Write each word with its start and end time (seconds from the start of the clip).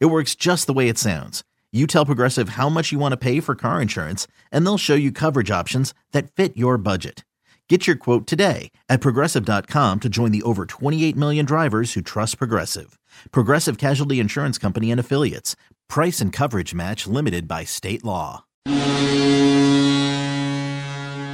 It 0.00 0.06
works 0.06 0.34
just 0.34 0.66
the 0.66 0.72
way 0.72 0.88
it 0.88 0.98
sounds. 0.98 1.42
You 1.72 1.86
tell 1.86 2.04
Progressive 2.06 2.50
how 2.50 2.68
much 2.68 2.92
you 2.92 2.98
want 2.98 3.12
to 3.12 3.16
pay 3.16 3.40
for 3.40 3.54
car 3.54 3.80
insurance, 3.80 4.26
and 4.50 4.64
they'll 4.66 4.78
show 4.78 4.94
you 4.94 5.10
coverage 5.10 5.50
options 5.50 5.94
that 6.12 6.30
fit 6.30 6.56
your 6.56 6.76
budget. 6.78 7.24
Get 7.68 7.86
your 7.86 7.96
quote 7.96 8.26
today 8.26 8.70
at 8.90 9.00
progressive.com 9.00 10.00
to 10.00 10.08
join 10.10 10.30
the 10.30 10.42
over 10.42 10.66
28 10.66 11.16
million 11.16 11.46
drivers 11.46 11.94
who 11.94 12.02
trust 12.02 12.36
Progressive. 12.36 12.98
Progressive 13.30 13.78
Casualty 13.78 14.20
Insurance 14.20 14.58
Company 14.58 14.90
and 14.90 15.00
Affiliates. 15.00 15.56
Price 15.88 16.20
and 16.20 16.30
coverage 16.34 16.74
match 16.74 17.06
limited 17.06 17.48
by 17.48 17.64
state 17.64 18.04
law. 18.04 18.44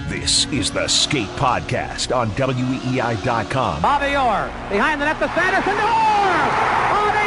This 0.09 0.47
is 0.52 0.70
the 0.70 0.86
Skate 0.86 1.27
Podcast 1.30 2.14
on 2.16 2.30
WEEI.com. 2.30 3.83
Bobby 3.83 4.14
Orr 4.16 4.47
behind 4.70 5.00
the 5.00 5.06
net 5.06 5.19
to 5.19 5.28
Sanderson. 5.34 5.75
Orr! 5.75 7.17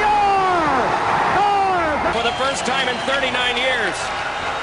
Bobby 2.13 2.19
Orr! 2.19 2.23
Scores! 2.23 2.23
For 2.23 2.23
the 2.23 2.35
first 2.37 2.65
time 2.65 2.87
in 2.87 2.95
39 3.07 3.57
years, 3.57 3.95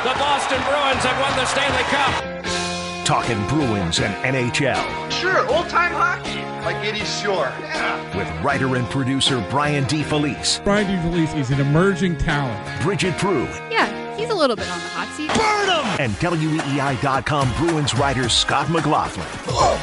the 0.04 0.14
Boston 0.18 0.60
Bruins 0.62 1.02
have 1.04 1.18
won 1.20 1.36
the 1.36 1.46
Stanley 1.46 1.82
Cup. 1.84 3.04
Talking 3.04 3.38
Bruins 3.48 4.00
and 4.00 4.14
NHL. 4.22 5.10
Sure, 5.10 5.48
old 5.50 5.68
time 5.68 5.92
hockey, 5.92 6.42
like 6.64 6.76
Eddie 6.84 7.04
Shore. 7.04 7.50
Yeah. 7.60 8.16
With 8.16 8.28
writer 8.44 8.76
and 8.76 8.88
producer 8.90 9.44
Brian 9.50 9.84
DeFelice. 9.84 10.62
Brian 10.62 10.86
DeFelice 10.86 11.36
is 11.38 11.50
an 11.50 11.60
emerging 11.60 12.18
talent. 12.18 12.58
Bridgette 12.82 13.18
Proulx. 13.18 13.70
Yeah, 13.70 14.16
he's 14.16 14.28
a 14.30 14.34
little 14.34 14.56
bit 14.56 14.70
on 14.70 14.78
the 14.78 14.84
hot 14.88 15.08
seat. 15.16 15.28
Burn 15.28 15.68
him! 15.68 16.00
And 16.00 16.12
WEEI.com 16.20 17.50
Bruins 17.56 17.94
writer 17.94 18.28
Scott 18.28 18.68
McLaughlin. 18.70 19.26
Oh, 19.48 19.76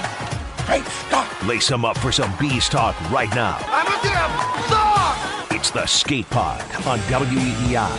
Hey, 0.68 0.82
stop! 0.82 1.46
Lace 1.46 1.70
him 1.70 1.86
up 1.86 1.98
for 1.98 2.12
some 2.12 2.34
Bees 2.40 2.68
talk 2.70 2.96
right 3.12 3.30
now. 3.36 3.58
I'm 3.68 3.86
a 3.88 4.04
damn 4.04 4.70
dog! 4.70 4.85
It's 5.66 5.72
the 5.72 5.86
Skate 5.88 6.30
Pod 6.30 6.62
on 6.86 7.00
WEEI. 7.10 7.90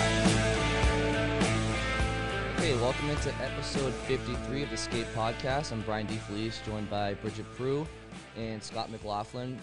Hey, 2.58 2.76
welcome 2.76 3.10
into 3.10 3.34
episode 3.42 3.92
53 3.92 4.62
of 4.62 4.70
the 4.70 4.76
Skate 4.76 5.12
Podcast. 5.16 5.72
I'm 5.72 5.80
Brian 5.80 6.06
DeFelice, 6.06 6.64
joined 6.64 6.88
by 6.88 7.14
Bridgette 7.14 7.52
Proulx 7.56 7.88
and 8.36 8.62
Scott 8.62 8.88
McLaughlin. 8.92 9.58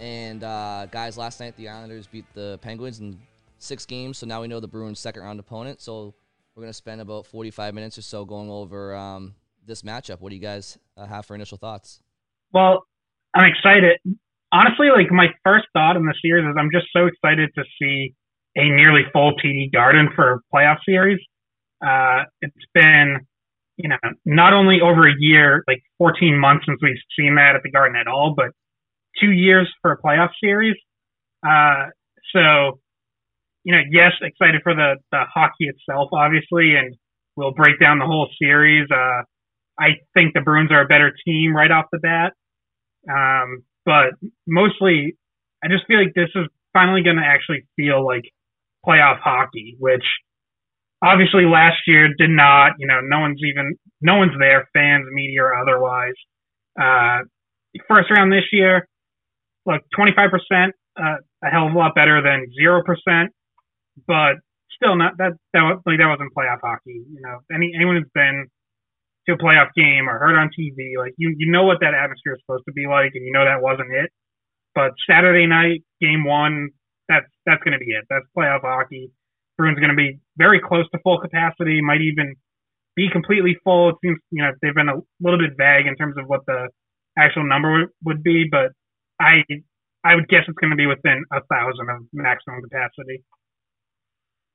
And 0.00 0.42
uh, 0.42 0.86
guys, 0.90 1.16
last 1.16 1.38
night 1.38 1.56
the 1.56 1.68
Islanders 1.68 2.08
beat 2.08 2.24
the 2.34 2.58
Penguins 2.62 2.98
in 2.98 3.16
six 3.60 3.86
games, 3.86 4.18
so 4.18 4.26
now 4.26 4.42
we 4.42 4.48
know 4.48 4.58
the 4.58 4.66
Bruins' 4.66 4.98
second 4.98 5.22
round 5.22 5.38
opponent. 5.38 5.80
So 5.80 6.16
we're 6.56 6.62
going 6.62 6.70
to 6.70 6.74
spend 6.74 7.00
about 7.00 7.26
45 7.26 7.74
minutes 7.74 7.96
or 7.96 8.02
so 8.02 8.24
going 8.24 8.50
over 8.50 8.92
um, 8.96 9.36
this 9.64 9.82
matchup. 9.82 10.18
What 10.18 10.30
do 10.30 10.34
you 10.34 10.42
guys 10.42 10.78
uh, 10.96 11.06
have 11.06 11.24
for 11.24 11.36
initial 11.36 11.58
thoughts? 11.58 12.02
Well, 12.52 12.88
I'm 13.36 13.44
excited. 13.48 14.00
Honestly, 14.56 14.88
like 14.88 15.10
my 15.10 15.26
first 15.44 15.66
thought 15.74 15.96
in 15.96 16.06
the 16.06 16.14
series 16.22 16.48
is 16.48 16.56
I'm 16.58 16.70
just 16.72 16.86
so 16.90 17.04
excited 17.04 17.50
to 17.56 17.64
see 17.78 18.14
a 18.56 18.64
nearly 18.70 19.02
full 19.12 19.34
TD 19.36 19.70
Garden 19.70 20.08
for 20.16 20.32
a 20.32 20.38
playoff 20.54 20.78
series. 20.88 21.18
Uh, 21.86 22.22
it's 22.40 22.54
been, 22.72 23.18
you 23.76 23.90
know, 23.90 23.98
not 24.24 24.54
only 24.54 24.80
over 24.80 25.06
a 25.06 25.12
year, 25.18 25.62
like 25.68 25.82
14 25.98 26.38
months 26.38 26.64
since 26.66 26.78
we've 26.82 26.96
seen 27.18 27.34
that 27.34 27.54
at 27.54 27.62
the 27.64 27.70
Garden 27.70 27.98
at 28.00 28.06
all, 28.06 28.32
but 28.34 28.46
two 29.20 29.30
years 29.30 29.70
for 29.82 29.92
a 29.92 30.00
playoff 30.00 30.30
series. 30.42 30.76
Uh, 31.46 31.88
so, 32.34 32.80
you 33.64 33.72
know, 33.72 33.82
yes, 33.90 34.12
excited 34.22 34.62
for 34.62 34.74
the, 34.74 34.94
the 35.12 35.24
hockey 35.34 35.68
itself, 35.68 36.08
obviously, 36.14 36.76
and 36.76 36.96
we'll 37.36 37.52
break 37.52 37.78
down 37.78 37.98
the 37.98 38.06
whole 38.06 38.30
series. 38.40 38.88
Uh, 38.90 39.20
I 39.78 39.98
think 40.14 40.32
the 40.32 40.40
Bruins 40.40 40.72
are 40.72 40.80
a 40.80 40.86
better 40.86 41.12
team 41.26 41.54
right 41.54 41.70
off 41.70 41.84
the 41.92 41.98
bat. 41.98 42.32
Um, 43.06 43.62
but 43.86 44.14
mostly, 44.46 45.16
I 45.64 45.68
just 45.68 45.86
feel 45.86 45.98
like 46.02 46.12
this 46.14 46.28
is 46.34 46.46
finally 46.72 47.02
going 47.02 47.16
to 47.16 47.24
actually 47.24 47.66
feel 47.76 48.04
like 48.04 48.24
playoff 48.84 49.20
hockey, 49.20 49.76
which 49.78 50.04
obviously 51.02 51.44
last 51.44 51.78
year 51.86 52.08
did 52.08 52.30
not. 52.30 52.72
You 52.78 52.88
know, 52.88 53.00
no 53.02 53.20
one's 53.20 53.40
even 53.46 53.76
no 54.02 54.16
one's 54.16 54.38
there, 54.38 54.68
fans, 54.74 55.06
media, 55.12 55.42
or 55.44 55.54
otherwise. 55.54 56.14
Uh, 56.78 57.20
first 57.88 58.10
round 58.10 58.32
this 58.32 58.44
year, 58.52 58.86
look, 59.64 59.82
25%, 59.98 60.70
uh, 60.98 61.16
a 61.44 61.46
hell 61.50 61.68
of 61.68 61.74
a 61.74 61.78
lot 61.78 61.94
better 61.94 62.22
than 62.22 62.46
zero 62.58 62.82
percent, 62.82 63.32
but 64.06 64.36
still 64.74 64.96
not 64.96 65.16
that 65.18 65.32
that 65.52 65.62
like 65.86 65.98
that 65.98 66.08
wasn't 66.08 66.34
playoff 66.34 66.60
hockey. 66.62 67.04
You 67.08 67.20
know, 67.20 67.38
any 67.54 67.72
anyone 67.74 67.96
who's 67.96 68.10
been 68.14 68.48
to 69.26 69.34
a 69.34 69.38
playoff 69.38 69.68
game 69.76 70.08
or 70.08 70.18
heard 70.18 70.36
on 70.36 70.50
TV, 70.58 70.98
like 70.98 71.14
you 71.16 71.34
you 71.38 71.50
know 71.50 71.64
what 71.64 71.78
that 71.80 71.94
atmosphere 71.94 72.34
is 72.34 72.40
supposed 72.46 72.64
to 72.66 72.72
be 72.72 72.86
like, 72.86 73.12
and 73.14 73.24
you 73.24 73.32
know 73.32 73.44
that 73.44 73.62
wasn't 73.62 73.92
it. 73.92 74.10
But 74.74 74.92
Saturday 75.08 75.46
night, 75.46 75.84
game 76.00 76.24
one, 76.24 76.70
that's 77.08 77.26
that's 77.44 77.62
going 77.62 77.78
to 77.78 77.84
be 77.84 77.92
it. 77.92 78.04
That's 78.10 78.26
playoff 78.36 78.60
hockey. 78.62 79.10
Bruins 79.56 79.78
going 79.78 79.90
to 79.90 79.96
be 79.96 80.20
very 80.36 80.60
close 80.60 80.84
to 80.92 80.98
full 81.02 81.18
capacity, 81.18 81.80
might 81.80 82.02
even 82.02 82.36
be 82.94 83.08
completely 83.10 83.56
full. 83.64 83.90
It 83.90 83.96
seems, 84.04 84.18
you 84.30 84.42
know, 84.42 84.52
they've 84.60 84.74
been 84.74 84.88
a 84.88 85.00
little 85.20 85.38
bit 85.38 85.56
vague 85.56 85.86
in 85.86 85.96
terms 85.96 86.16
of 86.18 86.26
what 86.26 86.40
the 86.46 86.68
actual 87.18 87.48
number 87.48 87.86
would 88.04 88.22
be, 88.22 88.46
but 88.50 88.72
I 89.20 89.44
I 90.04 90.14
would 90.14 90.28
guess 90.28 90.44
it's 90.46 90.58
going 90.58 90.70
to 90.70 90.76
be 90.76 90.86
within 90.86 91.24
a 91.32 91.40
thousand 91.50 91.88
of 91.90 92.02
maximum 92.12 92.62
capacity. 92.62 93.24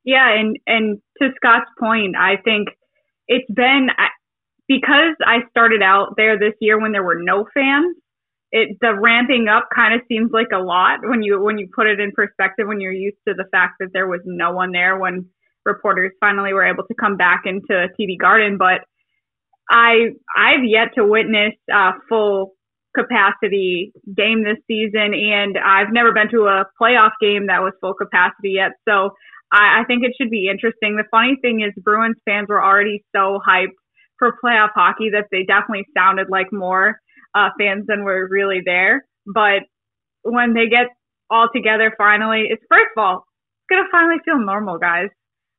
Yeah, 0.03 0.33
and 0.33 0.57
and 0.65 0.99
to 1.21 1.29
Scott's 1.35 1.69
point, 1.79 2.15
I 2.17 2.37
think 2.43 2.69
it's 3.27 3.49
been 3.53 3.89
because 4.71 5.15
I 5.25 5.39
started 5.49 5.81
out 5.81 6.13
there 6.15 6.39
this 6.39 6.53
year 6.61 6.79
when 6.79 6.93
there 6.93 7.03
were 7.03 7.19
no 7.21 7.45
fans. 7.53 7.95
It 8.53 8.77
the 8.81 8.93
ramping 8.99 9.47
up 9.47 9.67
kind 9.73 9.93
of 9.93 10.01
seems 10.07 10.31
like 10.31 10.51
a 10.53 10.59
lot 10.59 10.99
when 11.03 11.23
you 11.23 11.41
when 11.41 11.57
you 11.57 11.67
put 11.73 11.87
it 11.87 11.99
in 11.99 12.11
perspective 12.11 12.67
when 12.67 12.79
you're 12.79 12.91
used 12.91 13.17
to 13.27 13.33
the 13.33 13.45
fact 13.51 13.75
that 13.79 13.89
there 13.93 14.07
was 14.07 14.21
no 14.25 14.51
one 14.51 14.71
there 14.71 14.97
when 14.97 15.25
reporters 15.65 16.11
finally 16.19 16.53
were 16.53 16.65
able 16.65 16.83
to 16.85 16.95
come 16.99 17.17
back 17.17 17.43
into 17.45 17.87
TD 17.99 18.17
Garden. 18.19 18.57
But 18.57 18.81
I 19.69 20.15
I've 20.35 20.65
yet 20.65 20.95
to 20.95 21.05
witness 21.05 21.53
a 21.69 21.91
full 22.09 22.53
capacity 22.95 23.93
game 24.15 24.43
this 24.43 24.59
season, 24.67 25.13
and 25.13 25.57
I've 25.57 25.91
never 25.91 26.11
been 26.13 26.29
to 26.31 26.47
a 26.47 26.65
playoff 26.81 27.11
game 27.21 27.47
that 27.47 27.61
was 27.61 27.73
full 27.79 27.93
capacity 27.93 28.51
yet. 28.55 28.71
So 28.87 29.11
I, 29.51 29.81
I 29.81 29.83
think 29.85 30.03
it 30.03 30.11
should 30.19 30.29
be 30.29 30.49
interesting. 30.49 30.97
The 30.97 31.07
funny 31.09 31.37
thing 31.41 31.61
is, 31.61 31.71
Bruins 31.81 32.17
fans 32.25 32.47
were 32.49 32.63
already 32.63 33.03
so 33.15 33.39
hyped 33.47 33.79
for 34.21 34.37
playoff 34.43 34.69
hockey 34.75 35.09
that 35.13 35.25
they 35.31 35.43
definitely 35.43 35.85
sounded 35.97 36.27
like 36.29 36.53
more 36.53 36.99
uh, 37.33 37.49
fans 37.59 37.85
than 37.87 38.03
were 38.03 38.27
really 38.29 38.61
there. 38.63 39.03
But 39.25 39.63
when 40.21 40.53
they 40.53 40.69
get 40.69 40.93
all 41.31 41.49
together 41.53 41.91
finally, 41.97 42.45
it's 42.49 42.61
first 42.69 42.93
of 42.95 43.01
all, 43.03 43.25
it's 43.25 43.67
gonna 43.69 43.89
finally 43.91 44.21
feel 44.23 44.37
normal, 44.37 44.77
guys. 44.77 45.09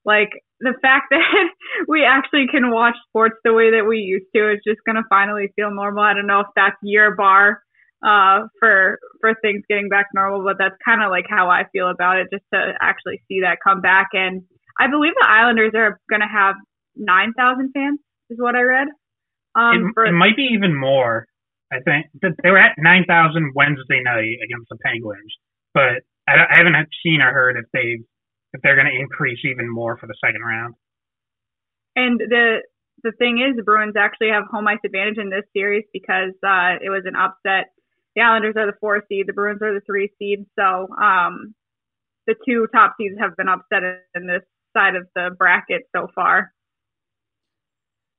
Like 0.04 0.30
the 0.60 0.74
fact 0.80 1.06
that 1.10 1.48
we 1.88 2.04
actually 2.04 2.46
can 2.48 2.70
watch 2.70 2.94
sports 3.08 3.34
the 3.42 3.52
way 3.52 3.72
that 3.72 3.84
we 3.84 3.98
used 3.98 4.30
to 4.36 4.52
is 4.52 4.60
just 4.64 4.78
gonna 4.86 5.02
finally 5.10 5.52
feel 5.56 5.74
normal. 5.74 6.04
I 6.04 6.14
don't 6.14 6.28
know 6.28 6.40
if 6.40 6.54
that's 6.54 6.76
your 6.84 7.16
bar 7.16 7.62
uh, 8.06 8.46
for 8.60 9.00
for 9.20 9.34
things 9.42 9.62
getting 9.68 9.88
back 9.88 10.06
normal, 10.14 10.44
but 10.44 10.56
that's 10.58 10.76
kind 10.84 11.02
of 11.02 11.10
like 11.10 11.26
how 11.28 11.50
I 11.50 11.64
feel 11.72 11.90
about 11.90 12.18
it. 12.18 12.28
Just 12.32 12.44
to 12.54 12.74
actually 12.80 13.22
see 13.26 13.40
that 13.42 13.58
come 13.64 13.80
back, 13.80 14.10
and 14.12 14.42
I 14.78 14.86
believe 14.86 15.14
the 15.20 15.26
Islanders 15.28 15.72
are 15.74 15.98
gonna 16.08 16.30
have 16.30 16.54
nine 16.94 17.32
thousand 17.36 17.72
fans, 17.74 17.98
is 18.32 18.38
what 18.38 18.56
I 18.56 18.62
read. 18.62 18.88
Um, 19.54 19.88
it, 19.88 19.92
for, 19.94 20.04
it 20.06 20.12
might 20.12 20.36
be 20.36 20.48
even 20.52 20.74
more. 20.74 21.26
I 21.72 21.80
think 21.80 22.06
they 22.42 22.50
were 22.50 22.58
at 22.58 22.76
nine 22.78 23.04
thousand 23.06 23.52
Wednesday 23.54 24.02
night 24.02 24.36
against 24.44 24.68
the 24.68 24.76
Penguins, 24.84 25.32
but 25.72 26.04
I, 26.28 26.34
I 26.50 26.56
haven't 26.56 26.76
seen 27.02 27.20
or 27.20 27.32
heard 27.32 27.56
if 27.56 27.64
they 27.72 28.00
if 28.52 28.60
they're 28.62 28.76
going 28.76 28.92
to 28.92 29.00
increase 29.00 29.38
even 29.44 29.68
more 29.70 29.96
for 29.96 30.06
the 30.06 30.14
second 30.24 30.42
round. 30.42 30.74
And 31.96 32.20
the 32.20 32.60
the 33.02 33.12
thing 33.12 33.38
is, 33.40 33.56
the 33.56 33.62
Bruins 33.62 33.94
actually 33.96 34.28
have 34.28 34.44
home 34.50 34.68
ice 34.68 34.78
advantage 34.84 35.18
in 35.18 35.30
this 35.30 35.44
series 35.54 35.84
because 35.92 36.32
uh, 36.46 36.76
it 36.82 36.90
was 36.90 37.02
an 37.06 37.16
upset. 37.16 37.72
The 38.14 38.22
Islanders 38.22 38.54
are 38.56 38.66
the 38.66 38.76
four 38.80 39.02
seed, 39.08 39.26
the 39.26 39.32
Bruins 39.32 39.62
are 39.62 39.72
the 39.72 39.80
three 39.86 40.10
seed. 40.18 40.44
So 40.58 40.88
um, 41.02 41.54
the 42.26 42.34
two 42.46 42.66
top 42.74 42.94
seeds 42.98 43.16
have 43.18 43.36
been 43.36 43.48
upset 43.48 43.82
in 44.14 44.26
this 44.26 44.42
side 44.76 44.94
of 44.94 45.06
the 45.14 45.30
bracket 45.36 45.82
so 45.94 46.08
far. 46.14 46.52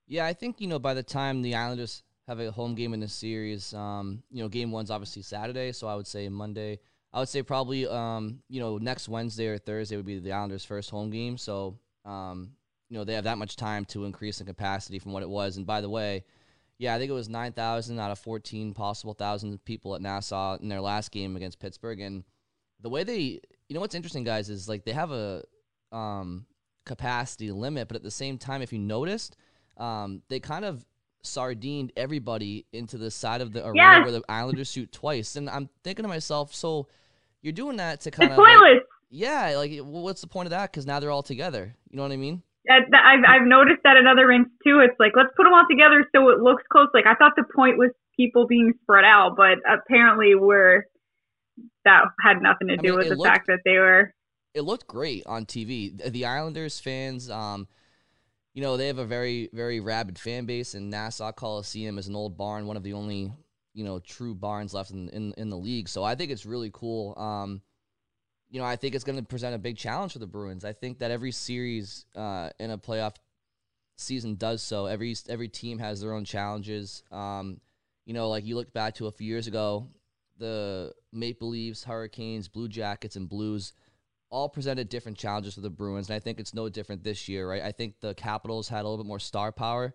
Yeah, 0.07 0.25
I 0.25 0.33
think 0.33 0.59
you 0.59 0.67
know 0.67 0.79
by 0.79 0.93
the 0.93 1.03
time 1.03 1.41
the 1.41 1.55
Islanders 1.55 2.03
have 2.27 2.39
a 2.39 2.51
home 2.51 2.75
game 2.75 2.93
in 2.93 2.99
the 2.99 3.07
series. 3.07 3.73
Um, 3.73 4.23
you 4.31 4.43
know, 4.43 4.49
game 4.49 4.71
one's 4.71 4.91
obviously 4.91 5.21
Saturday, 5.21 5.71
so 5.71 5.87
I 5.87 5.95
would 5.95 6.07
say 6.07 6.29
Monday. 6.29 6.79
I 7.13 7.19
would 7.19 7.29
say 7.29 7.43
probably 7.43 7.87
um, 7.87 8.39
you 8.49 8.59
know 8.59 8.77
next 8.77 9.09
Wednesday 9.09 9.47
or 9.47 9.57
Thursday 9.57 9.95
would 9.95 10.05
be 10.05 10.19
the 10.19 10.31
Islanders' 10.31 10.65
first 10.65 10.89
home 10.89 11.09
game. 11.09 11.37
So 11.37 11.79
um, 12.05 12.51
you 12.89 12.97
know 12.97 13.03
they 13.03 13.13
have 13.13 13.25
that 13.25 13.37
much 13.37 13.55
time 13.55 13.85
to 13.85 14.05
increase 14.05 14.39
the 14.39 14.45
capacity 14.45 14.99
from 14.99 15.13
what 15.13 15.23
it 15.23 15.29
was. 15.29 15.57
And 15.57 15.65
by 15.65 15.81
the 15.81 15.89
way, 15.89 16.23
yeah, 16.77 16.95
I 16.95 16.99
think 16.99 17.09
it 17.09 17.13
was 17.13 17.29
nine 17.29 17.53
thousand 17.53 17.99
out 17.99 18.11
of 18.11 18.19
fourteen 18.19 18.73
possible 18.73 19.13
thousand 19.13 19.63
people 19.65 19.95
at 19.95 20.01
Nassau 20.01 20.57
in 20.57 20.69
their 20.69 20.81
last 20.81 21.11
game 21.11 21.35
against 21.35 21.59
Pittsburgh. 21.59 21.99
And 21.99 22.23
the 22.81 22.89
way 22.89 23.03
they, 23.03 23.39
you 23.69 23.73
know, 23.73 23.79
what's 23.79 23.95
interesting, 23.95 24.23
guys, 24.23 24.49
is 24.49 24.67
like 24.67 24.83
they 24.83 24.91
have 24.91 25.11
a 25.11 25.43
um, 25.91 26.45
capacity 26.85 27.51
limit, 27.51 27.87
but 27.87 27.95
at 27.95 28.03
the 28.03 28.11
same 28.11 28.37
time, 28.37 28.61
if 28.61 28.73
you 28.73 28.79
noticed, 28.79 29.37
um, 29.77 30.21
they 30.29 30.39
kind 30.39 30.65
of 30.65 30.85
sardined 31.21 31.91
everybody 31.95 32.65
into 32.73 32.97
the 32.97 33.09
side 33.09 33.41
of 33.41 33.53
the 33.53 33.65
arena 33.65 33.75
yes. 33.75 34.03
where 34.03 34.11
the 34.11 34.23
Islanders 34.27 34.71
shoot 34.71 34.91
twice. 34.91 35.35
And 35.35 35.49
I'm 35.49 35.69
thinking 35.83 36.03
to 36.03 36.09
myself, 36.09 36.53
so 36.53 36.87
you're 37.41 37.53
doing 37.53 37.77
that 37.77 38.01
to 38.01 38.11
kind 38.11 38.29
it's 38.29 38.37
of 38.37 38.43
pointless. 38.43 38.71
Like, 38.73 38.83
yeah, 39.09 39.53
like 39.55 39.77
what's 39.79 40.21
the 40.21 40.27
point 40.27 40.47
of 40.47 40.51
that? 40.51 40.71
Because 40.71 40.85
now 40.85 40.99
they're 40.99 41.11
all 41.11 41.23
together. 41.23 41.75
You 41.89 41.97
know 41.97 42.03
what 42.03 42.11
I 42.11 42.17
mean? 42.17 42.41
I've 42.69 42.83
I've 42.93 43.45
noticed 43.45 43.81
that 43.83 43.97
in 43.97 44.07
other 44.07 44.27
rinks 44.27 44.51
too. 44.65 44.79
It's 44.79 44.97
like 44.99 45.11
let's 45.15 45.29
put 45.35 45.43
them 45.43 45.53
all 45.53 45.65
together 45.69 46.07
so 46.15 46.29
it 46.29 46.39
looks 46.39 46.63
close. 46.71 46.87
Like 46.93 47.05
I 47.05 47.15
thought 47.15 47.33
the 47.35 47.43
point 47.55 47.77
was 47.77 47.91
people 48.15 48.47
being 48.47 48.73
spread 48.81 49.03
out, 49.03 49.35
but 49.35 49.59
apparently 49.69 50.33
we're 50.35 50.85
that 51.85 52.05
had 52.21 52.41
nothing 52.41 52.69
to 52.69 52.77
do 52.77 52.87
I 52.87 52.91
mean, 52.91 52.97
with 52.97 53.09
the 53.09 53.15
looked, 53.15 53.29
fact 53.29 53.47
that 53.47 53.59
they 53.65 53.77
were. 53.77 54.13
It 54.53 54.61
looked 54.61 54.87
great 54.87 55.25
on 55.25 55.45
TV. 55.45 55.95
The 56.11 56.25
Islanders 56.25 56.79
fans, 56.79 57.29
um, 57.29 57.67
you 58.53 58.61
know, 58.61 58.77
they 58.77 58.87
have 58.87 58.99
a 58.99 59.05
very 59.05 59.49
very 59.53 59.79
rabid 59.79 60.19
fan 60.19 60.45
base, 60.45 60.73
and 60.73 60.89
Nassau 60.89 61.31
Coliseum 61.31 61.97
is 61.97 62.07
an 62.07 62.15
old 62.15 62.37
barn, 62.37 62.67
one 62.67 62.77
of 62.77 62.83
the 62.83 62.93
only 62.93 63.31
you 63.73 63.83
know 63.83 63.99
true 63.99 64.35
barns 64.35 64.73
left 64.73 64.91
in 64.91 65.09
in, 65.09 65.33
in 65.37 65.49
the 65.49 65.57
league. 65.57 65.89
So 65.89 66.03
I 66.03 66.15
think 66.15 66.31
it's 66.31 66.45
really 66.45 66.69
cool. 66.71 67.17
Um, 67.17 67.61
you 68.49 68.59
know, 68.59 68.65
I 68.65 68.75
think 68.75 68.93
it's 68.93 69.03
going 69.03 69.17
to 69.17 69.25
present 69.25 69.55
a 69.55 69.59
big 69.59 69.77
challenge 69.77 70.13
for 70.13 70.19
the 70.19 70.27
Bruins. 70.27 70.63
I 70.63 70.73
think 70.73 70.99
that 70.99 71.09
every 71.09 71.31
series 71.31 72.05
uh, 72.15 72.51
in 72.59 72.69
a 72.69 72.77
playoff 72.77 73.15
season 73.97 74.35
does 74.35 74.61
so. 74.61 74.85
Every 74.85 75.15
every 75.27 75.47
team 75.47 75.79
has 75.79 76.01
their 76.01 76.13
own 76.13 76.23
challenges. 76.23 77.03
Um, 77.11 77.59
you 78.05 78.13
know, 78.13 78.29
like 78.29 78.45
you 78.45 78.55
look 78.55 78.71
back 78.71 78.95
to 78.95 79.07
a 79.07 79.11
few 79.11 79.27
years 79.27 79.47
ago, 79.47 79.87
the 80.37 80.93
Maple 81.11 81.49
Leafs, 81.49 81.83
Hurricanes, 81.83 82.47
Blue 82.47 82.67
Jackets, 82.67 83.15
and 83.15 83.27
Blues 83.27 83.73
all 84.33 84.49
presented 84.49 84.89
different 84.89 85.17
challenges 85.17 85.53
for 85.53 85.61
the 85.61 85.69
Bruins, 85.69 86.09
and 86.09 86.15
I 86.15 86.19
think 86.19 86.39
it's 86.39 86.55
no 86.55 86.67
different 86.67 87.03
this 87.03 87.29
year, 87.29 87.47
right? 87.47 87.61
I 87.61 87.71
think 87.71 87.99
the 87.99 88.15
Capitals 88.15 88.67
had 88.67 88.81
a 88.81 88.89
little 88.89 89.03
bit 89.03 89.07
more 89.07 89.19
star 89.19 89.51
power 89.51 89.93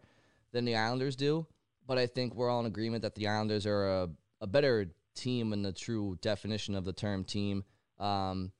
than 0.53 0.65
the 0.65 0.77
Islanders 0.77 1.17
do, 1.17 1.45
but 1.89 1.99
I 1.99 2.07
think 2.07 2.37
we're 2.37 2.49
all 2.49 2.61
in 2.61 2.67
agreement 2.67 3.03
that 3.03 3.17
the 3.17 3.27
Islanders 3.27 3.67
are 3.67 3.89
a, 3.89 4.09
a 4.41 4.47
better 4.47 4.93
team 5.17 5.53
in 5.53 5.63
the 5.63 5.73
true 5.73 6.17
definition 6.23 6.77
of 6.77 6.85
the 6.85 6.93
term 6.93 7.25
team. 7.25 7.65
Um, 7.99 8.53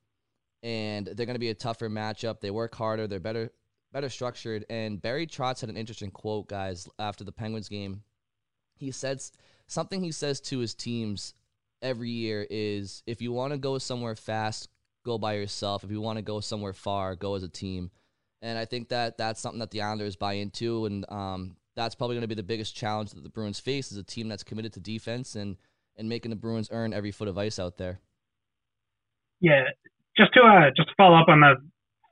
and 0.65 1.07
they're 1.07 1.27
going 1.27 1.37
to 1.37 1.39
be 1.39 1.51
a 1.51 1.55
tougher 1.55 1.89
matchup. 1.89 2.41
They 2.41 2.51
work 2.51 2.75
harder. 2.75 3.07
They're 3.07 3.21
better 3.21 3.53
better 3.93 4.09
structured. 4.09 4.67
And 4.69 5.01
Barry 5.01 5.29
Trotz 5.29 5.61
had 5.61 5.71
an 5.71 5.77
interesting 5.77 6.11
quote, 6.11 6.49
guys, 6.49 6.89
after 6.99 7.23
the 7.23 7.33
Penguins 7.33 7.69
game. 7.69 8.03
He 8.75 8.91
said 8.91 9.23
something 9.69 10.03
he 10.03 10.11
says 10.11 10.41
to 10.41 10.59
his 10.59 10.75
teams 10.75 11.35
every 11.81 12.11
year 12.11 12.45
is 12.51 13.05
if 13.07 13.23
you 13.23 13.33
want 13.33 13.53
to 13.53 13.59
go 13.59 13.79
somewhere 13.79 14.17
fast, 14.17 14.69
go 15.05 15.19
by 15.19 15.35
yourself. 15.35 15.85
If 15.85 15.91
you 15.91 16.01
want 16.01 16.19
to 16.19 16.23
go 16.23 16.41
somewhere 16.41 16.73
far, 16.73 17.17
go 17.17 17.35
as 17.35 17.43
a 17.43 17.49
team. 17.49 17.91
And 18.43 18.59
I 18.59 18.65
think 18.65 18.89
that 18.91 19.19
that's 19.19 19.41
something 19.41 19.59
that 19.61 19.71
the 19.71 19.83
Islanders 19.83 20.17
buy 20.17 20.35
into, 20.35 20.87
and 20.87 21.05
um, 21.11 21.57
that's 21.75 21.95
probably 21.95 22.15
going 22.15 22.23
to 22.23 22.29
be 22.29 22.35
the 22.35 22.43
biggest 22.43 22.77
challenge 22.77 23.11
that 23.13 23.23
the 23.23 23.29
Bruins 23.29 23.59
face 23.59 23.91
is 23.91 23.99
a 23.99 24.03
team 24.03 24.29
that's 24.29 24.45
committed 24.45 24.73
to 24.75 24.81
defense 24.81 25.35
and 25.35 25.57
and 25.97 26.09
making 26.09 26.31
the 26.31 26.37
Bruins 26.37 26.69
earn 26.71 26.93
every 26.93 27.11
foot 27.11 27.27
of 27.27 27.37
ice 27.37 27.59
out 27.59 27.77
there. 27.77 27.99
Yeah, 29.41 29.65
just 30.17 30.33
to 30.35 30.41
uh, 30.41 30.71
just 30.77 30.89
to 30.89 30.95
follow 30.97 31.17
up 31.17 31.29
on 31.29 31.41
the 31.41 31.57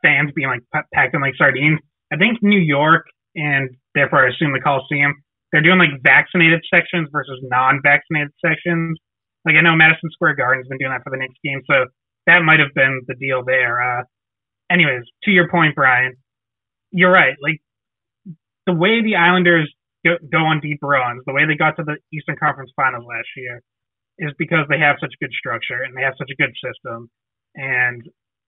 fans 0.02 0.30
being 0.34 0.48
like 0.48 0.62
packed 0.94 1.14
in 1.14 1.20
like 1.20 1.34
sardines. 1.36 1.80
I 2.12 2.16
think 2.16 2.42
New 2.42 2.58
York 2.58 3.06
and 3.34 3.70
therefore 3.94 4.26
I 4.26 4.30
assume 4.30 4.52
the 4.52 4.60
Coliseum, 4.60 5.14
they're 5.52 5.62
doing 5.62 5.78
like 5.78 6.02
vaccinated 6.02 6.62
sections 6.72 7.08
versus 7.12 7.38
non-vaccinated 7.42 8.32
sections. 8.44 8.98
Like 9.44 9.56
I 9.56 9.62
know 9.62 9.76
Madison 9.76 10.10
Square 10.10 10.36
Garden's 10.36 10.68
been 10.68 10.78
doing 10.78 10.90
that 10.90 11.02
for 11.02 11.10
the 11.10 11.18
next 11.18 11.38
game, 11.44 11.62
so 11.70 11.86
that 12.26 12.40
might 12.42 12.60
have 12.60 12.74
been 12.74 13.02
the 13.06 13.14
deal 13.14 13.44
there. 13.44 13.80
Uh, 13.82 14.02
anyways, 14.70 15.02
to 15.24 15.30
your 15.30 15.48
point, 15.48 15.74
Brian, 15.74 16.14
you're 16.90 17.12
right. 17.12 17.36
Like 17.42 17.60
the 18.66 18.74
way 18.74 19.02
the 19.02 19.16
Islanders 19.16 19.72
go, 20.04 20.38
on 20.38 20.60
deep 20.60 20.78
runs, 20.82 21.22
the 21.26 21.32
way 21.32 21.46
they 21.46 21.56
got 21.56 21.76
to 21.76 21.84
the 21.84 21.96
Eastern 22.12 22.36
Conference 22.36 22.70
Finals 22.76 23.04
last 23.08 23.28
year, 23.36 23.62
is 24.18 24.32
because 24.38 24.66
they 24.68 24.78
have 24.78 24.96
such 25.00 25.12
good 25.20 25.32
structure 25.38 25.82
and 25.82 25.96
they 25.96 26.02
have 26.02 26.14
such 26.18 26.30
a 26.30 26.36
good 26.36 26.54
system. 26.62 27.10
And, 27.54 28.02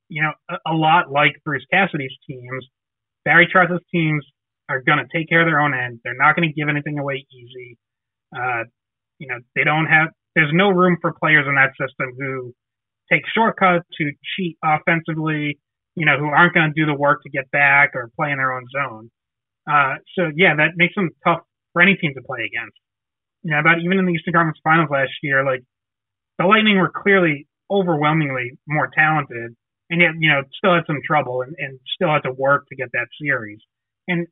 you 0.09 0.23
know, 0.23 0.33
a, 0.49 0.73
a 0.73 0.75
lot 0.75 1.11
like 1.11 1.41
Bruce 1.45 1.67
Cassidy's 1.71 2.17
teams, 2.27 2.67
Barry 3.25 3.47
Trotz's 3.53 3.85
teams 3.93 4.25
are 4.69 4.81
going 4.81 4.99
to 4.99 5.07
take 5.13 5.29
care 5.29 5.41
of 5.41 5.47
their 5.47 5.61
own 5.61 5.75
end. 5.75 6.01
They're 6.05 6.17
not 6.17 6.37
going 6.37 6.49
to 6.49 6.55
give 6.55 6.69
anything 6.69 6.99
away 6.99 7.27
easy. 7.31 7.77
Uh, 8.35 8.65
you 9.19 9.29
know, 9.29 9.39
they 9.55 9.65
don't 9.65 9.87
have, 9.87 10.09
there's 10.35 10.53
no 10.53 10.71
room 10.71 10.99
for 11.01 11.13
players 11.13 11.47
in 11.49 11.55
that 11.57 11.71
system 11.81 12.15
who 12.19 12.55
take 13.13 13.23
shortcuts, 13.35 13.89
who 13.99 14.07
cheat 14.37 14.57
offensively, 14.65 15.59
you 15.95 16.07
know, 16.07 16.19
who 16.19 16.27
aren't 16.27 16.55
going 16.55 16.73
to 16.73 16.81
do 16.81 16.87
the 16.87 16.95
work 16.95 17.23
to 17.23 17.31
get 17.31 17.51
back 17.51 17.91
or 17.95 18.11
play 18.17 18.31
in 18.31 18.39
their 18.39 18.53
own 18.53 18.65
zone. 18.73 19.11
Uh, 19.71 19.97
so 20.17 20.31
yeah, 20.35 20.57
that 20.57 20.77
makes 20.77 20.95
them 20.95 21.11
tough 21.27 21.41
for 21.73 21.83
any 21.83 21.95
team 21.97 22.13
to 22.15 22.23
play 22.23 22.41
against 22.47 22.79
you 23.43 23.53
know, 23.53 23.61
about 23.61 23.81
even 23.85 23.99
in 23.99 24.07
the 24.07 24.13
Eastern 24.13 24.35
Conference 24.35 24.59
Finals 24.63 24.91
last 24.91 25.13
year, 25.23 25.45
like 25.45 25.63
the 26.39 26.47
Lightning 26.47 26.79
were 26.79 26.91
clearly 26.91 27.47
overwhelmingly 27.71 28.59
more 28.67 28.91
talented, 28.95 29.55
and 29.91 30.01
yet 30.01 30.13
you 30.19 30.31
know 30.31 30.43
still 30.57 30.75
had 30.75 30.85
some 30.87 31.01
trouble 31.07 31.43
and, 31.43 31.55
and 31.59 31.79
still 31.95 32.13
had 32.13 32.23
to 32.25 32.33
work 32.33 32.67
to 32.69 32.77
get 32.77 32.89
that 32.93 33.07
series. 33.21 33.59
And 34.07 34.27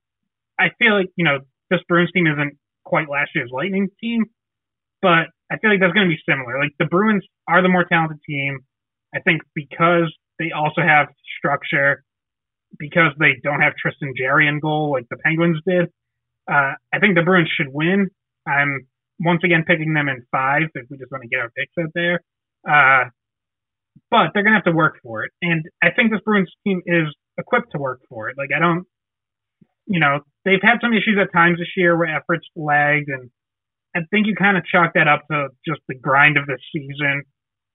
I 0.59 0.69
feel 0.79 0.99
like 0.99 1.11
you 1.17 1.25
know 1.25 1.39
this 1.71 1.81
Bruins 1.89 2.11
team 2.13 2.27
isn't 2.27 2.59
quite 2.85 3.09
last 3.09 3.31
year's 3.35 3.51
Lightning 3.53 3.89
team, 4.01 4.27
but 5.03 5.31
I 5.51 5.59
feel 5.61 5.71
like 5.71 5.81
that's 5.81 5.95
going 5.95 6.09
to 6.09 6.15
be 6.15 6.23
similar. 6.29 6.59
Like 6.59 6.75
the 6.79 6.87
Bruins 6.87 7.25
are 7.49 7.63
the 7.63 7.69
more 7.69 7.85
talented 7.85 8.19
team. 8.29 8.61
I 9.15 9.21
think 9.21 9.43
because 9.55 10.13
they 10.39 10.53
also 10.53 10.83
have 10.83 11.09
structure, 11.39 12.05
because 12.79 13.13
they 13.19 13.41
don't 13.43 13.61
have 13.61 13.75
Tristan 13.81 14.15
Jarry 14.17 14.49
in 14.49 14.61
goal 14.61 14.93
like 14.93 15.07
the 15.11 15.17
Penguins 15.17 15.61
did. 15.67 15.87
Uh, 16.51 16.75
I 16.93 16.99
think 17.01 17.17
the 17.17 17.23
Bruins 17.23 17.51
should 17.57 17.73
win. 17.73 18.09
I'm 18.47 18.87
once 19.19 19.41
again 19.45 19.65
picking 19.67 19.95
them 19.95 20.09
in 20.09 20.27
five 20.31 20.69
if 20.75 20.87
we 20.91 20.99
just 20.99 21.11
want 21.11 21.23
to 21.23 21.29
get 21.29 21.41
our 21.41 21.51
picks 21.51 21.73
out 21.81 21.91
there. 21.95 22.21
Uh, 22.69 23.11
but 24.11 24.31
they're 24.35 24.43
gonna 24.43 24.57
have 24.57 24.65
to 24.65 24.73
work 24.73 24.99
for 25.03 25.25
it, 25.25 25.33
and 25.41 25.65
I 25.83 25.91
think 25.91 26.11
this 26.11 26.21
Bruins 26.25 26.53
team 26.65 26.83
is 26.87 27.09
equipped 27.39 27.73
to 27.73 27.79
work 27.79 28.01
for 28.09 28.29
it. 28.29 28.37
Like 28.39 28.51
I 28.55 28.59
don't, 28.59 28.85
you 29.87 30.01
know, 30.01 30.21
they've 30.45 30.63
had 30.63 30.79
some 30.81 30.93
issues 30.93 31.19
at 31.21 31.33
times 31.33 31.59
this 31.59 31.69
year 31.77 31.97
where 31.97 32.15
efforts 32.15 32.47
lagged, 32.55 33.09
and 33.09 33.31
I 33.97 34.01
think 34.11 34.27
you 34.27 34.35
kind 34.35 34.57
of 34.57 34.65
chalk 34.67 34.93
that 34.95 35.09
up 35.09 35.23
to 35.31 35.49
just 35.67 35.81
the 35.89 35.95
grind 35.95 36.37
of 36.37 36.47
the 36.47 36.59
season. 36.73 37.23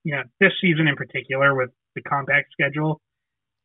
You 0.04 0.16
know, 0.16 0.22
this 0.40 0.52
season 0.60 0.88
in 0.88 0.96
particular 0.96 1.54
with 1.54 1.70
the 1.94 2.02
compact 2.02 2.48
schedule, 2.52 3.00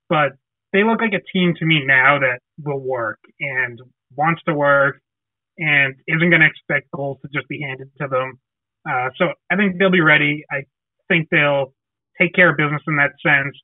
but 0.09 0.33
they 0.73 0.83
look 0.83 1.01
like 1.01 1.13
a 1.13 1.23
team 1.33 1.53
to 1.57 1.65
me 1.65 1.81
now 1.85 2.19
that 2.19 2.39
will 2.63 2.79
work 2.79 3.19
and 3.39 3.79
wants 4.15 4.41
to 4.47 4.53
work 4.53 4.99
and 5.57 5.95
isn't 6.07 6.29
going 6.29 6.41
to 6.41 6.47
expect 6.47 6.91
goals 6.91 7.17
to 7.21 7.29
just 7.33 7.47
be 7.47 7.61
handed 7.61 7.89
to 7.99 8.07
them. 8.07 8.39
Uh, 8.87 9.09
so 9.17 9.25
I 9.51 9.55
think 9.55 9.79
they'll 9.79 9.91
be 9.91 10.01
ready. 10.01 10.43
I 10.51 10.63
think 11.07 11.29
they'll 11.31 11.73
take 12.19 12.33
care 12.33 12.51
of 12.51 12.57
business 12.57 12.81
in 12.87 12.97
that 12.97 13.11
sense. 13.25 13.55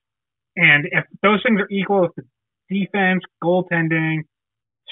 And 0.55 0.85
if 0.91 1.05
those 1.21 1.41
things 1.43 1.59
are 1.59 1.69
equal, 1.69 2.05
if 2.05 2.11
the 2.15 2.23
defense, 2.69 3.23
goaltending, 3.43 4.21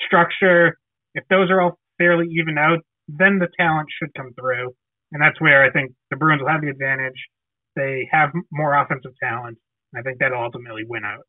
structure, 0.05 0.77
if 1.13 1.23
those 1.29 1.49
are 1.49 1.61
all 1.61 1.79
fairly 1.97 2.27
even 2.39 2.57
out, 2.57 2.79
then 3.07 3.39
the 3.39 3.47
talent 3.59 3.87
should 3.99 4.13
come 4.15 4.33
through. 4.39 4.73
And 5.11 5.21
that's 5.21 5.39
where 5.41 5.63
I 5.63 5.71
think 5.71 5.91
the 6.09 6.17
Bruins 6.17 6.41
will 6.41 6.49
have 6.49 6.61
the 6.61 6.69
advantage. 6.69 7.27
They 7.75 8.07
have 8.11 8.29
more 8.51 8.75
offensive 8.75 9.11
talent. 9.21 9.57
I 9.95 10.01
think 10.01 10.19
that'll 10.19 10.41
ultimately 10.41 10.83
win 10.87 11.03
out. 11.03 11.23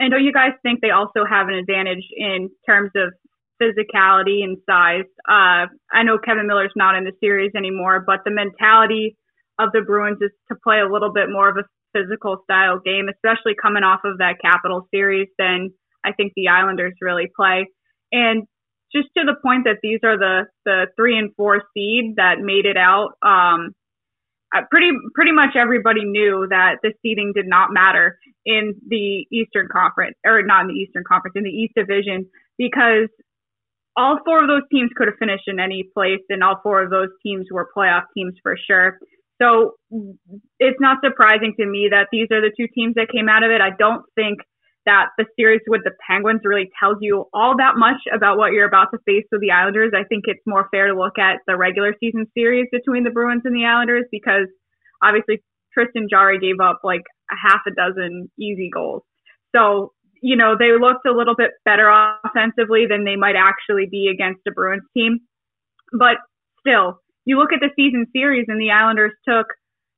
And 0.00 0.10
don't 0.10 0.24
you 0.24 0.32
guys 0.32 0.52
think 0.62 0.80
they 0.80 0.90
also 0.90 1.24
have 1.28 1.48
an 1.48 1.54
advantage 1.54 2.04
in 2.16 2.50
terms 2.66 2.90
of 2.96 3.12
physicality 3.62 4.42
and 4.42 4.58
size. 4.68 5.06
Uh, 5.28 5.70
I 5.92 6.02
know 6.02 6.18
Kevan 6.18 6.46
Miller's 6.46 6.72
not 6.74 6.96
in 6.96 7.04
the 7.04 7.12
series 7.20 7.52
anymore, 7.56 8.02
but 8.04 8.20
the 8.24 8.32
mentality 8.32 9.16
of 9.58 9.70
the 9.72 9.82
Bruins 9.82 10.18
is 10.20 10.30
to 10.48 10.56
play 10.62 10.80
a 10.80 10.90
little 10.90 11.12
bit 11.12 11.28
more 11.30 11.48
of 11.48 11.56
a 11.56 11.64
physical 11.92 12.38
style 12.44 12.80
game, 12.84 13.06
especially 13.08 13.54
coming 13.60 13.84
off 13.84 14.00
of 14.04 14.18
that 14.18 14.36
Capital 14.42 14.88
series 14.92 15.28
than 15.38 15.70
I 16.04 16.12
think 16.12 16.32
the 16.34 16.48
Islanders 16.48 16.94
really 17.00 17.30
play. 17.36 17.66
And 18.10 18.42
just 18.94 19.08
to 19.16 19.24
the 19.24 19.36
point 19.40 19.64
that 19.64 19.78
these 19.82 20.00
are 20.04 20.18
the 20.18 20.46
the 20.64 20.86
three 20.96 21.18
and 21.18 21.34
four 21.36 21.62
seed 21.74 22.16
that 22.16 22.38
made 22.40 22.66
it 22.66 22.76
out. 22.76 23.12
Um, 23.22 23.74
Uh, 24.54 24.60
pretty 24.70 24.90
pretty 25.14 25.32
much 25.32 25.56
everybody 25.56 26.04
knew 26.04 26.46
that 26.48 26.76
the 26.82 26.92
seeding 27.02 27.32
did 27.34 27.46
not 27.46 27.72
matter 27.72 28.18
in 28.46 28.74
the 28.88 29.26
Eastern 29.32 29.66
Conference, 29.72 30.16
or 30.24 30.42
not 30.42 30.62
in 30.62 30.68
the 30.68 30.74
Eastern 30.74 31.02
Conference, 31.08 31.34
in 31.36 31.42
the 31.42 31.50
East 31.50 31.74
Division, 31.76 32.26
because 32.56 33.08
all 33.96 34.18
four 34.24 34.42
of 34.42 34.48
those 34.48 34.62
teams 34.70 34.90
could 34.96 35.08
have 35.08 35.16
finished 35.18 35.44
in 35.46 35.58
any 35.58 35.88
place, 35.94 36.20
and 36.28 36.44
all 36.44 36.60
four 36.62 36.82
of 36.82 36.90
those 36.90 37.08
teams 37.22 37.46
were 37.50 37.68
playoff 37.76 38.04
teams 38.16 38.34
for 38.42 38.56
sure. 38.66 38.98
So 39.42 39.74
it's 40.60 40.80
not 40.80 40.98
surprising 41.04 41.54
to 41.58 41.66
me 41.66 41.88
that 41.90 42.08
these 42.12 42.28
are 42.30 42.40
the 42.40 42.52
two 42.56 42.68
teams 42.72 42.94
that 42.94 43.08
came 43.10 43.28
out 43.28 43.42
of 43.42 43.50
it. 43.50 43.60
I 43.60 43.70
don't 43.76 44.04
think 44.14 44.38
that 44.86 45.08
the 45.16 45.24
series 45.36 45.60
with 45.66 45.82
the 45.84 45.92
Penguins 46.06 46.42
really 46.44 46.70
tells 46.78 46.98
you 47.00 47.24
all 47.32 47.56
that 47.56 47.76
much 47.76 48.00
about 48.12 48.36
what 48.36 48.52
you're 48.52 48.68
about 48.68 48.88
to 48.92 48.98
face 49.06 49.24
with 49.32 49.40
the 49.40 49.50
Islanders. 49.50 49.92
I 49.94 50.04
think 50.04 50.24
it's 50.26 50.42
more 50.46 50.68
fair 50.70 50.88
to 50.88 50.98
look 50.98 51.18
at 51.18 51.40
the 51.46 51.56
regular 51.56 51.94
season 52.00 52.26
series 52.34 52.66
between 52.70 53.04
the 53.04 53.10
Bruins 53.10 53.42
and 53.44 53.54
the 53.54 53.64
Islanders 53.64 54.04
because 54.10 54.46
obviously 55.02 55.42
Tristan 55.72 56.06
Jarry 56.08 56.38
gave 56.38 56.60
up 56.60 56.80
like 56.84 57.02
a 57.30 57.36
half 57.36 57.60
a 57.66 57.70
dozen 57.70 58.30
easy 58.38 58.70
goals. 58.72 59.02
So, 59.54 59.92
you 60.22 60.36
know, 60.36 60.56
they 60.58 60.72
looked 60.72 61.06
a 61.06 61.16
little 61.16 61.34
bit 61.34 61.52
better 61.64 61.88
offensively 62.24 62.86
than 62.88 63.04
they 63.04 63.16
might 63.16 63.36
actually 63.36 63.86
be 63.90 64.08
against 64.12 64.40
a 64.46 64.52
Bruins 64.52 64.84
team. 64.96 65.20
But 65.92 66.18
still, 66.60 67.00
you 67.24 67.38
look 67.38 67.52
at 67.52 67.60
the 67.60 67.70
season 67.76 68.06
series 68.12 68.46
and 68.48 68.60
the 68.60 68.70
Islanders 68.70 69.12
took 69.26 69.46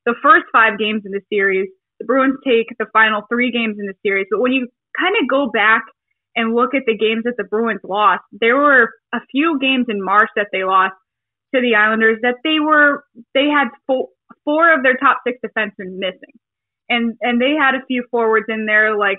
the 0.04 0.14
first 0.22 0.46
five 0.52 0.78
games 0.78 1.02
in 1.04 1.12
the 1.12 1.20
series. 1.32 1.68
The 1.98 2.06
Bruins 2.06 2.36
take 2.46 2.66
the 2.78 2.86
final 2.92 3.22
three 3.30 3.50
games 3.50 3.76
in 3.78 3.86
the 3.86 3.94
series. 4.04 4.26
But 4.30 4.40
when 4.40 4.52
you 4.52 4.68
kind 4.98 5.14
of 5.20 5.28
go 5.28 5.50
back 5.50 5.84
and 6.34 6.54
look 6.54 6.74
at 6.74 6.82
the 6.86 6.96
games 6.96 7.24
that 7.24 7.34
the 7.38 7.44
Bruins 7.44 7.80
lost, 7.84 8.22
there 8.32 8.56
were 8.56 8.90
a 9.14 9.20
few 9.30 9.58
games 9.60 9.86
in 9.88 10.04
March 10.04 10.28
that 10.36 10.48
they 10.52 10.64
lost 10.64 10.94
to 11.54 11.60
the 11.60 11.74
Islanders 11.74 12.18
that 12.22 12.36
they 12.44 12.60
were 12.60 13.04
they 13.34 13.46
had 13.46 13.68
four, 13.86 14.08
four 14.44 14.72
of 14.72 14.82
their 14.82 14.96
top 14.96 15.18
six 15.26 15.38
defensemen 15.44 15.98
missing, 15.98 16.34
and 16.88 17.14
and 17.20 17.40
they 17.40 17.52
had 17.58 17.74
a 17.74 17.84
few 17.86 18.04
forwards 18.10 18.46
in 18.48 18.66
there 18.66 18.96
like 18.96 19.18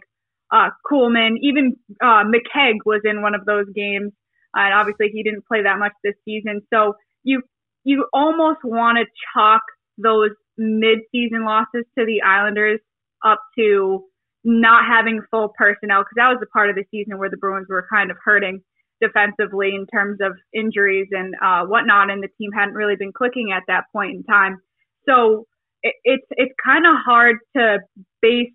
uh, 0.51 0.69
Kuhlman, 0.89 1.35
even 1.41 1.75
uh, 2.01 2.23
McKegg 2.23 2.75
was 2.85 3.01
in 3.03 3.21
one 3.21 3.35
of 3.35 3.45
those 3.45 3.65
games, 3.75 4.11
and 4.53 4.73
obviously 4.73 5.09
he 5.11 5.23
didn't 5.23 5.45
play 5.45 5.63
that 5.63 5.79
much 5.79 5.93
this 6.03 6.15
season. 6.25 6.61
So 6.73 6.95
you 7.23 7.41
you 7.83 8.05
almost 8.13 8.59
want 8.63 8.97
to 8.97 9.05
chalk 9.33 9.61
those 9.97 10.31
mid-season 10.57 11.45
losses 11.45 11.85
to 11.97 12.05
the 12.05 12.21
Islanders 12.21 12.79
up 13.25 13.39
to 13.57 14.05
not 14.43 14.85
having 14.85 15.21
full 15.29 15.53
personnel 15.57 16.01
because 16.01 16.15
that 16.15 16.29
was 16.29 16.37
the 16.39 16.47
part 16.47 16.69
of 16.69 16.75
the 16.75 16.85
season 16.91 17.17
where 17.17 17.29
the 17.29 17.37
Bruins 17.37 17.67
were 17.69 17.85
kind 17.91 18.11
of 18.11 18.17
hurting 18.23 18.61
defensively 19.01 19.75
in 19.75 19.85
terms 19.87 20.19
of 20.21 20.33
injuries 20.53 21.07
and 21.11 21.35
uh, 21.43 21.63
whatnot, 21.65 22.09
and 22.09 22.23
the 22.23 22.29
team 22.37 22.51
hadn't 22.51 22.73
really 22.73 22.95
been 22.95 23.11
clicking 23.13 23.51
at 23.51 23.63
that 23.67 23.85
point 23.93 24.15
in 24.15 24.23
time. 24.23 24.59
So 25.07 25.45
it, 25.83 25.93
it's 26.03 26.25
it's 26.31 26.53
kind 26.63 26.85
of 26.87 26.95
hard 27.05 27.37
to 27.55 27.79
base 28.21 28.51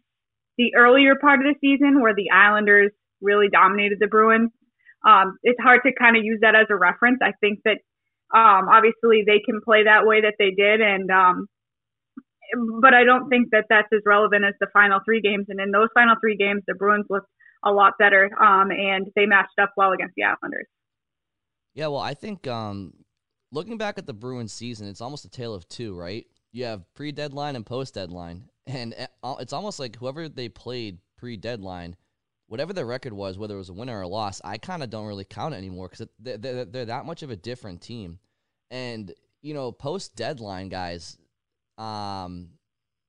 the 0.59 0.75
earlier 0.77 1.15
part 1.15 1.41
of 1.41 1.47
the 1.47 1.55
season 1.61 2.01
where 2.01 2.15
the 2.15 2.31
Islanders 2.31 2.91
really 3.21 3.49
dominated 3.49 3.99
the 4.01 4.09
Bruins. 4.09 4.51
Um, 5.07 5.39
it's 5.43 5.61
hard 5.61 5.81
to 5.85 5.93
kind 5.99 6.17
of 6.17 6.25
use 6.25 6.39
that 6.43 6.55
as 6.55 6.67
a 6.71 6.77
reference. 6.77 7.19
I 7.23 7.33
think 7.41 7.61
that 7.65 7.79
um, 8.35 8.69
obviously 8.69 9.25
they 9.27 9.41
can 9.45 9.61
play 9.65 9.85
that 9.85 10.07
way 10.07 10.23
that 10.23 10.35
they 10.39 10.51
did, 10.51 10.81
and 10.81 11.11
um, 11.11 11.47
but 12.81 12.95
I 12.95 13.05
don't 13.05 13.29
think 13.29 13.51
that 13.51 13.65
that's 13.69 13.89
as 13.93 14.01
relevant 14.05 14.45
as 14.45 14.55
the 14.61 14.67
final 14.73 15.01
three 15.05 15.21
games. 15.21 15.47
And 15.49 15.61
in 15.61 15.71
those 15.71 15.89
final 15.95 16.17
three 16.21 16.37
games, 16.37 16.63
the 16.67 16.75
Bruins 16.75 17.07
looked 17.11 17.29
a 17.65 17.71
lot 17.71 17.95
better, 17.99 18.31
um, 18.41 18.71
and 18.71 19.07
they 19.15 19.27
matched 19.27 19.59
up 19.61 19.73
well 19.77 19.93
against 19.93 20.15
the 20.17 20.25
Islanders. 20.25 20.67
Yeah, 21.75 21.87
well, 21.87 22.01
I 22.01 22.15
think 22.15 22.47
um, 22.47 22.93
looking 23.51 23.79
back 23.79 23.99
at 23.99 24.07
the 24.07 24.13
Bruins 24.13 24.53
season, 24.53 24.89
it's 24.89 25.01
almost 25.01 25.25
a 25.25 25.31
tale 25.31 25.55
of 25.55 25.67
two, 25.69 25.95
right? 25.95 26.27
You 26.51 26.65
have 26.65 26.83
pre-deadline 26.95 27.57
and 27.57 27.65
post-deadline, 27.65 28.45
and 28.67 28.95
uh, 29.23 29.37
it's 29.41 29.53
almost 29.53 29.79
like 29.79 29.97
whoever 29.97 30.29
they 30.29 30.49
played 30.49 30.99
pre-deadline, 31.17 31.97
whatever 32.49 32.73
their 32.73 32.85
record 32.85 33.13
was, 33.13 33.39
whether 33.39 33.55
it 33.55 33.59
was 33.59 33.71
a 33.71 33.75
winner 33.75 33.99
or 33.99 34.03
a 34.03 34.09
loss, 34.09 34.41
I 34.45 34.59
kind 34.59 34.83
of 34.83 34.91
don't 34.91 35.07
really 35.07 35.25
count 35.25 35.55
it 35.55 35.59
anymore 35.59 35.89
because 35.89 36.07
they're, 36.19 36.65
they're 36.67 36.85
that 36.85 37.07
much 37.07 37.23
of 37.23 37.31
a 37.31 37.37
different 37.37 37.81
team. 37.81 38.19
And 38.71 39.15
you 39.41 39.55
know, 39.55 39.73
post-deadline 39.73 40.69
guys, 40.69 41.17
um, 41.79 42.51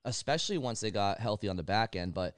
especially 0.06 0.58
once 0.58 0.80
they 0.80 0.92
got 0.92 1.20
healthy 1.20 1.48
on 1.48 1.58
the 1.58 1.64
back 1.64 1.96
end, 1.96 2.14
but 2.14 2.36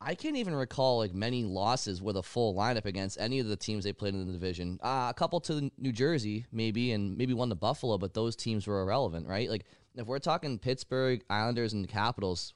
I 0.00 0.14
can't 0.14 0.36
even 0.36 0.54
recall 0.54 0.98
like 0.98 1.14
many 1.14 1.44
losses 1.44 2.02
with 2.02 2.16
a 2.16 2.22
full 2.22 2.54
lineup 2.54 2.84
against 2.84 3.18
any 3.18 3.38
of 3.38 3.48
the 3.48 3.56
teams 3.56 3.84
they 3.84 3.92
played 3.92 4.14
in 4.14 4.26
the 4.26 4.32
division. 4.32 4.78
Uh, 4.82 5.08
a 5.10 5.14
couple 5.16 5.40
to 5.40 5.70
New 5.78 5.92
Jersey, 5.92 6.44
maybe, 6.52 6.92
and 6.92 7.16
maybe 7.16 7.32
one 7.32 7.48
to 7.48 7.54
Buffalo, 7.54 7.96
but 7.96 8.12
those 8.12 8.36
teams 8.36 8.66
were 8.66 8.82
irrelevant, 8.82 9.26
right? 9.26 9.48
Like 9.48 9.64
if 9.94 10.06
we're 10.06 10.18
talking 10.18 10.58
Pittsburgh, 10.58 11.22
Islanders, 11.30 11.72
and 11.72 11.88
Capitals, 11.88 12.52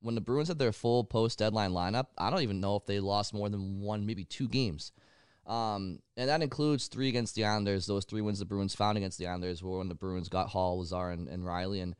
when 0.00 0.14
the 0.14 0.20
Bruins 0.20 0.48
had 0.48 0.60
their 0.60 0.72
full 0.72 1.02
post 1.02 1.40
deadline 1.40 1.72
lineup, 1.72 2.06
I 2.16 2.30
don't 2.30 2.42
even 2.42 2.60
know 2.60 2.76
if 2.76 2.86
they 2.86 3.00
lost 3.00 3.34
more 3.34 3.48
than 3.48 3.80
one, 3.80 4.06
maybe 4.06 4.24
two 4.24 4.48
games. 4.48 4.92
Um, 5.48 6.00
and 6.18 6.28
that 6.28 6.42
includes 6.42 6.88
three 6.88 7.08
against 7.08 7.34
the 7.34 7.46
Islanders. 7.46 7.86
Those 7.86 8.04
three 8.04 8.20
wins 8.20 8.38
the 8.38 8.44
Bruins 8.44 8.74
found 8.74 8.98
against 8.98 9.18
the 9.18 9.26
Islanders 9.26 9.62
were 9.62 9.78
when 9.78 9.88
the 9.88 9.94
Bruins 9.94 10.28
got 10.28 10.50
Hall, 10.50 10.78
Lazar, 10.78 11.10
and, 11.10 11.26
and 11.26 11.44
Reilly. 11.44 11.80
And 11.80 11.94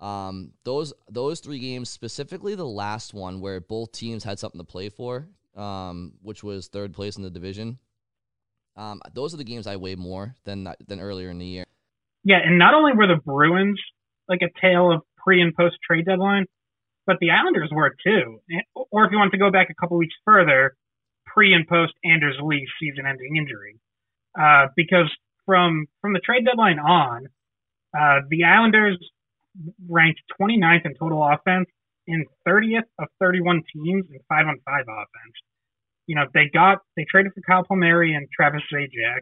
um, 0.00 0.52
those 0.64 0.92
those 1.08 1.38
three 1.38 1.60
games, 1.60 1.88
specifically 1.88 2.56
the 2.56 2.66
last 2.66 3.14
one 3.14 3.40
where 3.40 3.60
both 3.60 3.92
teams 3.92 4.24
had 4.24 4.40
something 4.40 4.60
to 4.60 4.64
play 4.64 4.88
for, 4.88 5.28
um, 5.56 6.14
which 6.22 6.42
was 6.42 6.66
third 6.66 6.92
place 6.92 7.16
in 7.16 7.22
the 7.22 7.30
division. 7.30 7.78
Um, 8.76 9.00
those 9.14 9.32
are 9.32 9.38
the 9.38 9.44
games 9.44 9.66
I 9.66 9.76
weigh 9.76 9.94
more 9.94 10.34
than 10.44 10.68
than 10.86 11.00
earlier 11.00 11.30
in 11.30 11.38
the 11.38 11.46
year. 11.46 11.64
Yeah, 12.24 12.38
and 12.44 12.58
not 12.58 12.74
only 12.74 12.92
were 12.94 13.06
the 13.06 13.20
Bruins 13.24 13.80
like 14.28 14.40
a 14.42 14.60
tale 14.60 14.92
of 14.92 15.02
pre 15.16 15.40
and 15.40 15.54
post 15.54 15.76
trade 15.86 16.06
deadline, 16.06 16.46
but 17.06 17.16
the 17.20 17.30
Islanders 17.30 17.70
were 17.72 17.94
too. 18.04 18.40
Or 18.74 19.04
if 19.04 19.12
you 19.12 19.18
want 19.18 19.32
to 19.32 19.38
go 19.38 19.50
back 19.52 19.68
a 19.70 19.74
couple 19.74 19.96
weeks 19.98 20.14
further, 20.24 20.74
pre 21.38 21.54
and 21.54 21.68
post 21.68 21.92
Anders 22.04 22.36
Lee 22.42 22.66
season 22.80 23.06
ending 23.06 23.36
injury, 23.36 23.78
uh, 24.38 24.66
because 24.74 25.08
from 25.46 25.86
from 26.00 26.12
the 26.12 26.18
trade 26.18 26.44
deadline 26.44 26.80
on, 26.80 27.26
uh, 27.96 28.20
the 28.28 28.42
Islanders 28.42 28.98
ranked 29.88 30.20
29th 30.40 30.84
in 30.84 30.94
total 30.98 31.22
offense 31.22 31.68
in 32.08 32.24
30th 32.46 32.88
of 32.98 33.06
31 33.20 33.62
teams 33.72 34.06
in 34.10 34.18
five 34.28 34.46
on 34.46 34.58
five 34.64 34.84
offense. 34.88 35.36
You 36.06 36.16
know, 36.16 36.24
they 36.34 36.50
got, 36.52 36.78
they 36.96 37.04
traded 37.08 37.32
for 37.34 37.42
Kyle 37.46 37.64
Palmieri 37.64 38.14
and 38.14 38.26
Travis 38.34 38.62
Zajac. 38.72 39.20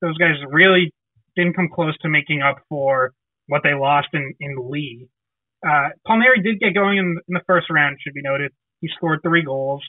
Those 0.00 0.16
guys 0.16 0.36
really 0.48 0.92
didn't 1.34 1.54
come 1.54 1.68
close 1.72 1.98
to 1.98 2.08
making 2.08 2.42
up 2.42 2.58
for 2.68 3.12
what 3.48 3.62
they 3.64 3.74
lost 3.74 4.08
in, 4.12 4.34
in 4.40 4.70
Lee. 4.70 5.08
Uh, 5.66 5.88
Palmieri 6.06 6.42
did 6.42 6.60
get 6.60 6.74
going 6.74 6.98
in, 6.98 7.18
in 7.28 7.34
the 7.34 7.42
first 7.46 7.66
round, 7.70 7.96
should 8.00 8.14
be 8.14 8.22
noted. 8.22 8.52
He 8.80 8.88
scored 8.94 9.20
three 9.22 9.42
goals, 9.42 9.82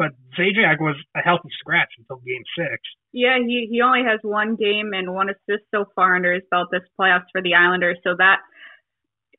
but 0.00 0.12
Zajac 0.32 0.80
was 0.80 0.96
a 1.14 1.20
healthy 1.20 1.50
scratch 1.60 1.90
until 1.98 2.16
game 2.24 2.42
six. 2.56 2.80
Yeah, 3.12 3.36
he, 3.38 3.68
he 3.70 3.82
only 3.82 4.00
has 4.02 4.18
one 4.22 4.56
game 4.56 4.92
and 4.94 5.12
one 5.12 5.28
assist 5.28 5.64
so 5.70 5.84
far 5.94 6.16
under 6.16 6.32
his 6.32 6.42
belt 6.50 6.68
this 6.72 6.80
playoffs 6.98 7.28
for 7.30 7.42
the 7.42 7.54
Islanders. 7.54 7.98
So 8.02 8.16
that 8.16 8.38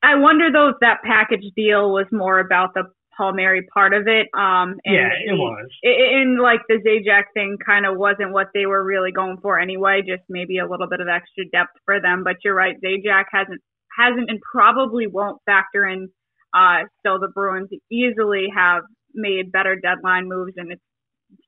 I 0.04 0.16
wonder 0.16 0.52
though 0.54 0.70
if 0.70 0.76
that 0.82 1.02
package 1.04 1.46
deal 1.56 1.92
was 1.92 2.06
more 2.12 2.40
about 2.40 2.76
the 2.76 2.84
Palmieri 3.18 3.68
part 3.74 3.96
of 3.96 4.08
it. 4.08 4.28
Um, 4.38 4.78
and 4.86 4.96
yeah, 4.96 5.10
it 5.26 5.34
was. 5.34 5.68
And 5.82 6.40
like 6.40 6.62
the 6.70 6.76
Zajac 6.76 7.34
thing 7.34 7.58
kind 7.66 7.88
of 7.88 7.98
wasn't 7.98 8.32
what 8.32 8.50
they 8.54 8.68
were 8.68 8.84
really 8.84 9.12
going 9.12 9.38
for 9.42 9.60
anyway, 9.60 10.04
just 10.08 10.24
maybe 10.30 10.60
a 10.60 10.70
little 10.70 10.88
bit 10.88 11.02
of 11.02 11.08
extra 11.08 11.44
depth 11.52 11.74
for 11.86 12.00
them. 12.00 12.24
But 12.24 12.38
you're 12.44 12.56
right, 12.56 12.76
Zajac 12.86 13.26
hasn't 13.32 13.62
hasn't 13.98 14.30
and 14.30 14.40
probably 14.54 15.08
won't 15.08 15.42
factor 15.48 15.88
in. 15.88 16.10
Uh, 16.54 16.84
so 17.04 17.18
the 17.18 17.30
Bruins 17.34 17.70
easily 17.90 18.48
have 18.56 18.84
made 19.14 19.52
better 19.52 19.76
deadline 19.76 20.28
moves, 20.28 20.54
and 20.58 20.72
it's, 20.72 20.82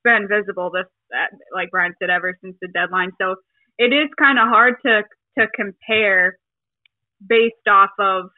been 0.02 0.26
visible 0.28 0.70
this, 0.70 0.86
uh, 1.12 1.36
like 1.54 1.70
Brian 1.70 1.92
said, 2.00 2.08
ever 2.08 2.34
since 2.42 2.56
the 2.62 2.68
deadline. 2.68 3.10
So 3.20 3.36
it 3.76 3.92
is 3.92 4.08
kind 4.18 4.38
of 4.38 4.48
hard 4.48 4.76
to 4.86 5.02
to 5.38 5.46
compare 5.54 6.38
based 7.28 7.68
off 7.68 7.90
of 7.98 8.30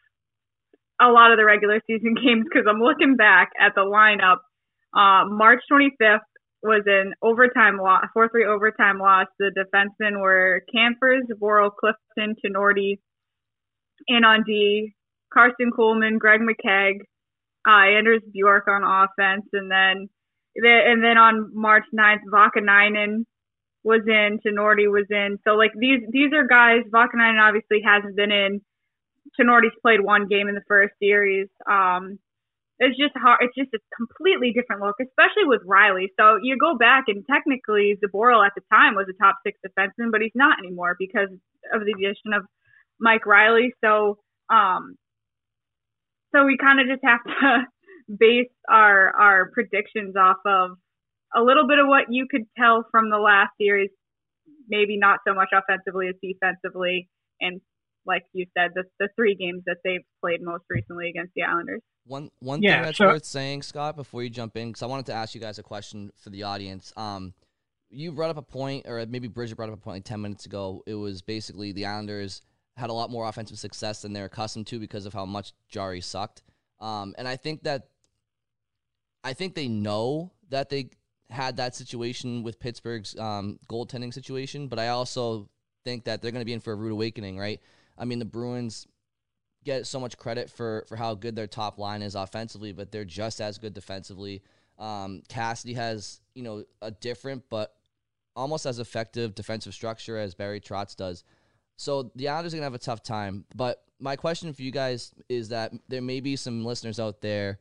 a 1.01 1.09
lot 1.09 1.31
of 1.31 1.39
the 1.39 1.45
regular 1.45 1.81
season 1.87 2.15
games 2.23 2.47
because 2.51 2.67
I'm 2.69 2.81
looking 2.81 3.17
back 3.17 3.51
at 3.61 3.75
the 3.75 3.83
lineup. 3.83 4.39
Uh, 4.95 5.29
March 5.29 5.61
25th 5.71 6.21
was 6.63 6.83
an 6.87 7.15
overtime 7.23 7.79
loss, 7.79 8.05
4-3 8.17 8.47
overtime 8.47 8.99
loss. 8.99 9.27
The 9.39 9.53
defensemen 9.53 10.21
were 10.21 10.63
Kampfer, 10.75 11.21
Zboril, 11.31 11.71
Clifton, 11.79 12.35
Tinordi, 12.45 12.99
and 14.09 14.25
on 14.25 14.43
D, 14.45 14.95
Karson 15.37 15.71
Kuhlman, 15.77 16.19
Greg 16.19 16.41
McKegg, 16.41 17.01
uh, 17.67 17.99
Anders 17.99 18.23
Bjork 18.33 18.69
on 18.69 18.83
offense, 18.85 19.47
and 19.53 19.71
then 19.71 20.09
and 20.57 21.05
then 21.05 21.19
on 21.19 21.51
March 21.53 21.85
9th, 21.95 22.25
Vaakanainen 22.33 23.25
was 23.85 24.01
in, 24.07 24.39
Tinordi 24.45 24.91
was 24.91 25.07
in. 25.11 25.39
So 25.45 25.53
like 25.53 25.73
these 25.79 26.01
these 26.11 26.33
are 26.33 26.47
guys. 26.47 26.83
Vaakanainen 26.91 27.41
obviously 27.41 27.83
hasn't 27.85 28.17
been 28.17 28.33
in 28.33 28.61
Tinordi's 29.39 29.77
played 29.83 30.01
one 30.01 30.27
game 30.29 30.49
in 30.49 30.55
the 30.55 30.65
first 30.69 30.95
series. 31.01 31.49
Um, 31.71 32.19
it's 32.79 32.97
just 32.99 33.13
hard. 33.17 33.41
It's 33.41 33.57
just 33.57 33.73
a 33.75 33.81
completely 33.97 34.53
different 34.53 34.83
look, 34.83 34.97
especially 35.01 35.45
with 35.47 35.63
Reilly. 35.65 36.13
So 36.19 36.39
you 36.43 36.59
go 36.59 36.77
back 36.77 37.05
and 37.09 37.25
technically 37.31 37.97
Zboril 38.05 38.45
at 38.45 38.53
the 38.55 38.63
time 38.71 38.95
was 38.95 39.07
a 39.09 39.17
top 39.23 39.37
six 39.47 39.59
defenseman, 39.65 40.13
but 40.13 40.21
he's 40.21 40.35
not 40.35 40.59
anymore 40.59 40.95
because 40.99 41.31
of 41.73 41.81
the 41.81 41.93
addition 41.93 42.35
of 42.35 42.45
Mike 43.01 43.25
Reilly. 43.25 43.73
So, 43.83 44.19
um, 44.51 44.97
so 46.35 46.45
we 46.45 46.57
kind 46.57 46.81
of 46.81 46.87
just 46.87 47.05
have 47.05 47.23
to 47.25 47.65
base 48.19 48.51
our 48.69 49.11
our 49.17 49.51
predictions 49.53 50.15
off 50.17 50.39
of 50.47 50.71
a 51.35 51.43
little 51.43 51.67
bit 51.67 51.79
of 51.79 51.87
what 51.87 52.05
you 52.11 52.27
could 52.31 52.45
tell 52.57 52.85
from 52.91 53.11
the 53.11 53.19
last 53.19 53.51
series, 53.61 53.91
maybe 54.69 54.97
not 54.97 55.19
so 55.27 55.35
much 55.35 55.49
offensively 55.53 56.09
as 56.09 56.15
defensively, 56.23 57.09
and 57.41 57.61
like 58.07 58.23
you 58.33 58.47
said, 58.57 58.71
the 58.75 58.85
the 59.01 59.09
three 59.17 59.35
games 59.35 59.63
that 59.67 59.79
they've 59.85 60.05
played 60.23 60.41
most 60.43 60.65
recently 60.71 61.09
against 61.11 61.33
the 61.35 61.43
Islanders. 61.43 61.83
One 62.07 62.31
one 62.39 62.63
Yeah, 62.63 62.75
thing 62.77 62.83
that's 62.85 62.99
so- 62.99 63.07
worth 63.07 63.25
saying, 63.25 63.63
Scott, 63.63 63.97
before 63.97 64.23
you 64.23 64.31
jump 64.31 64.57
in, 64.57 64.69
because 64.69 64.83
I 64.83 64.87
wanted 64.87 65.07
to 65.07 65.13
ask 65.15 65.35
you 65.35 65.41
guys 65.41 65.59
a 65.59 65.63
question 65.65 66.13
for 66.17 66.31
the 66.31 66.45
audience. 66.45 66.93
Um, 66.97 67.35
you 67.91 68.13
brought 68.13 68.31
up 68.31 68.37
a 68.37 68.43
point, 68.43 68.87
or 68.89 69.05
maybe 69.07 69.29
Bridgette 69.29 69.57
brought 69.57 69.69
up 69.69 69.75
a 69.75 69.79
point 69.79 69.97
like 69.97 70.05
ten 70.05 70.21
minutes 70.21 70.47
ago. 70.47 70.83
It 70.87 70.95
was 70.95 71.23
basically 71.23 71.73
the 71.73 71.87
Islanders 71.87 72.43
had 72.77 72.91
a 72.91 72.93
lot 72.93 73.11
more 73.11 73.29
offensive 73.29 73.59
success 73.59 74.03
than 74.03 74.13
they're 74.13 74.27
accustomed 74.27 74.67
to 74.69 74.79
because 74.79 75.07
of 75.07 75.13
how 75.13 75.25
much 75.25 75.53
Jarry 75.69 76.01
sucked. 76.01 76.43
Um, 76.81 77.15
and 77.17 77.27
I 77.27 77.37
think 77.37 77.63
that 77.63 77.89
I 79.25 79.33
think 79.33 79.55
they 79.55 79.67
know 79.67 80.33
that 80.51 80.69
they 80.69 80.91
had 81.31 81.57
that 81.57 81.75
situation 81.75 82.43
with 82.43 82.61
Pittsburgh's 82.61 83.19
um, 83.19 83.59
goaltending 83.69 84.15
situation, 84.15 84.69
but 84.69 84.79
I 84.79 84.89
also 84.89 85.49
think 85.85 86.05
that 86.05 86.23
they're 86.23 86.31
going 86.31 86.43
to 86.43 86.47
be 86.47 86.53
in 86.53 86.61
for 86.61 86.73
a 86.73 86.77
rude 86.77 86.93
awakening, 86.93 87.39
right? 87.39 87.61
I 87.99 88.05
mean, 88.05 88.19
the 88.19 88.25
Bruins 88.25 88.87
get 89.65 89.87
so 89.87 89.99
much 89.99 90.17
credit 90.17 90.49
for 90.49 90.85
for 90.89 90.97
how 90.97 91.15
good 91.15 91.35
their 91.35 91.47
top 91.47 91.79
line 91.79 92.03
is 92.03 92.15
offensively, 92.15 92.73
but 92.73 92.93
they're 92.93 93.05
just 93.05 93.41
as 93.41 93.59
good 93.59 93.75
defensively. 93.75 94.43
Um, 94.79 95.23
Cassidy 95.29 95.75
has 95.75 96.21
you 96.35 96.43
know 96.43 96.65
a 96.83 96.91
different 96.91 97.45
but 97.51 97.75
almost 98.37 98.67
as 98.67 98.79
effective 98.79 99.35
defensive 99.35 99.75
structure 99.75 100.19
as 100.19 100.35
Barry 100.35 100.61
Trotz 100.61 100.95
does. 100.95 101.25
So 101.77 102.11
the 102.15 102.29
Islanders 102.29 102.55
are 102.55 102.57
gonna 102.59 102.67
have 102.67 102.75
a 102.75 102.79
tough 102.79 103.03
time. 103.03 103.45
But 103.55 103.83
my 104.01 104.17
question 104.17 104.53
for 104.53 104.63
you 104.63 104.71
guys 104.71 105.13
is 105.29 105.51
that 105.51 105.73
there 105.89 106.03
may 106.03 106.21
be 106.21 106.37
some 106.37 106.65
listeners 106.65 106.99
out 106.99 107.21
there 107.21 107.59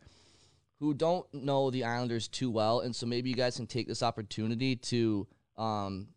who 0.80 0.94
don't 0.94 1.26
know 1.34 1.72
the 1.72 1.84
Islanders 1.84 2.28
too 2.28 2.50
well, 2.50 2.82
and 2.82 2.96
so 2.96 3.06
maybe 3.06 3.30
you 3.30 3.36
guys 3.36 3.56
can 3.56 3.68
take 3.68 3.88
this 3.88 4.04
opportunity 4.04 4.76
to, 4.76 5.28
um, 5.58 6.08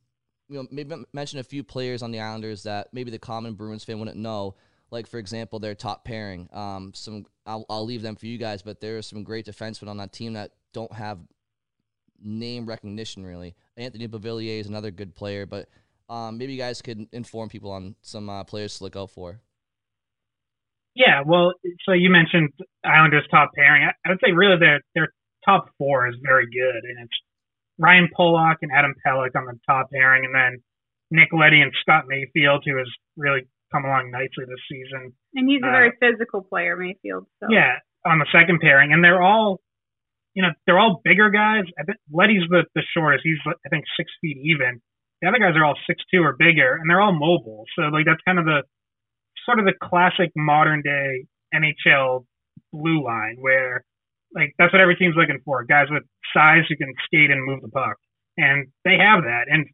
you 0.49 0.57
know, 0.57 0.67
maybe 0.71 0.97
mention 1.13 1.39
a 1.39 1.45
few 1.45 1.63
players 1.63 2.03
on 2.03 2.11
the 2.11 2.21
Islanders 2.21 2.65
that 2.65 2.89
maybe 2.93 3.11
the 3.11 3.19
common 3.19 3.55
Bruins 3.55 3.85
fan 3.85 3.99
wouldn't 3.99 4.17
know. 4.17 4.57
Like 4.91 5.07
for 5.07 5.19
example, 5.19 5.59
their 5.59 5.75
top 5.75 6.05
pairing. 6.05 6.49
Um, 6.53 6.93
some 6.95 7.27
I'll, 7.45 7.67
I'll 7.69 7.85
leave 7.85 8.03
them 8.03 8.17
for 8.17 8.27
you 8.27 8.39
guys, 8.39 8.63
but 8.63 8.81
there 8.81 8.97
are 8.97 9.03
some 9.03 9.23
great 9.23 9.47
defensemen 9.47 9.89
on 9.89 9.99
that 9.99 10.13
team 10.13 10.33
that 10.33 10.53
don't 10.73 10.93
have 10.93 11.19
name 12.21 12.67
recognition 12.67 13.25
really. 13.25 13.55
Anthony 13.77 14.09
Beauvillier 14.09 14.61
is 14.61 14.67
another 14.67 14.91
good 14.91 15.15
player, 15.15 15.47
but 15.47 15.69
um, 16.09 16.39
maybe 16.39 16.53
you 16.53 16.59
guys 16.59 16.83
could 16.83 17.07
inform 17.13 17.49
people 17.49 17.71
on 17.71 17.95
some 18.03 18.29
uh, 18.29 18.45
players 18.45 18.79
to 18.79 18.85
look 18.85 18.97
out 18.97 19.11
for. 19.11 19.41
Yeah, 20.95 21.23
well, 21.25 21.53
so 21.85 21.93
you 21.93 22.11
mentioned 22.11 22.51
Islanders 22.85 23.27
top 23.31 23.51
pairing. 23.55 23.85
I, 23.85 23.93
I 24.05 24.11
would 24.11 24.19
say 24.25 24.33
really 24.33 24.59
their 24.59 24.81
their 24.95 25.13
top 25.45 25.69
four 25.79 26.09
is 26.09 26.17
very 26.23 26.47
good, 26.47 26.83
and 26.85 27.05
it's 27.05 27.15
Ryan 27.79 28.09
Pulock 28.17 28.57
and 28.63 28.73
Adam 28.75 28.95
Pelech 29.07 29.37
on 29.37 29.47
the 29.47 29.59
top 29.67 29.91
pairing, 29.93 30.25
and 30.25 30.35
then 30.35 30.63
Nick 31.11 31.29
Leddy 31.33 31.61
and 31.61 31.73
Scott 31.83 32.05
Mayfield, 32.09 32.65
who 32.67 32.77
has 32.79 32.89
really 33.17 33.47
come 33.71 33.85
along 33.85 34.11
nicely 34.11 34.45
this 34.49 34.61
season. 34.69 35.13
And 35.35 35.49
he's 35.49 35.63
a 35.63 35.69
Uh, 35.69 35.71
very 35.71 35.93
physical 36.01 36.43
player, 36.43 36.77
Mayfield. 36.77 37.27
So. 37.39 37.47
Yeah, 37.51 37.79
on 38.05 38.19
the 38.19 38.27
second 38.33 38.61
pairing, 38.61 38.93
and 38.93 39.05
they're 39.05 39.23
all, 39.23 39.61
you 40.35 40.43
know, 40.43 40.51
they're 40.67 40.79
all 40.79 41.01
bigger 41.05 41.31
guys. 41.31 41.65
I 41.79 41.85
think 41.85 41.99
Leddy's 42.11 42.49
the 42.51 42.65
the 42.75 42.83
shortest. 42.93 43.23
He's 43.23 43.39
I 43.47 43.69
think 43.69 43.85
six 43.97 44.11
feet 44.21 44.39
even. 44.43 44.81
The 45.21 45.29
other 45.29 45.39
guys 45.39 45.57
are 45.57 45.65
all 45.65 45.79
six 45.87 46.03
two 46.13 46.23
or 46.23 46.37
bigger, 46.39 46.77
and 46.77 46.89
they're 46.89 47.01
all 47.01 47.13
mobile. 47.13 47.65
So 47.77 47.83
like 47.91 48.07
that's 48.07 48.23
kind 48.27 48.39
of 48.39 48.45
the 48.45 48.63
sort 49.45 49.59
of 49.59 49.65
the 49.65 49.75
classic 49.83 50.31
modern 50.37 50.83
day 50.83 51.27
NHL 51.55 52.25
blue 52.73 53.05
line 53.05 53.37
where 53.41 53.85
like 54.35 54.53
that's 54.59 54.73
what 54.73 54.83
every 54.83 54.97
team's 54.97 55.17
looking 55.17 55.41
for. 55.45 55.65
Guys 55.65 55.87
with 55.91 56.05
size 56.35 56.65
who 56.69 56.77
can 56.77 56.93
skate 57.05 57.31
and 57.31 57.45
move 57.45 57.63
the 57.63 57.69
puck. 57.69 57.97
And 58.37 58.69
they 58.85 58.97
have 59.01 59.25
that. 59.25 59.47
And 59.49 59.67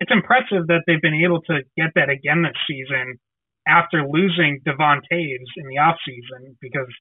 it's 0.00 0.12
impressive 0.12 0.66
that 0.68 0.82
they've 0.86 1.00
been 1.00 1.22
able 1.24 1.40
to 1.42 1.62
get 1.76 1.94
that 1.94 2.10
again 2.10 2.42
this 2.42 2.58
season 2.68 3.18
after 3.66 4.06
losing 4.06 4.60
Devon 4.64 5.00
Toews 5.10 5.50
in 5.56 5.66
the 5.68 5.78
off 5.78 5.96
season 6.04 6.56
because 6.60 6.92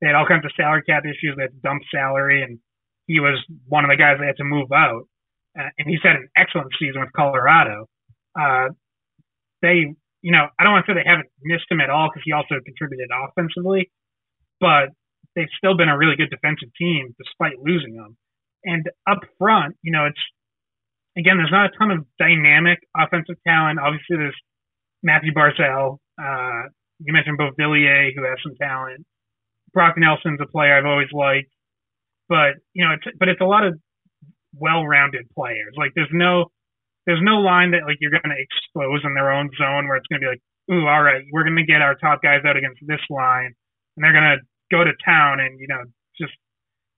they 0.00 0.08
had 0.08 0.16
all 0.16 0.26
kinds 0.26 0.44
of 0.44 0.52
salary 0.56 0.82
cap 0.82 1.04
issues. 1.04 1.34
They 1.36 1.44
had 1.44 1.54
to 1.54 1.62
dump 1.62 1.82
salary, 1.94 2.42
and 2.42 2.58
he 3.06 3.20
was 3.20 3.38
one 3.68 3.84
of 3.84 3.90
the 3.90 3.96
guys 3.96 4.16
they 4.18 4.26
had 4.26 4.36
to 4.36 4.44
move 4.44 4.72
out. 4.72 5.04
Uh, 5.58 5.68
and 5.78 5.88
he's 5.88 6.00
had 6.02 6.16
an 6.16 6.28
excellent 6.36 6.70
season 6.78 7.00
with 7.00 7.12
Colorado. 7.12 7.86
Uh, 8.38 8.68
they, 9.62 9.94
you 10.22 10.32
know, 10.32 10.46
I 10.58 10.64
don't 10.64 10.72
want 10.72 10.86
to 10.86 10.92
say 10.92 10.94
they 10.94 11.08
haven't 11.08 11.28
missed 11.42 11.66
him 11.70 11.80
at 11.80 11.90
all 11.90 12.08
because 12.08 12.22
he 12.24 12.32
also 12.32 12.62
contributed 12.64 13.10
offensively, 13.10 13.90
but 14.60 14.90
they've 15.34 15.50
still 15.56 15.76
been 15.76 15.88
a 15.88 15.98
really 15.98 16.16
good 16.16 16.30
defensive 16.30 16.68
team 16.78 17.14
despite 17.18 17.58
losing 17.60 17.94
him. 17.94 18.16
And 18.64 18.86
up 19.08 19.20
front, 19.38 19.76
you 19.82 19.92
know, 19.92 20.06
it's 20.06 20.20
again, 21.16 21.36
there's 21.38 21.50
not 21.50 21.72
a 21.72 21.78
ton 21.78 21.90
of 21.90 22.06
dynamic 22.18 22.78
offensive 22.96 23.36
talent. 23.46 23.78
Obviously, 23.80 24.16
there's 24.16 24.36
Mathew 25.02 25.32
Barzal. 25.32 25.98
Uh, 26.20 26.68
you 27.00 27.12
mentioned 27.12 27.38
both 27.38 27.56
Beauvillier, 27.56 28.14
who 28.14 28.22
has 28.24 28.38
some 28.42 28.54
talent. 28.60 29.06
Brock 29.72 29.96
Nelson's 29.96 30.40
a 30.42 30.46
player 30.46 30.76
I've 30.76 30.84
always 30.84 31.08
liked, 31.12 31.50
but 32.28 32.54
you 32.74 32.84
know, 32.84 32.94
it's 32.94 33.16
but 33.18 33.28
it's 33.28 33.40
a 33.40 33.44
lot 33.44 33.64
of 33.64 33.78
well-rounded 34.54 35.26
players. 35.34 35.74
Like 35.76 35.92
there's 35.94 36.12
no 36.12 36.50
there's 37.06 37.22
no 37.22 37.40
line 37.40 37.72
that 37.72 37.86
like 37.86 37.96
you're 38.00 38.10
going 38.10 38.30
to 38.30 38.38
expose 38.38 39.00
in 39.04 39.14
their 39.14 39.32
own 39.32 39.50
zone 39.58 39.88
where 39.88 39.96
it's 39.96 40.06
going 40.06 40.20
to 40.20 40.26
be 40.26 40.30
like, 40.30 40.42
ooh, 40.70 40.86
all 40.86 41.02
right, 41.02 41.24
we're 41.32 41.44
going 41.44 41.56
to 41.56 41.64
get 41.64 41.82
our 41.82 41.94
top 41.94 42.22
guys 42.22 42.44
out 42.46 42.56
against 42.56 42.80
this 42.86 43.00
line, 43.08 43.54
and 43.96 44.04
they're 44.04 44.12
going 44.12 44.36
to 44.36 44.42
go 44.70 44.84
to 44.84 44.92
town 45.04 45.40
and 45.40 45.58
you 45.58 45.66
know 45.66 45.82
just 46.18 46.32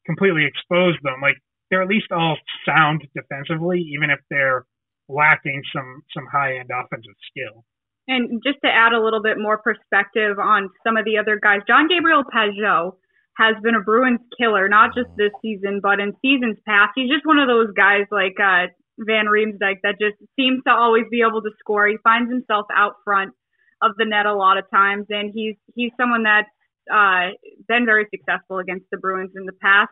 completely 0.07 0.45
expose 0.45 0.95
them. 1.03 1.21
Like 1.23 1.37
they're 1.71 1.83
at 1.83 1.89
least 1.89 2.13
all 2.13 2.37
sound 2.67 3.07
defensively, 3.15 3.81
even 3.95 4.11
if 4.11 4.21
they're 4.31 4.65
lacking 5.09 5.63
some 5.75 6.03
some 6.15 6.27
high-end 6.31 6.71
offensive 6.73 7.17
skill. 7.31 7.65
And 8.09 8.43
just 8.45 8.59
to 8.65 8.71
add 8.71 8.93
a 8.93 9.03
little 9.03 9.23
bit 9.23 9.39
more 9.39 9.59
perspective 9.59 10.39
on 10.39 10.71
some 10.85 10.97
of 10.97 11.05
the 11.05 11.19
other 11.19 11.39
guys, 11.41 11.61
Jean-Gabriel 11.69 12.25
Pageau 12.25 12.97
has 13.39 13.57
been 13.63 13.75
a 13.75 13.81
Bruins 13.81 14.21
killer, 14.39 14.69
not 14.69 14.95
just 14.95 15.09
this 15.17 15.33
season, 15.41 15.81
but 15.83 16.01
in 16.01 16.13
seasons 16.21 16.59
past. 16.67 16.93
He's 16.95 17.11
just 17.11 17.27
one 17.27 17.39
of 17.39 17.49
those 17.49 17.73
guys 17.75 18.05
like 18.11 18.37
uh, 18.39 18.67
Van 18.99 19.27
Riemsdyk 19.27 19.81
that 19.83 19.97
just 20.01 20.17
seems 20.37 20.63
to 20.67 20.73
always 20.73 21.05
be 21.11 21.23
able 21.27 21.43
to 21.43 21.51
score. 21.59 21.87
He 21.89 21.97
finds 22.05 22.31
himself 22.31 22.67
out 22.75 22.95
front 23.05 23.33
of 23.81 23.93
the 23.97 24.05
net 24.05 24.27
a 24.27 24.35
lot 24.35 24.59
of 24.59 24.65
times, 24.71 25.07
and 25.11 25.33
he's 25.35 25.57
he's 25.75 25.93
someone 25.99 26.23
that's 26.23 26.49
uh, 26.93 27.35
been 27.69 27.87
very 27.87 28.07
successful 28.11 28.59
against 28.59 28.87
the 28.91 28.99
Bruins 28.99 29.33
in 29.35 29.47
the 29.47 29.57
past. 29.63 29.91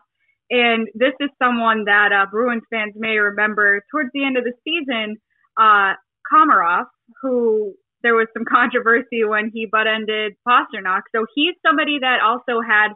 And 0.49 0.87
this 0.93 1.13
is 1.19 1.29
someone 1.41 1.85
that 1.85 2.11
uh, 2.11 2.25
Bruins 2.29 2.63
fans 2.69 2.93
may 2.95 3.17
remember 3.17 3.81
towards 3.89 4.09
the 4.13 4.25
end 4.25 4.37
of 4.37 4.43
the 4.43 4.53
season, 4.63 5.17
uh, 5.57 5.93
Komarov, 6.31 6.85
who 7.21 7.73
there 8.03 8.15
was 8.15 8.27
some 8.33 8.45
controversy 8.49 9.23
when 9.23 9.51
he 9.53 9.65
butt 9.65 9.87
ended 9.87 10.33
Pastrnak. 10.47 11.03
So 11.15 11.25
he's 11.33 11.55
somebody 11.65 11.99
that 12.01 12.19
also 12.23 12.61
had 12.61 12.89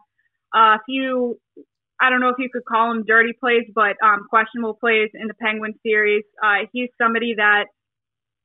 a 0.55 0.79
few, 0.85 1.37
I 1.99 2.09
don't 2.09 2.21
know 2.21 2.29
if 2.29 2.39
you 2.39 2.49
could 2.51 2.65
call 2.65 2.93
them 2.93 3.03
dirty 3.05 3.33
plays, 3.39 3.65
but 3.73 3.97
um, 4.03 4.25
questionable 4.29 4.73
plays 4.73 5.09
in 5.13 5.27
the 5.27 5.33
Penguin 5.33 5.73
series. 5.83 6.23
Uh, 6.43 6.65
he's 6.71 6.89
somebody 7.01 7.35
that 7.37 7.65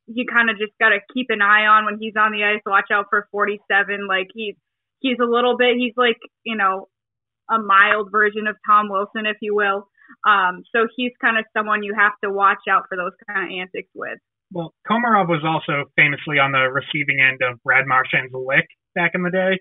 you 0.06 0.26
kind 0.26 0.50
of 0.50 0.58
just 0.58 0.72
got 0.80 0.90
to 0.90 0.98
keep 1.14 1.28
an 1.30 1.40
eye 1.40 1.66
on 1.66 1.84
when 1.84 1.98
he's 2.00 2.14
on 2.18 2.32
the 2.32 2.42
ice. 2.42 2.60
Watch 2.66 2.90
out 2.92 3.06
for 3.10 3.28
47. 3.30 4.06
Like 4.08 4.26
he's, 4.34 4.56
he's 4.98 5.18
a 5.22 5.30
little 5.30 5.56
bit, 5.56 5.76
he's 5.76 5.94
like, 5.96 6.18
you 6.44 6.56
know, 6.56 6.88
a 7.48 7.58
mild 7.58 8.10
version 8.10 8.46
of 8.46 8.56
Tom 8.66 8.88
Wilson, 8.90 9.26
if 9.26 9.36
you 9.40 9.54
will. 9.54 9.88
Um, 10.26 10.62
so 10.74 10.86
he's 10.96 11.12
kind 11.20 11.38
of 11.38 11.44
someone 11.56 11.82
you 11.82 11.94
have 11.96 12.12
to 12.24 12.30
watch 12.30 12.66
out 12.68 12.84
for 12.88 12.96
those 12.96 13.12
kind 13.26 13.46
of 13.46 13.58
antics 13.58 13.90
with. 13.94 14.18
Well, 14.52 14.74
Komarov 14.88 15.28
was 15.28 15.42
also 15.46 15.90
famously 15.94 16.38
on 16.42 16.50
the 16.50 16.66
receiving 16.66 17.20
end 17.20 17.38
of 17.42 17.62
Brad 17.62 17.86
Marchand's 17.86 18.34
lick 18.34 18.66
back 18.94 19.12
in 19.14 19.22
the 19.22 19.30
day. 19.30 19.58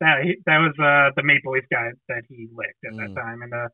That 0.00 0.16
that 0.46 0.58
was 0.58 0.74
uh, 0.80 1.12
the 1.16 1.22
Maple 1.22 1.52
Leaf 1.52 1.64
guy 1.70 1.90
that 2.08 2.22
he 2.28 2.48
licked 2.54 2.82
at 2.84 2.96
that 2.98 3.14
time, 3.14 3.42
and 3.42 3.52
uh, 3.54 3.68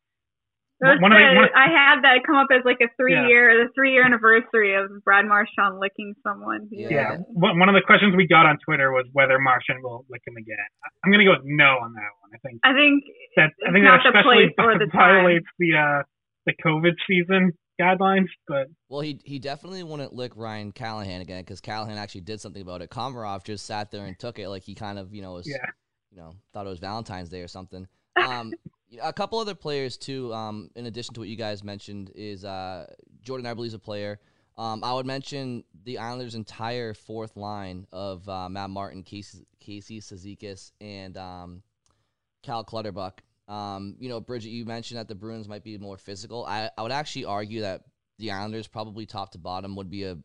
Those 0.80 1.00
one 1.00 1.12
of 1.12 1.18
the, 1.18 1.24
the- 1.28 1.36
one 1.36 1.44
of- 1.48 1.56
I 1.56 1.68
had 1.72 2.04
that 2.04 2.20
come 2.26 2.36
up 2.36 2.48
as 2.52 2.60
like 2.64 2.78
a 2.84 2.88
three 2.96 3.14
Yeah. 3.16 3.28
year, 3.28 3.64
the 3.64 3.72
three 3.74 3.92
year 3.92 4.04
anniversary 4.04 4.74
of 4.76 4.88
Brad 5.04 5.24
Marchand 5.26 5.80
licking 5.80 6.14
someone. 6.22 6.68
yeah, 6.70 7.16
one 7.32 7.58
one 7.58 7.68
of 7.68 7.74
the 7.74 7.80
questions 7.84 8.14
we 8.16 8.26
got 8.28 8.44
on 8.46 8.58
Twitter 8.64 8.92
was 8.92 9.06
whether 9.12 9.38
Marchand 9.38 9.82
will 9.82 10.04
lick 10.10 10.22
him 10.26 10.36
again. 10.36 10.68
I'm 11.04 11.10
gonna 11.10 11.24
go 11.24 11.32
with 11.40 11.44
no 11.48 11.80
on 11.80 11.92
that 11.94 12.12
one. 12.20 12.30
I 12.34 12.38
think 12.44 12.60
I 12.64 12.72
think 12.76 13.04
that 13.36 13.50
I 13.66 13.72
think 13.72 13.84
not 13.84 14.00
that 14.04 14.12
the 14.12 14.18
especially 14.20 14.52
place 14.52 14.60
or 14.60 14.78
the 14.84 14.86
time. 14.92 15.24
violates 15.24 15.48
the 15.58 15.70
uh, 15.76 16.02
the 16.46 16.54
COVID 16.64 16.94
season 17.08 17.52
guidelines. 17.80 18.28
But 18.46 18.68
Well, 18.88 19.00
he 19.00 19.20
he 19.24 19.38
definitely 19.38 19.82
wouldn't 19.84 20.12
lick 20.12 20.32
Ryan 20.36 20.72
Callahan 20.72 21.20
again 21.22 21.40
because 21.42 21.60
Callahan 21.60 21.96
actually 21.98 22.22
did 22.22 22.40
something 22.40 22.60
about 22.62 22.82
it. 22.82 22.90
Komarov 22.90 23.44
just 23.44 23.64
sat 23.66 23.90
there 23.90 24.04
and 24.04 24.18
took 24.18 24.38
it 24.38 24.48
like 24.48 24.62
he 24.64 24.74
kind 24.74 24.98
of 24.98 25.12
you 25.14 25.22
know 25.22 25.32
was 25.32 25.48
Yeah. 25.48 25.64
You 26.10 26.18
know 26.18 26.34
thought 26.52 26.66
it 26.66 26.70
was 26.70 26.78
Valentine's 26.78 27.28
Day 27.28 27.40
or 27.40 27.48
something. 27.48 27.86
Um, 28.16 28.52
a 29.02 29.12
couple 29.12 29.38
other 29.38 29.54
players 29.54 29.96
too. 29.96 30.32
Um, 30.32 30.70
in 30.74 30.86
addition 30.86 31.14
to 31.14 31.20
what 31.20 31.28
you 31.28 31.36
guys 31.36 31.62
mentioned, 31.62 32.10
is 32.14 32.44
uh, 32.44 32.86
Jordan 33.22 33.46
Eberle's 33.46 33.74
a 33.74 33.78
player. 33.78 34.18
Um, 34.58 34.84
I 34.84 34.92
would 34.92 35.06
mention 35.06 35.64
the 35.84 35.98
Islanders' 35.98 36.34
entire 36.34 36.92
fourth 36.92 37.36
line 37.36 37.86
of 37.92 38.28
uh, 38.28 38.48
Matt 38.48 38.70
Martin, 38.70 39.02
Casey, 39.02 39.46
Casey 39.58 40.00
Cizikas, 40.00 40.72
and 40.80 41.16
um, 41.16 41.62
Cal 42.42 42.64
Clutterbuck. 42.64 43.22
Um, 43.48 43.96
you 43.98 44.08
know, 44.08 44.20
Bridgette, 44.20 44.50
you 44.50 44.64
mentioned 44.64 44.98
that 44.98 45.08
the 45.08 45.14
Bruins 45.14 45.48
might 45.48 45.64
be 45.64 45.78
more 45.78 45.96
physical. 45.96 46.44
I, 46.44 46.70
I 46.76 46.82
would 46.82 46.92
actually 46.92 47.24
argue 47.24 47.62
that 47.62 47.82
the 48.18 48.32
Islanders, 48.32 48.68
probably 48.68 49.06
top 49.06 49.32
to 49.32 49.38
bottom, 49.38 49.76
would 49.76 49.90
be 49.90 50.04
a 50.04 50.18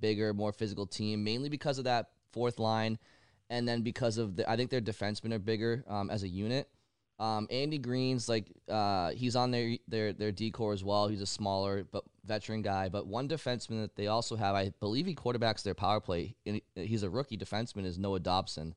bigger, 0.00 0.32
more 0.32 0.52
physical 0.52 0.86
team, 0.86 1.22
mainly 1.22 1.48
because 1.48 1.78
of 1.78 1.84
that 1.84 2.06
fourth 2.32 2.58
line, 2.58 2.98
and 3.52 3.68
then 3.68 3.82
because 3.82 4.16
of 4.16 4.36
the, 4.36 4.50
I 4.50 4.56
think 4.56 4.70
their 4.70 4.80
defensemen 4.80 5.32
are 5.34 5.38
bigger 5.38 5.84
um, 5.86 6.08
as 6.08 6.22
a 6.22 6.28
unit. 6.28 6.70
Um, 7.18 7.46
Andy 7.50 7.78
Greene's 7.78 8.26
like 8.26 8.50
uh, 8.68 9.10
he's 9.10 9.36
on 9.36 9.50
their 9.50 9.76
their 9.86 10.14
their 10.14 10.32
decor 10.32 10.72
as 10.72 10.82
well. 10.82 11.06
He's 11.06 11.20
a 11.20 11.26
smaller 11.26 11.84
but 11.84 12.02
veteran 12.24 12.62
guy. 12.62 12.88
But 12.88 13.06
one 13.06 13.28
defenseman 13.28 13.82
that 13.82 13.94
they 13.94 14.06
also 14.06 14.36
have, 14.36 14.54
I 14.54 14.72
believe 14.80 15.04
he 15.04 15.14
quarterbacks 15.14 15.62
their 15.62 15.74
power 15.74 16.00
play. 16.00 16.34
He's 16.74 17.02
a 17.02 17.10
rookie 17.10 17.36
defenseman. 17.36 17.84
Is 17.84 17.98
Noah 17.98 18.20
Dobson, 18.20 18.74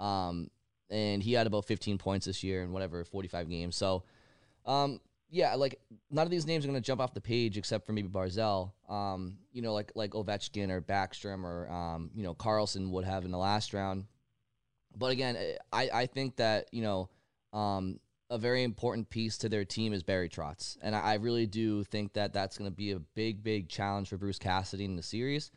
um, 0.00 0.50
and 0.90 1.22
he 1.22 1.34
had 1.34 1.46
about 1.46 1.66
15 1.66 1.98
points 1.98 2.24
this 2.24 2.42
year 2.42 2.62
in 2.62 2.72
whatever 2.72 3.04
45 3.04 3.50
games. 3.50 3.76
So, 3.76 4.04
um, 4.64 5.00
yeah, 5.28 5.54
like 5.54 5.78
none 6.10 6.26
of 6.26 6.30
these 6.30 6.46
names 6.46 6.64
are 6.64 6.68
going 6.68 6.80
to 6.80 6.86
jump 6.86 7.00
off 7.00 7.12
the 7.12 7.20
page 7.20 7.58
except 7.58 7.86
for 7.86 7.92
maybe 7.92 8.08
Barzal. 8.08 8.72
Um, 8.88 9.36
you 9.52 9.60
know, 9.60 9.74
like 9.74 9.92
like 9.94 10.12
Ovechkin 10.12 10.70
or 10.70 10.80
Backstrom 10.80 11.44
or 11.44 11.68
um, 11.70 12.10
you 12.14 12.22
know 12.22 12.34
Carlson 12.34 12.90
would 12.92 13.04
have 13.04 13.24
in 13.26 13.30
the 13.30 13.38
last 13.38 13.74
round. 13.74 14.06
But 14.96 15.12
again, 15.12 15.36
I 15.72 15.90
I 15.92 16.06
think 16.06 16.36
that 16.36 16.68
you 16.72 16.82
know 16.82 17.10
um, 17.52 18.00
a 18.30 18.38
very 18.38 18.62
important 18.62 19.10
piece 19.10 19.38
to 19.38 19.48
their 19.48 19.64
team 19.64 19.92
is 19.92 20.02
Barry 20.02 20.28
Trotz, 20.28 20.76
and 20.82 20.94
I, 20.94 21.00
I 21.00 21.14
really 21.14 21.46
do 21.46 21.84
think 21.84 22.14
that 22.14 22.32
that's 22.32 22.58
going 22.58 22.70
to 22.70 22.74
be 22.74 22.92
a 22.92 22.98
big, 22.98 23.42
big 23.42 23.68
challenge 23.68 24.08
for 24.08 24.16
Bruce 24.16 24.38
Cassidy 24.38 24.84
in 24.84 24.96
the 24.96 25.02
series. 25.02 25.50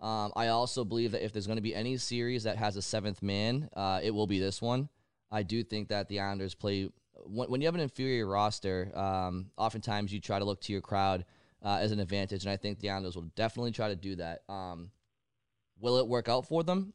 Um, 0.00 0.32
I 0.36 0.48
also 0.48 0.84
believe 0.84 1.12
that 1.12 1.24
if 1.24 1.32
there's 1.32 1.46
going 1.46 1.56
to 1.56 1.62
be 1.62 1.74
any 1.74 1.96
series 1.96 2.42
that 2.44 2.56
has 2.56 2.76
a 2.76 2.82
seventh 2.82 3.22
man, 3.22 3.68
uh, 3.76 4.00
it 4.02 4.10
will 4.10 4.26
be 4.26 4.38
this 4.38 4.60
one. 4.60 4.88
I 5.30 5.42
do 5.42 5.62
think 5.62 5.88
that 5.88 6.08
the 6.08 6.20
Islanders 6.20 6.54
play 6.54 6.90
when, 7.24 7.48
when 7.50 7.60
you 7.60 7.66
have 7.66 7.74
an 7.74 7.80
inferior 7.80 8.26
roster. 8.26 8.90
Um, 8.94 9.50
oftentimes, 9.56 10.12
you 10.12 10.20
try 10.20 10.38
to 10.38 10.44
look 10.44 10.60
to 10.62 10.72
your 10.72 10.82
crowd 10.82 11.24
uh, 11.64 11.78
as 11.80 11.92
an 11.92 12.00
advantage, 12.00 12.44
and 12.44 12.52
I 12.52 12.56
think 12.56 12.80
the 12.80 12.90
Islanders 12.90 13.16
will 13.16 13.30
definitely 13.36 13.72
try 13.72 13.88
to 13.88 13.96
do 13.96 14.16
that. 14.16 14.42
Um, 14.48 14.90
will 15.80 15.98
it 15.98 16.06
work 16.06 16.28
out 16.28 16.46
for 16.46 16.62
them? 16.62 16.92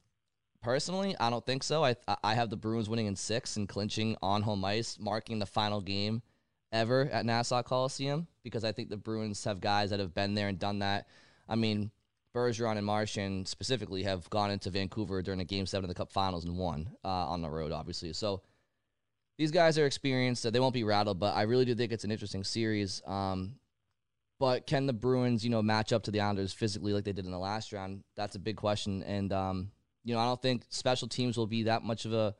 Personally, 0.61 1.15
I 1.19 1.29
don't 1.29 1.45
think 1.45 1.63
so. 1.63 1.83
I 1.83 1.95
I 2.23 2.33
have 2.33 2.49
the 2.49 2.57
Bruins 2.57 2.89
winning 2.89 3.05
in 3.05 3.15
six 3.15 3.55
and 3.55 3.67
clinching 3.67 4.17
on 4.21 4.41
home 4.41 4.65
ice, 4.65 4.97
marking 4.99 5.39
the 5.39 5.45
final 5.45 5.79
game 5.79 6.21
ever 6.71 7.09
at 7.11 7.25
Nassau 7.25 7.63
Coliseum 7.63 8.27
because 8.43 8.63
I 8.63 8.71
think 8.71 8.89
the 8.89 8.97
Bruins 8.97 9.43
have 9.45 9.61
guys 9.61 9.89
that 9.89 9.99
have 9.99 10.13
been 10.13 10.33
there 10.33 10.47
and 10.47 10.59
done 10.59 10.79
that. 10.79 11.07
I 11.47 11.55
mean, 11.55 11.91
Bergeron 12.35 12.77
and 12.77 12.85
Marchand 12.85 13.47
specifically 13.47 14.03
have 14.03 14.29
gone 14.29 14.51
into 14.51 14.69
Vancouver 14.69 15.21
during 15.21 15.39
a 15.39 15.45
Game 15.45 15.65
Seven 15.65 15.85
of 15.85 15.89
the 15.89 15.95
Cup 15.95 16.11
Finals 16.11 16.45
and 16.45 16.57
won 16.57 16.89
uh, 17.03 17.07
on 17.07 17.41
the 17.41 17.49
road, 17.49 17.71
obviously. 17.71 18.13
So 18.13 18.41
these 19.37 19.51
guys 19.51 19.77
are 19.79 19.85
experienced; 19.85 20.51
they 20.51 20.59
won't 20.59 20.73
be 20.73 20.83
rattled. 20.83 21.19
But 21.19 21.35
I 21.35 21.43
really 21.43 21.65
do 21.65 21.73
think 21.73 21.91
it's 21.91 22.03
an 22.03 22.11
interesting 22.11 22.43
series. 22.43 23.01
Um, 23.07 23.55
but 24.39 24.67
can 24.67 24.85
the 24.85 24.93
Bruins, 24.93 25.43
you 25.43 25.49
know, 25.49 25.61
match 25.61 25.91
up 25.91 26.03
to 26.03 26.11
the 26.11 26.21
Islanders 26.21 26.53
physically 26.53 26.93
like 26.93 27.03
they 27.03 27.13
did 27.13 27.25
in 27.25 27.31
the 27.31 27.39
last 27.39 27.73
round? 27.73 28.03
That's 28.15 28.35
a 28.35 28.39
big 28.39 28.57
question, 28.57 29.03
and 29.03 29.33
um, 29.33 29.71
you 30.03 30.13
know, 30.13 30.19
I 30.19 30.25
don't 30.25 30.41
think 30.41 30.63
special 30.69 31.07
teams 31.07 31.37
will 31.37 31.47
be 31.47 31.63
that 31.63 31.83
much 31.83 32.05
of 32.05 32.13
a 32.13 32.35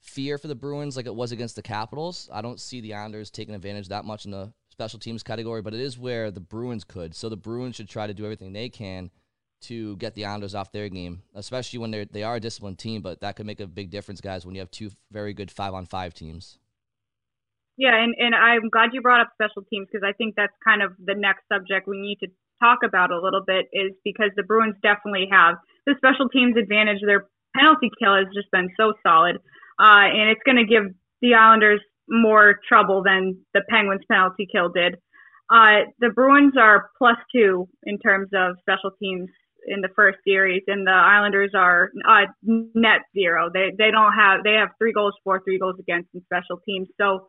fear 0.00 0.38
for 0.38 0.48
the 0.48 0.54
Bruins 0.54 0.96
like 0.96 1.06
it 1.06 1.14
was 1.14 1.32
against 1.32 1.56
the 1.56 1.62
Capitals. 1.62 2.28
I 2.32 2.42
don't 2.42 2.60
see 2.60 2.80
the 2.80 2.94
Islanders 2.94 3.30
taking 3.30 3.54
advantage 3.54 3.88
that 3.88 4.04
much 4.04 4.24
in 4.24 4.30
the 4.30 4.52
special 4.70 4.98
teams 4.98 5.22
category, 5.22 5.62
but 5.62 5.74
it 5.74 5.80
is 5.80 5.98
where 5.98 6.30
the 6.30 6.40
Bruins 6.40 6.84
could. 6.84 7.14
So 7.14 7.28
the 7.28 7.36
Bruins 7.36 7.76
should 7.76 7.88
try 7.88 8.06
to 8.06 8.14
do 8.14 8.24
everything 8.24 8.52
they 8.52 8.68
can 8.68 9.10
to 9.62 9.96
get 9.96 10.14
the 10.14 10.26
Islanders 10.26 10.54
off 10.54 10.70
their 10.70 10.88
game, 10.88 11.22
especially 11.34 11.78
when 11.78 11.90
they're 11.90 12.04
they 12.04 12.22
are 12.22 12.36
a 12.36 12.40
disciplined 12.40 12.78
team. 12.78 13.02
But 13.02 13.20
that 13.20 13.36
could 13.36 13.46
make 13.46 13.60
a 13.60 13.66
big 13.66 13.90
difference, 13.90 14.20
guys, 14.20 14.44
when 14.44 14.54
you 14.54 14.60
have 14.60 14.70
two 14.70 14.90
very 15.10 15.34
good 15.34 15.50
five 15.50 15.74
on 15.74 15.86
five 15.86 16.14
teams. 16.14 16.58
Yeah, 17.78 17.94
and, 17.94 18.14
and 18.18 18.34
I'm 18.34 18.70
glad 18.70 18.90
you 18.94 19.02
brought 19.02 19.20
up 19.20 19.32
special 19.34 19.62
teams 19.68 19.88
because 19.90 20.06
I 20.06 20.12
think 20.12 20.34
that's 20.34 20.54
kind 20.64 20.82
of 20.82 20.92
the 20.98 21.14
next 21.14 21.42
subject 21.52 21.86
we 21.86 22.00
need 22.00 22.18
to 22.20 22.28
talk 22.62 22.78
about 22.84 23.10
a 23.10 23.20
little 23.20 23.42
bit 23.46 23.66
is 23.72 23.92
because 24.02 24.30
the 24.34 24.42
Bruins 24.42 24.76
definitely 24.82 25.28
have 25.30 25.56
the 25.86 25.94
special 25.96 26.28
teams 26.28 26.56
advantage. 26.56 26.98
Their 27.04 27.26
penalty 27.56 27.90
kill 27.98 28.16
has 28.16 28.26
just 28.34 28.50
been 28.50 28.68
so 28.76 28.92
solid, 29.02 29.36
uh, 29.78 30.06
and 30.12 30.30
it's 30.30 30.42
going 30.44 30.58
to 30.58 30.66
give 30.66 30.84
the 31.22 31.34
Islanders 31.34 31.80
more 32.08 32.60
trouble 32.68 33.02
than 33.02 33.38
the 33.54 33.62
Penguins 33.68 34.02
penalty 34.10 34.46
kill 34.50 34.68
did. 34.68 34.96
Uh, 35.50 35.86
the 36.00 36.10
Bruins 36.10 36.54
are 36.58 36.90
plus 36.98 37.16
two 37.34 37.68
in 37.84 37.98
terms 37.98 38.28
of 38.34 38.56
special 38.60 38.90
teams 39.00 39.28
in 39.68 39.80
the 39.80 39.88
first 39.94 40.18
series, 40.24 40.62
and 40.66 40.86
the 40.86 40.92
Islanders 40.92 41.52
are 41.54 41.90
uh, 42.08 42.26
net 42.42 43.02
zero. 43.14 43.50
They 43.52 43.70
they 43.76 43.90
don't 43.90 44.12
have 44.12 44.42
they 44.44 44.54
have 44.54 44.70
three 44.78 44.92
goals 44.92 45.14
for, 45.24 45.40
three 45.42 45.58
goals 45.58 45.76
against 45.78 46.08
in 46.14 46.22
special 46.24 46.60
teams. 46.64 46.88
So 47.00 47.28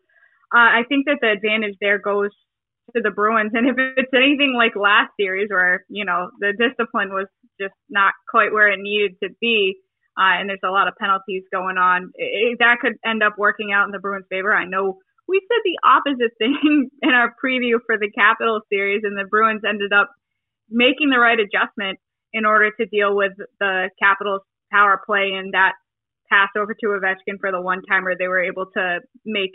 uh, 0.53 0.69
I 0.79 0.83
think 0.87 1.05
that 1.05 1.17
the 1.21 1.31
advantage 1.31 1.75
there 1.81 1.99
goes 1.99 2.31
to 2.95 3.01
the 3.01 3.11
Bruins. 3.11 3.51
And 3.53 3.67
if 3.67 3.75
it's 3.97 4.13
anything 4.13 4.53
like 4.55 4.75
last 4.75 5.11
series, 5.19 5.49
where 5.49 5.85
you 5.89 6.05
know 6.05 6.29
the 6.39 6.53
discipline 6.57 7.09
was 7.09 7.27
just 7.59 7.73
not 7.89 8.13
quite 8.29 8.51
where 8.51 8.69
it 8.71 8.79
needed 8.79 9.15
to 9.23 9.29
be, 9.41 9.75
uh, 10.17 10.39
and 10.39 10.49
there's 10.49 10.59
a 10.65 10.71
lot 10.71 10.87
of 10.87 10.95
penalties 10.99 11.43
going 11.51 11.77
on, 11.77 12.11
it, 12.15 12.57
that 12.59 12.77
could 12.81 12.93
end 13.05 13.23
up 13.23 13.35
working 13.37 13.71
out 13.71 13.85
in 13.85 13.91
the 13.91 13.99
Bruins' 13.99 14.25
favor. 14.29 14.53
I 14.53 14.65
know 14.65 14.97
we 15.27 15.41
said 15.47 15.61
the 15.63 15.79
opposite 15.83 16.33
thing 16.37 16.89
in 17.01 17.09
our 17.09 17.33
preview 17.43 17.79
for 17.85 17.97
the 17.97 18.11
Capital 18.11 18.61
series, 18.69 19.01
and 19.03 19.17
the 19.17 19.25
Bruins 19.29 19.61
ended 19.67 19.93
up 19.93 20.09
making 20.69 21.09
the 21.09 21.19
right 21.19 21.39
adjustment 21.39 21.99
in 22.33 22.45
order 22.45 22.71
to 22.71 22.85
deal 22.85 23.15
with 23.15 23.33
the 23.59 23.89
Capitals' 24.01 24.41
power 24.71 25.01
play 25.05 25.31
and 25.33 25.53
that 25.53 25.73
pass 26.29 26.49
over 26.57 26.73
to 26.73 26.87
Ovechkin 26.87 27.39
for 27.39 27.51
the 27.51 27.61
one 27.61 27.81
timer. 27.83 28.15
They 28.17 28.27
were 28.27 28.43
able 28.43 28.65
to 28.75 28.99
make 29.25 29.51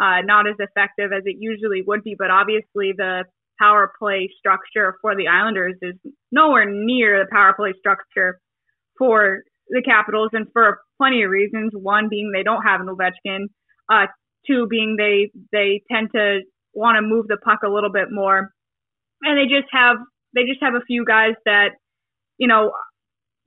uh, 0.00 0.20
not 0.24 0.48
as 0.48 0.56
effective 0.58 1.12
as 1.12 1.22
it 1.24 1.36
usually 1.38 1.82
would 1.86 2.02
be. 2.02 2.14
But 2.18 2.30
obviously, 2.30 2.92
the 2.96 3.24
power 3.58 3.92
play 3.98 4.28
structure 4.38 4.96
for 5.00 5.16
the 5.16 5.28
Islanders 5.28 5.74
is 5.82 5.94
nowhere 6.32 6.66
near 6.68 7.24
the 7.24 7.30
power 7.30 7.54
play 7.56 7.72
structure 7.78 8.38
for 8.98 9.42
the 9.68 9.82
Capitals, 9.82 10.30
and 10.32 10.46
for 10.52 10.78
plenty 10.98 11.22
of 11.22 11.30
reasons. 11.30 11.72
One 11.74 12.08
being 12.08 12.30
they 12.32 12.42
don't 12.42 12.62
have 12.62 12.80
an 12.80 12.86
Ovechkin. 12.86 13.46
Uh, 13.90 14.06
two 14.46 14.66
being 14.68 14.96
they 14.98 15.30
they 15.52 15.82
tend 15.90 16.10
to 16.14 16.40
want 16.72 16.96
to 16.96 17.02
move 17.02 17.26
the 17.28 17.38
puck 17.44 17.60
a 17.64 17.70
little 17.70 17.90
bit 17.90 18.08
more, 18.10 18.50
and 19.22 19.38
they 19.38 19.44
just 19.44 19.68
have 19.72 19.96
they 20.34 20.44
just 20.44 20.62
have 20.62 20.74
a 20.74 20.84
few 20.86 21.04
guys 21.04 21.34
that 21.44 21.70
you 22.38 22.48
know 22.48 22.72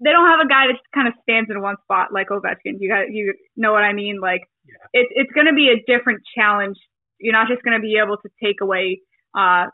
they 0.03 0.11
don't 0.11 0.27
have 0.27 0.39
a 0.39 0.47
guy 0.47 0.67
that 0.67 0.73
just 0.73 0.91
kind 0.93 1.07
of 1.07 1.13
stands 1.21 1.49
in 1.49 1.61
one 1.61 1.75
spot 1.83 2.13
like 2.13 2.29
Ovechkin. 2.29 2.79
You 2.79 2.89
got 2.89 3.11
you 3.11 3.33
know 3.55 3.71
what 3.71 3.83
I 3.83 3.93
mean? 3.93 4.19
Like 4.21 4.41
yeah. 4.65 5.01
it's 5.01 5.11
it's 5.15 5.31
going 5.31 5.47
to 5.47 5.53
be 5.53 5.69
a 5.69 5.83
different 5.87 6.21
challenge. 6.35 6.77
You're 7.19 7.33
not 7.33 7.47
just 7.47 7.63
going 7.63 7.77
to 7.77 7.81
be 7.81 7.99
able 8.03 8.17
to 8.17 8.29
take 8.41 8.61
away 8.61 9.01
uh, 9.37 9.65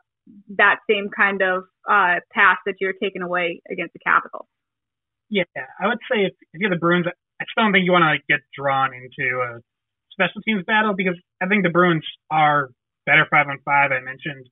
that 0.57 0.77
same 0.89 1.09
kind 1.15 1.41
of 1.41 1.63
uh, 1.89 2.19
pass 2.33 2.57
that 2.65 2.75
you're 2.79 2.93
taking 3.01 3.21
away 3.21 3.61
against 3.71 3.93
the 3.93 3.99
Capitals. 3.99 4.47
Yeah, 5.29 5.43
I 5.79 5.87
would 5.87 5.99
say 6.11 6.25
if, 6.25 6.33
if 6.53 6.61
you're 6.61 6.69
the 6.69 6.77
Bruins, 6.77 7.05
I 7.07 7.45
still 7.51 7.65
don't 7.65 7.73
think 7.73 7.85
you 7.85 7.91
want 7.91 8.05
to 8.05 8.21
get 8.31 8.41
drawn 8.57 8.91
into 8.93 9.41
a 9.41 9.59
special 10.11 10.41
teams 10.41 10.63
battle 10.65 10.93
because 10.95 11.15
I 11.41 11.47
think 11.47 11.63
the 11.63 11.69
Bruins 11.69 12.05
are 12.31 12.69
better 13.05 13.27
five 13.29 13.47
on 13.47 13.59
five. 13.65 13.91
I 13.91 13.99
mentioned 13.99 14.47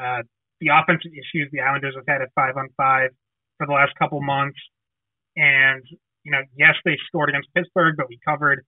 uh, 0.00 0.22
the 0.60 0.68
offensive 0.72 1.12
issues 1.12 1.48
the 1.52 1.60
Islanders 1.60 1.94
have 1.96 2.04
had 2.06 2.22
at 2.22 2.28
five 2.34 2.56
on 2.56 2.68
five 2.76 3.10
for 3.58 3.66
the 3.66 3.72
last 3.72 3.92
couple 3.98 4.20
months. 4.22 4.58
And, 5.36 5.82
you 6.24 6.32
know, 6.32 6.42
yes, 6.56 6.74
they 6.84 6.96
scored 7.06 7.30
against 7.30 7.48
Pittsburgh, 7.54 7.96
but 7.96 8.08
we 8.08 8.18
covered 8.24 8.64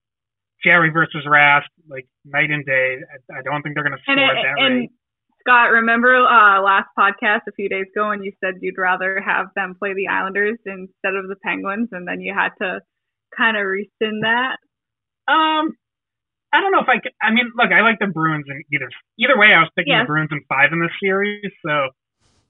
Jarry 0.65 0.91
versus 0.91 1.25
Rask 1.27 1.69
like 1.89 2.07
night 2.25 2.51
and 2.51 2.65
day. 2.65 2.99
I, 3.03 3.39
I 3.39 3.43
don't 3.43 3.63
think 3.63 3.75
they're 3.75 3.85
going 3.85 3.97
to 3.97 4.03
score 4.03 4.19
and, 4.19 4.39
at 4.39 4.43
that 4.43 4.63
and 4.63 4.75
rate. 4.81 4.91
Scott, 5.43 5.75
remember 5.83 6.15
uh, 6.15 6.63
last 6.63 6.89
podcast 6.99 7.49
a 7.49 7.53
few 7.53 7.69
days 7.69 7.87
ago 7.95 8.09
when 8.09 8.23
you 8.23 8.33
said 8.43 8.63
you'd 8.63 8.79
rather 8.79 9.21
have 9.21 9.47
them 9.55 9.75
play 9.79 9.95
the 9.95 10.09
Islanders 10.09 10.59
instead 10.65 11.15
of 11.15 11.29
the 11.29 11.37
Penguins, 11.43 11.89
and 11.93 12.07
then 12.07 12.21
you 12.21 12.33
had 12.35 12.51
to 12.63 12.81
kind 13.37 13.57
of 13.57 13.67
rescind 13.67 14.23
that? 14.23 14.57
Um, 15.27 15.75
I 16.53 16.61
don't 16.61 16.73
know 16.73 16.81
if 16.81 16.89
I 16.89 17.01
could. 17.01 17.13
I 17.21 17.33
mean, 17.33 17.51
look, 17.57 17.73
I 17.73 17.81
like 17.81 17.99
the 17.99 18.13
Bruins 18.13 18.45
in 18.47 18.63
either 18.73 18.91
either 19.19 19.39
way. 19.39 19.55
I 19.57 19.65
was 19.65 19.71
picking 19.75 19.95
yes. 19.95 20.05
the 20.05 20.13
Bruins 20.13 20.31
in 20.31 20.45
five 20.49 20.71
in 20.73 20.81
this 20.81 20.95
series, 21.01 21.51
so 21.65 21.91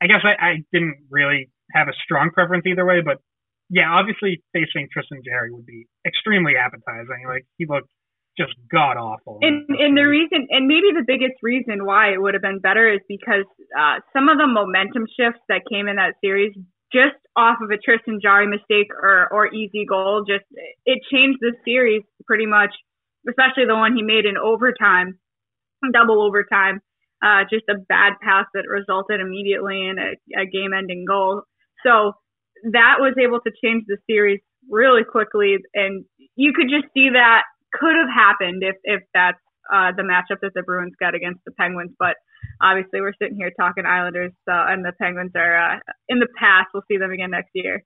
I 0.02 0.07
guess 0.11 0.26
I, 0.26 0.35
I 0.35 0.52
didn't 0.72 1.07
really 1.11 1.50
have 1.72 1.88
a 1.88 1.96
strong 2.05 2.31
preference 2.35 2.66
either 2.66 2.85
way. 2.85 3.00
But 3.00 3.22
yeah, 3.70 3.88
obviously 3.88 4.42
facing 4.52 4.88
Tristan 4.92 5.22
Jarry 5.24 5.52
would 5.52 5.66
be 5.66 5.87
extremely 6.05 6.59
appetizing. 6.59 7.24
Like 7.26 7.46
he 7.57 7.66
looked 7.68 7.88
just 8.38 8.52
god 8.70 8.96
awful. 8.96 9.38
And 9.42 9.68
and 9.68 9.96
the 9.96 10.08
reason, 10.08 10.48
and 10.50 10.66
maybe 10.66 10.92
the 10.94 11.04
biggest 11.06 11.36
reason 11.42 11.84
why 11.84 12.12
it 12.12 12.20
would 12.20 12.34
have 12.34 12.42
been 12.42 12.60
better 12.60 12.90
is 12.90 13.00
because 13.08 13.44
uh, 13.78 14.00
some 14.12 14.28
of 14.28 14.38
the 14.38 14.46
momentum 14.46 15.06
shifts 15.18 15.40
that 15.48 15.62
came 15.70 15.88
in 15.88 15.96
that 15.96 16.14
series, 16.24 16.52
just 16.92 17.16
off 17.36 17.58
of 17.62 17.70
a 17.70 17.78
Tristan 17.78 18.20
Jarry 18.22 18.46
mistake 18.46 18.88
or 18.90 19.28
or 19.32 19.52
easy 19.52 19.84
goal, 19.88 20.24
just 20.26 20.44
it 20.86 20.98
changed 21.12 21.38
the 21.40 21.52
series 21.64 22.02
pretty 22.26 22.46
much. 22.46 22.70
Especially 23.28 23.66
the 23.66 23.76
one 23.76 23.94
he 23.94 24.02
made 24.02 24.24
in 24.24 24.36
overtime, 24.36 25.18
double 25.92 26.22
overtime. 26.22 26.80
Uh, 27.24 27.44
just 27.48 27.62
a 27.70 27.78
bad 27.78 28.14
pass 28.20 28.46
that 28.52 28.64
resulted 28.66 29.20
immediately 29.20 29.86
in 29.86 29.96
a, 29.96 30.42
a 30.42 30.44
game-ending 30.44 31.04
goal. 31.06 31.42
So 31.86 32.14
that 32.72 32.96
was 32.98 33.14
able 33.22 33.38
to 33.46 33.52
change 33.62 33.84
the 33.86 33.96
series 34.10 34.40
really 34.68 35.04
quickly, 35.04 35.58
and 35.72 36.04
you 36.34 36.52
could 36.52 36.66
just 36.68 36.92
see 36.94 37.10
that 37.10 37.42
could 37.72 37.96
have 37.96 38.11
happened 38.12 38.62
if 38.62 38.76
if 38.85 39.02
that's 39.14 39.40
uh, 39.72 39.92
the 39.96 40.02
matchup 40.02 40.40
that 40.42 40.52
the 40.54 40.62
Bruins 40.62 40.94
got 40.98 41.14
against 41.14 41.40
the 41.44 41.52
Penguins. 41.52 41.92
But 41.98 42.16
obviously, 42.61 43.00
we're 43.00 43.16
sitting 43.20 43.37
here 43.37 43.52
talking 43.58 43.87
Islanders, 43.87 44.32
and 44.46 44.85
the 44.85 44.92
Penguins 45.00 45.32
are 45.37 45.76
uh, 45.76 45.78
in 46.08 46.18
the 46.18 46.28
past. 46.38 46.68
We'll 46.74 46.85
see 46.88 46.98
them 46.98 47.12
again 47.12 47.30
next 47.30 47.50
year. 47.54 47.82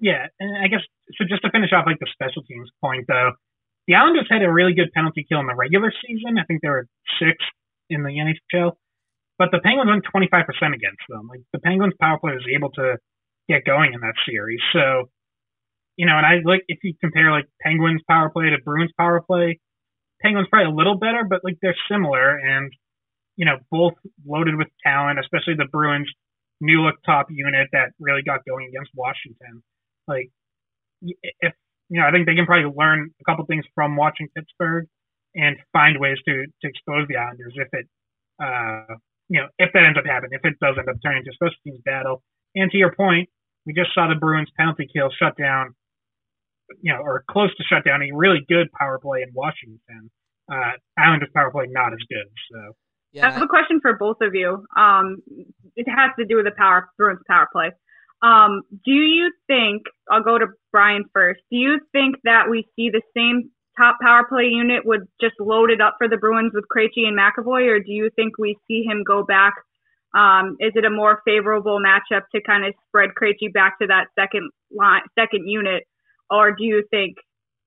Yeah, 0.00 0.26
and 0.40 0.64
I 0.64 0.68
guess 0.68 0.80
so. 1.18 1.24
Just 1.28 1.42
to 1.42 1.50
finish 1.50 1.70
off 1.76 1.84
like 1.86 2.00
the 2.00 2.08
special 2.12 2.42
teams 2.42 2.70
point, 2.80 3.04
though, 3.06 3.32
the 3.86 3.94
Islanders 3.94 4.28
had 4.30 4.42
a 4.42 4.50
really 4.50 4.72
good 4.72 4.92
penalty 4.94 5.26
kill 5.28 5.40
in 5.40 5.46
the 5.46 5.54
regular 5.54 5.92
season. 6.06 6.38
I 6.38 6.44
think 6.44 6.62
they 6.62 6.72
were 6.72 6.88
sixth 7.20 7.52
in 7.90 8.02
the 8.02 8.16
NHL, 8.16 8.72
but 9.38 9.50
the 9.52 9.60
Penguins 9.60 9.90
went 9.90 10.04
25% 10.08 10.46
against 10.72 11.04
them. 11.08 11.28
Like 11.28 11.40
the 11.52 11.58
Penguins 11.60 11.94
power 12.00 12.18
play 12.18 12.32
was 12.32 12.46
able 12.48 12.70
to 12.80 12.96
get 13.48 13.64
going 13.64 13.92
in 13.92 14.00
that 14.00 14.14
series. 14.24 14.60
So, 14.72 15.10
you 16.00 16.06
know, 16.06 16.16
and 16.16 16.24
I 16.24 16.40
like 16.48 16.64
if 16.66 16.78
you 16.82 16.94
compare 16.98 17.30
like 17.30 17.44
Penguins 17.60 18.00
power 18.08 18.30
play 18.30 18.48
to 18.48 18.56
Bruins 18.64 18.90
power 18.96 19.20
play, 19.20 19.60
Penguins 20.22 20.48
probably 20.48 20.72
a 20.72 20.74
little 20.74 20.96
better, 20.96 21.24
but 21.28 21.44
like 21.44 21.58
they're 21.60 21.76
similar 21.90 22.38
and 22.38 22.72
you 23.36 23.44
know 23.44 23.58
both 23.70 23.92
loaded 24.24 24.56
with 24.56 24.68
talent, 24.82 25.18
especially 25.20 25.56
the 25.58 25.68
Bruins 25.70 26.10
new 26.58 26.80
look 26.80 26.94
top 27.04 27.26
unit 27.28 27.68
that 27.72 27.92
really 28.00 28.22
got 28.22 28.46
going 28.48 28.68
against 28.68 28.92
Washington. 28.94 29.62
Like 30.08 30.30
if 31.02 31.52
you 31.90 32.00
know, 32.00 32.06
I 32.08 32.12
think 32.12 32.24
they 32.24 32.34
can 32.34 32.46
probably 32.46 32.72
learn 32.74 33.10
a 33.20 33.24
couple 33.30 33.44
things 33.44 33.66
from 33.74 33.94
watching 33.94 34.28
Pittsburgh 34.34 34.86
and 35.34 35.58
find 35.74 36.00
ways 36.00 36.16
to 36.26 36.46
to 36.46 36.64
expose 36.66 37.08
the 37.08 37.16
Islanders 37.16 37.52
if 37.56 37.68
it 37.74 37.86
uh 38.42 38.96
you 39.28 39.38
know 39.38 39.48
if 39.58 39.68
that 39.74 39.84
ends 39.84 39.98
up 39.98 40.06
happening 40.06 40.32
if 40.32 40.48
it 40.48 40.56
does 40.64 40.76
end 40.78 40.88
up 40.88 40.96
turning 41.04 41.18
into 41.18 41.30
a 41.30 41.34
special 41.34 41.60
teams 41.62 41.84
battle. 41.84 42.22
And 42.54 42.70
to 42.70 42.78
your 42.78 42.96
point, 42.96 43.28
we 43.66 43.74
just 43.74 43.92
saw 43.92 44.08
the 44.08 44.14
Bruins 44.16 44.48
penalty 44.56 44.88
kill 44.88 45.10
shut 45.12 45.36
down, 45.36 45.76
you 46.80 46.92
know, 46.92 47.00
or 47.00 47.24
close 47.30 47.54
to 47.56 47.64
shut 47.64 47.84
down 47.84 48.02
a 48.02 48.10
really 48.14 48.40
good 48.48 48.70
power 48.72 48.98
play 48.98 49.22
in 49.22 49.30
Washington. 49.34 50.10
Uh, 50.50 50.72
Islanders 50.98 51.30
power 51.34 51.50
play 51.50 51.66
not 51.68 51.92
as 51.92 52.00
good. 52.08 52.26
So 52.52 52.72
yeah, 53.12 53.28
I 53.28 53.30
have 53.30 53.42
a 53.42 53.48
question 53.48 53.80
for 53.80 53.96
both 53.96 54.18
of 54.20 54.34
you. 54.34 54.64
Um, 54.76 55.18
it 55.76 55.86
has 55.88 56.10
to 56.18 56.24
do 56.24 56.36
with 56.36 56.44
the 56.44 56.52
power 56.56 56.88
Bruins 56.96 57.20
power 57.26 57.48
play. 57.52 57.70
Um, 58.22 58.62
do 58.84 58.92
you 58.92 59.32
think 59.46 59.82
I'll 60.10 60.22
go 60.22 60.38
to 60.38 60.46
Brian 60.72 61.04
first? 61.12 61.40
Do 61.50 61.56
you 61.56 61.80
think 61.92 62.16
that 62.24 62.50
we 62.50 62.66
see 62.76 62.90
the 62.90 63.02
same 63.16 63.50
top 63.78 63.96
power 64.02 64.26
play 64.28 64.44
unit 64.44 64.84
would 64.84 65.08
just 65.20 65.34
load 65.40 65.70
it 65.70 65.80
up 65.80 65.94
for 65.98 66.08
the 66.08 66.18
Bruins 66.18 66.52
with 66.54 66.64
Krejci 66.74 67.06
and 67.06 67.18
McAvoy, 67.18 67.68
or 67.68 67.80
do 67.80 67.92
you 67.92 68.10
think 68.14 68.38
we 68.38 68.56
see 68.68 68.82
him 68.82 69.02
go 69.06 69.24
back? 69.24 69.54
Um, 70.14 70.56
is 70.60 70.72
it 70.74 70.84
a 70.84 70.90
more 70.90 71.22
favorable 71.24 71.78
matchup 71.80 72.22
to 72.34 72.42
kind 72.42 72.64
of 72.66 72.74
spread 72.88 73.10
Krejci 73.20 73.52
back 73.52 73.78
to 73.80 73.86
that 73.86 74.06
second 74.18 74.50
line, 74.76 75.02
second 75.18 75.48
unit, 75.48 75.84
or 76.30 76.52
do 76.52 76.64
you 76.64 76.84
think 76.90 77.16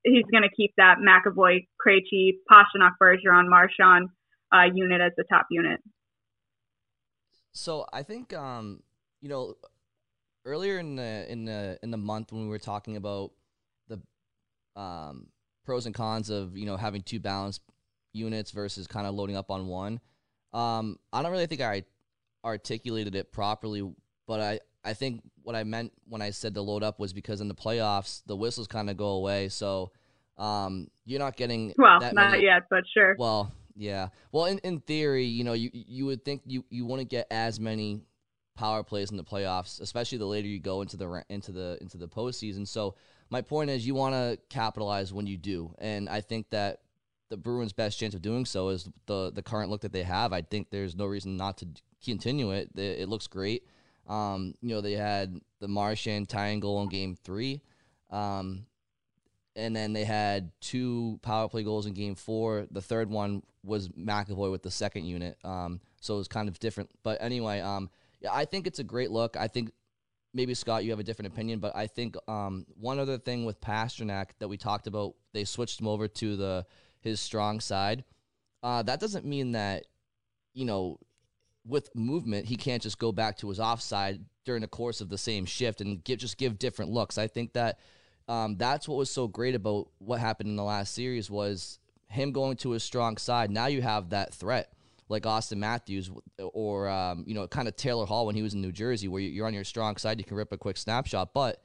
he's 0.03 0.25
going 0.31 0.43
to 0.43 0.49
keep 0.55 0.73
that 0.77 0.97
McAvoy, 0.97 1.67
Krejci, 1.85 2.33
Pastrnak, 2.49 2.91
Bergeron, 3.01 3.49
Marchand 3.49 4.09
uh, 4.53 4.65
unit 4.73 5.01
as 5.01 5.11
the 5.17 5.23
top 5.29 5.47
unit? 5.49 5.79
So 7.51 7.85
I 7.93 8.03
think 8.03 8.33
um, 8.33 8.81
you 9.21 9.29
know 9.29 9.55
earlier 10.45 10.79
in 10.79 10.95
the 10.95 11.25
in 11.31 11.45
the 11.45 11.77
in 11.83 11.91
the 11.91 11.97
month 11.97 12.31
when 12.31 12.43
we 12.43 12.49
were 12.49 12.59
talking 12.59 12.97
about 12.97 13.31
the 13.87 14.01
um, 14.79 15.27
pros 15.65 15.85
and 15.85 15.95
cons 15.95 16.29
of 16.29 16.57
you 16.57 16.65
know 16.65 16.77
having 16.77 17.01
two 17.01 17.19
balanced 17.19 17.61
units 18.13 18.51
versus 18.51 18.87
kind 18.87 19.07
of 19.07 19.15
loading 19.15 19.35
up 19.35 19.51
on 19.51 19.67
one. 19.67 19.99
Um, 20.53 20.97
I 21.11 21.21
don't 21.21 21.31
really 21.31 21.47
think 21.47 21.61
I 21.61 21.83
articulated 22.45 23.15
it 23.15 23.31
properly, 23.31 23.89
but 24.27 24.39
I 24.39 24.59
I 24.83 24.93
think 24.93 25.21
what 25.43 25.55
I 25.55 25.63
meant 25.63 25.93
when 26.07 26.21
I 26.21 26.31
said 26.31 26.53
to 26.55 26.61
load 26.61 26.83
up 26.83 26.99
was 26.99 27.13
because 27.13 27.41
in 27.41 27.47
the 27.47 27.55
playoffs 27.55 28.21
the 28.25 28.35
whistles 28.35 28.67
kind 28.67 28.89
of 28.89 28.97
go 28.97 29.09
away, 29.09 29.49
so 29.49 29.91
um, 30.37 30.89
you're 31.05 31.19
not 31.19 31.37
getting 31.37 31.73
well, 31.77 31.99
not 31.99 32.13
many, 32.13 32.43
yet, 32.43 32.63
but 32.69 32.83
sure. 32.93 33.15
Well, 33.17 33.51
yeah. 33.75 34.09
Well, 34.31 34.45
in, 34.45 34.59
in 34.59 34.79
theory, 34.81 35.25
you 35.25 35.43
know, 35.43 35.53
you 35.53 35.69
you 35.73 36.05
would 36.05 36.25
think 36.25 36.41
you 36.45 36.65
you 36.69 36.85
wouldn't 36.85 37.09
get 37.09 37.27
as 37.31 37.59
many 37.59 38.01
power 38.55 38.83
plays 38.83 39.11
in 39.11 39.17
the 39.17 39.23
playoffs, 39.23 39.81
especially 39.81 40.17
the 40.17 40.25
later 40.25 40.47
you 40.47 40.59
go 40.59 40.81
into 40.81 40.97
the 40.97 41.23
into 41.29 41.51
the 41.51 41.77
into 41.81 41.97
the 41.97 42.07
postseason. 42.07 42.67
So 42.67 42.95
my 43.29 43.41
point 43.41 43.69
is, 43.69 43.85
you 43.85 43.95
want 43.95 44.13
to 44.15 44.37
capitalize 44.49 45.13
when 45.13 45.27
you 45.27 45.37
do, 45.37 45.73
and 45.79 46.09
I 46.09 46.21
think 46.21 46.49
that 46.51 46.81
the 47.29 47.37
Bruins' 47.37 47.73
best 47.73 47.99
chance 47.99 48.13
of 48.13 48.21
doing 48.21 48.45
so 48.45 48.69
is 48.69 48.87
the 49.07 49.31
the 49.31 49.41
current 49.41 49.69
look 49.69 49.81
that 49.81 49.91
they 49.91 50.03
have. 50.03 50.33
I 50.33 50.41
think 50.41 50.69
there's 50.69 50.95
no 50.95 51.05
reason 51.05 51.35
not 51.37 51.57
to 51.59 51.67
continue 52.03 52.51
it. 52.51 52.69
It, 52.75 53.09
looks 53.09 53.27
great. 53.27 53.65
Um, 54.07 54.53
you 54.61 54.69
know, 54.69 54.81
they 54.81 54.93
had 54.93 55.39
the 55.59 55.67
Martian 55.67 56.25
tying 56.25 56.59
goal 56.59 56.81
in 56.83 56.89
Game 56.89 57.15
Three. 57.15 57.61
Um, 58.11 58.65
and 59.55 59.75
then 59.75 59.93
they 59.93 60.03
had 60.03 60.51
two 60.61 61.19
power 61.21 61.47
play 61.47 61.63
goals 61.63 61.85
in 61.85 61.93
game 61.93 62.15
four. 62.15 62.67
The 62.71 62.81
third 62.81 63.09
one 63.09 63.43
was 63.63 63.89
McAvoy 63.89 64.51
with 64.51 64.63
the 64.63 64.71
second 64.71 65.05
unit. 65.05 65.37
Um, 65.43 65.79
so 66.01 66.15
it 66.15 66.17
was 66.17 66.27
kind 66.27 66.49
of 66.49 66.59
different. 66.59 66.89
But 67.03 67.21
anyway, 67.21 67.59
um, 67.59 67.89
yeah, 68.19 68.33
I 68.33 68.45
think 68.45 68.67
it's 68.67 68.79
a 68.79 68.83
great 68.83 69.11
look. 69.11 69.37
I 69.37 69.47
think 69.47 69.71
maybe 70.33 70.53
Scott, 70.53 70.83
you 70.83 70.91
have 70.91 70.99
a 70.99 71.03
different 71.03 71.31
opinion, 71.33 71.59
but 71.59 71.75
I 71.75 71.87
think 71.87 72.15
um, 72.27 72.65
one 72.79 72.99
other 72.99 73.17
thing 73.17 73.45
with 73.45 73.61
Pastrnak 73.61 74.29
that 74.39 74.47
we 74.47 74.57
talked 74.57 74.87
about, 74.87 75.13
they 75.33 75.43
switched 75.43 75.79
him 75.79 75.87
over 75.87 76.07
to 76.07 76.35
the 76.35 76.65
his 77.01 77.19
strong 77.19 77.59
side. 77.59 78.03
Uh, 78.63 78.81
that 78.83 78.99
doesn't 78.99 79.25
mean 79.25 79.51
that 79.51 79.85
you 80.53 80.65
know 80.65 80.97
with 81.65 81.89
movement 81.95 82.45
he 82.45 82.55
can't 82.55 82.81
just 82.81 82.99
go 82.99 83.11
back 83.11 83.37
to 83.37 83.49
his 83.49 83.59
offside 83.59 84.19
during 84.45 84.61
the 84.61 84.67
course 84.67 85.01
of 85.01 85.09
the 85.09 85.17
same 85.17 85.45
shift 85.45 85.81
and 85.81 86.03
give, 86.03 86.19
just 86.19 86.37
give 86.37 86.59
different 86.59 86.91
looks. 86.91 87.17
I 87.17 87.27
think 87.27 87.53
that 87.53 87.79
um, 88.27 88.55
that's 88.57 88.87
what 88.87 88.97
was 88.97 89.09
so 89.09 89.27
great 89.27 89.55
about 89.55 89.87
what 89.99 90.19
happened 90.19 90.49
in 90.49 90.55
the 90.55 90.63
last 90.63 90.93
series 90.93 91.29
was 91.29 91.79
him 92.07 92.31
going 92.31 92.57
to 92.57 92.71
his 92.71 92.83
strong 92.83 93.17
side. 93.17 93.51
Now 93.51 93.67
you 93.67 93.81
have 93.81 94.09
that 94.09 94.33
threat 94.33 94.71
like 95.09 95.23
Auston 95.23 95.57
Matthews 95.57 96.09
or 96.39 96.89
um, 96.89 97.23
you 97.27 97.33
know 97.33 97.47
kind 97.47 97.67
of 97.67 97.75
Taylor 97.75 98.05
Hall 98.05 98.25
when 98.25 98.35
he 98.35 98.41
was 98.41 98.53
in 98.53 98.61
New 98.61 98.71
Jersey, 98.71 99.07
where 99.07 99.21
you're 99.21 99.47
on 99.47 99.53
your 99.53 99.63
strong 99.63 99.97
side, 99.97 100.19
you 100.19 100.25
can 100.25 100.37
rip 100.37 100.51
a 100.51 100.57
quick 100.57 100.77
snapshot. 100.77 101.33
But 101.33 101.61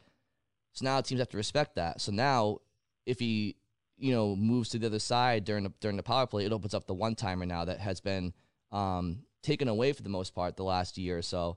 so 0.72 0.84
now 0.84 1.00
teams 1.00 1.20
have 1.20 1.28
to 1.30 1.36
respect 1.36 1.76
that. 1.76 2.00
So 2.00 2.12
now 2.12 2.58
if 3.06 3.18
he 3.18 3.56
you 3.96 4.12
know 4.12 4.36
moves 4.36 4.68
to 4.70 4.78
the 4.78 4.86
other 4.86 4.98
side 4.98 5.44
during 5.44 5.64
the, 5.64 5.72
during 5.80 5.96
the 5.96 6.02
power 6.02 6.26
play, 6.26 6.44
it 6.44 6.52
opens 6.52 6.74
up 6.74 6.86
the 6.86 6.94
one 6.94 7.14
timer 7.14 7.46
now 7.46 7.64
that 7.64 7.80
has 7.80 8.00
been 8.00 8.32
um, 8.72 9.20
taken 9.42 9.68
away 9.68 9.92
for 9.92 10.02
the 10.02 10.08
most 10.08 10.34
part 10.34 10.56
the 10.56 10.64
last 10.64 10.98
year 10.98 11.18
or 11.18 11.22
so. 11.22 11.56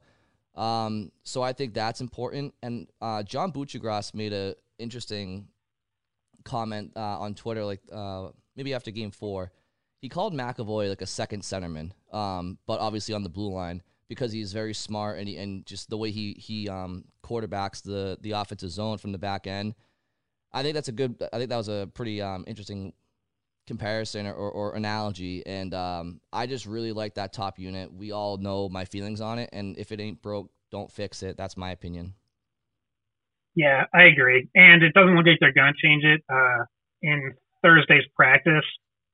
Um, 0.56 1.12
so 1.24 1.42
I 1.42 1.54
think 1.54 1.74
that's 1.74 2.02
important. 2.02 2.54
And 2.62 2.88
uh, 3.02 3.24
John 3.24 3.52
Buccigross 3.52 4.14
made 4.14 4.34
an 4.34 4.56
interesting 4.80 5.48
comment 6.44 6.92
uh, 6.96 7.20
on 7.20 7.36
Twitter, 7.36 7.64
like 7.64 7.82
uh, 7.92 8.30
maybe 8.56 8.74
after 8.74 8.92
Game 8.92 9.12
Four 9.12 9.52
he 10.02 10.10
called 10.10 10.34
McAvoy 10.34 10.90
like 10.90 11.02
a 11.02 11.06
second 11.06 11.44
centerman, 11.44 11.92
um, 12.12 12.58
but 12.66 12.80
obviously 12.80 13.14
on 13.14 13.24
the 13.24 13.30
blue 13.30 13.54
line 13.54 13.84
because 14.08 14.32
he's 14.32 14.52
very 14.52 14.74
smart 14.74 15.20
and 15.20 15.28
he, 15.28 15.38
and 15.38 15.66
just 15.66 15.90
the 15.90 15.98
way 15.98 16.12
he 16.12 16.34
he 16.34 16.68
um, 16.68 17.06
quarterbacks 17.24 17.84
the 17.84 18.18
the 18.22 18.32
offensive 18.32 18.72
zone 18.72 18.98
from 18.98 19.12
the 19.12 19.20
back 19.20 19.46
end. 19.46 19.76
I 20.52 20.64
think 20.64 20.74
that's 20.74 20.90
a 20.90 20.92
good. 20.92 21.16
I 21.32 21.38
think 21.38 21.50
that 21.50 21.58
was 21.58 21.70
a 21.70 21.90
pretty 21.94 22.22
um, 22.22 22.44
interesting 22.48 22.94
comparison 23.68 24.28
or, 24.28 24.34
or, 24.34 24.76
analogy, 24.76 25.46
and 25.46 25.74
um, 25.74 26.22
I 26.34 26.48
just 26.48 26.66
really 26.66 26.92
like 26.92 27.16
that 27.16 27.34
top 27.34 27.60
unit. 27.60 27.94
We 27.94 28.12
all 28.12 28.38
know 28.38 28.70
my 28.70 28.86
feelings 28.86 29.22
on 29.22 29.40
it, 29.40 29.50
and 29.54 29.78
if 29.78 29.92
it 29.92 30.00
ain't 30.00 30.22
broke, 30.22 30.52
don't 30.72 30.92
fix 30.92 31.24
it. 31.24 31.38
That's 31.38 31.58
my 31.58 31.72
opinion. 31.72 32.14
Yeah, 33.56 33.86
I 33.94 34.04
agree, 34.04 34.50
and 34.56 34.84
it 34.84 34.94
doesn't 34.94 35.16
look 35.16 35.26
like 35.26 35.38
they're 35.40 35.54
going 35.54 35.74
to 35.74 35.88
change 35.88 36.04
it 36.04 36.22
uh, 36.32 36.66
in 37.02 37.34
Thursday's 37.64 38.06
practice 38.16 38.66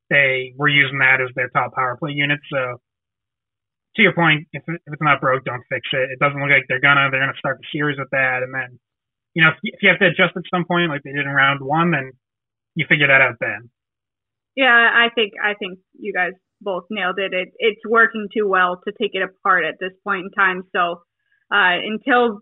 they 0.09 0.53
were 0.55 0.69
using 0.69 0.99
that 0.99 1.19
as 1.21 1.29
their 1.35 1.49
top 1.49 1.75
power 1.75 1.97
play 1.97 2.11
unit. 2.11 2.39
So 2.51 2.79
to 3.95 4.01
your 4.01 4.13
point, 4.13 4.47
if, 4.53 4.63
if 4.67 4.81
it's 4.87 5.01
not 5.01 5.21
broke, 5.21 5.43
don't 5.43 5.63
fix 5.69 5.87
it. 5.91 6.11
It 6.11 6.19
doesn't 6.19 6.39
look 6.39 6.49
like 6.49 6.65
they're 6.67 6.79
gonna. 6.81 7.09
They're 7.11 7.19
gonna 7.19 7.37
start 7.37 7.59
the 7.59 7.67
series 7.71 7.97
with 7.97 8.09
that, 8.11 8.43
and 8.43 8.53
then 8.53 8.79
you 9.33 9.43
know 9.43 9.49
if, 9.49 9.57
if 9.63 9.79
you 9.81 9.89
have 9.89 9.99
to 9.99 10.07
adjust 10.07 10.37
at 10.37 10.43
some 10.53 10.65
point, 10.65 10.89
like 10.89 11.03
they 11.03 11.11
did 11.11 11.25
in 11.25 11.31
round 11.31 11.61
one, 11.61 11.91
then 11.91 12.11
you 12.75 12.85
figure 12.87 13.07
that 13.07 13.21
out 13.21 13.35
then. 13.39 13.69
Yeah, 14.57 14.89
I 14.91 15.09
think 15.13 15.33
I 15.41 15.53
think 15.53 15.77
you 15.99 16.11
guys 16.11 16.33
both 16.61 16.85
nailed 16.89 17.19
it. 17.19 17.31
It 17.31 17.49
it's 17.59 17.81
working 17.87 18.27
too 18.35 18.47
well 18.47 18.81
to 18.87 18.93
take 18.99 19.11
it 19.13 19.21
apart 19.21 19.63
at 19.63 19.75
this 19.79 19.93
point 20.03 20.25
in 20.25 20.31
time. 20.31 20.63
So 20.75 21.03
uh, 21.53 21.77
until 21.85 22.41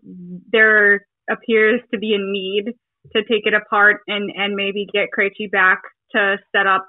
there 0.50 1.06
appears 1.30 1.82
to 1.92 1.98
be 1.98 2.14
a 2.14 2.18
need 2.18 2.72
to 3.12 3.22
take 3.22 3.44
it 3.44 3.52
apart 3.52 3.98
and 4.08 4.32
and 4.34 4.54
maybe 4.54 4.86
get 4.90 5.10
Krejci 5.16 5.50
back 5.52 5.82
to 6.12 6.38
set 6.56 6.66
up 6.66 6.88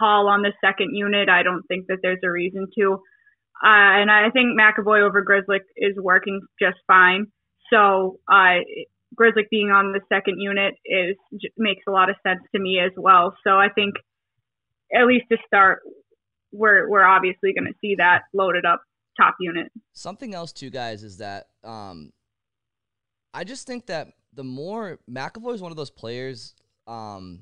Hall 0.00 0.26
on 0.26 0.42
the 0.42 0.52
second 0.64 0.90
unit. 0.96 1.28
I 1.28 1.44
don't 1.44 1.62
think 1.68 1.86
that 1.86 1.98
there's 2.02 2.18
a 2.24 2.30
reason 2.30 2.66
to. 2.78 2.94
Uh, 3.64 4.02
and 4.02 4.10
I 4.10 4.30
think 4.30 4.58
McAvoy 4.58 5.06
over 5.06 5.24
Grzelcyk 5.24 5.60
is 5.76 5.94
working 5.96 6.40
just 6.60 6.78
fine. 6.88 7.26
So 7.72 8.18
uh, 8.28 8.58
Grzelcyk 9.16 9.50
being 9.52 9.70
on 9.70 9.92
the 9.92 10.00
second 10.12 10.40
unit 10.40 10.74
is 10.84 11.16
makes 11.56 11.82
a 11.86 11.92
lot 11.92 12.10
of 12.10 12.16
sense 12.26 12.40
to 12.56 12.60
me 12.60 12.80
as 12.84 12.90
well. 12.96 13.36
So 13.46 13.52
I 13.52 13.68
think 13.72 13.94
at 14.94 15.06
least 15.06 15.24
to 15.30 15.38
start, 15.46 15.80
we're 16.52 16.88
we're 16.88 17.04
obviously 17.04 17.52
going 17.52 17.66
to 17.66 17.78
see 17.80 17.94
that 17.98 18.22
loaded 18.32 18.64
up 18.64 18.82
top 19.16 19.34
unit. 19.40 19.70
Something 19.92 20.34
else 20.34 20.52
too, 20.52 20.70
guys, 20.70 21.02
is 21.02 21.18
that 21.18 21.46
um, 21.64 22.12
I 23.34 23.44
just 23.44 23.66
think 23.66 23.86
that 23.86 24.08
the 24.34 24.44
more 24.44 24.98
McAvoy 25.10 25.54
is 25.54 25.62
one 25.62 25.72
of 25.72 25.76
those 25.76 25.90
players. 25.90 26.54
Um, 26.86 27.40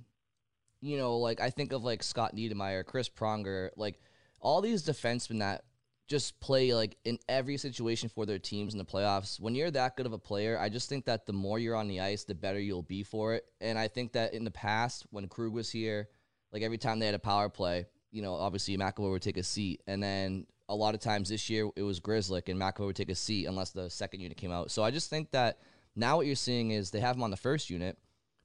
you 0.81 0.97
know, 0.97 1.19
like 1.19 1.41
I 1.41 1.51
think 1.51 1.73
of 1.73 1.85
like 1.85 2.03
Scott 2.03 2.35
Niedermayer, 2.35 2.85
Chris 2.85 3.09
Pronger, 3.09 3.71
like 3.77 4.01
all 4.41 4.61
these 4.61 4.83
defensemen 4.83 5.41
that 5.41 5.65
just 6.09 6.41
play 6.41 6.75
like 6.75 6.97
in 7.05 7.19
every 7.29 7.57
situation 7.57 8.09
for 8.09 8.27
their 8.27 8.39
teams 8.39 8.75
in 8.75 8.79
the 8.79 8.85
playoffs. 8.85 9.39
When 9.39 9.55
you're 9.55 9.71
that 9.71 9.97
good 9.97 10.07
of 10.07 10.13
a 10.13 10.19
player, 10.19 10.59
I 10.59 10.69
just 10.69 10.89
think 10.89 11.05
that 11.05 11.25
the 11.25 11.33
more 11.33 11.59
you're 11.59 11.77
on 11.77 11.87
the 11.87 12.01
ice, 12.01 12.25
the 12.25 12.35
better 12.35 12.59
you'll 12.59 12.83
be 12.83 13.05
for 13.05 13.35
it. 13.35 13.45
And 13.61 13.79
I 13.79 13.87
think 13.87 14.13
that 14.13 14.35
in 14.35 14.43
the 14.43 14.51
past, 14.51 15.07
when 15.11 15.29
Krug 15.29 15.53
was 15.53 15.71
here, 15.71 16.09
like 16.53 16.63
every 16.63 16.79
time 16.79 16.99
they 16.99 17.07
had 17.07 17.15
a 17.15 17.21
power 17.21 17.49
play, 17.49 17.87
you 18.11 18.23
know, 18.23 18.35
obviously 18.35 18.77
McAvoy 18.77 19.11
would 19.11 19.23
take 19.23 19.37
a 19.37 19.43
seat, 19.43 19.83
and 19.87 20.03
then 20.03 20.47
a 20.69 20.75
lot 20.75 20.95
of 20.95 21.01
times 21.01 21.29
this 21.29 21.51
year 21.51 21.69
it 21.77 21.83
was 21.83 22.01
Grzelcyk 22.01 22.49
and 22.49 22.61
McAvoy 22.61 22.87
would 22.87 22.97
take 22.97 23.11
a 23.11 23.15
seat 23.15 23.47
unless 23.47 23.71
the 23.71 23.91
second 23.91 24.21
unit 24.21 24.37
came 24.37 24.53
out. 24.53 24.71
So 24.71 24.83
I 24.83 24.91
just 24.91 25.11
think 25.11 25.31
that 25.33 25.59
now 25.97 26.17
what 26.17 26.27
you're 26.27 26.37
seeing 26.37 26.71
is 26.71 26.91
they 26.91 27.01
have 27.01 27.17
him 27.17 27.23
on 27.23 27.31
the 27.31 27.37
first 27.37 27.71
unit, 27.71 27.99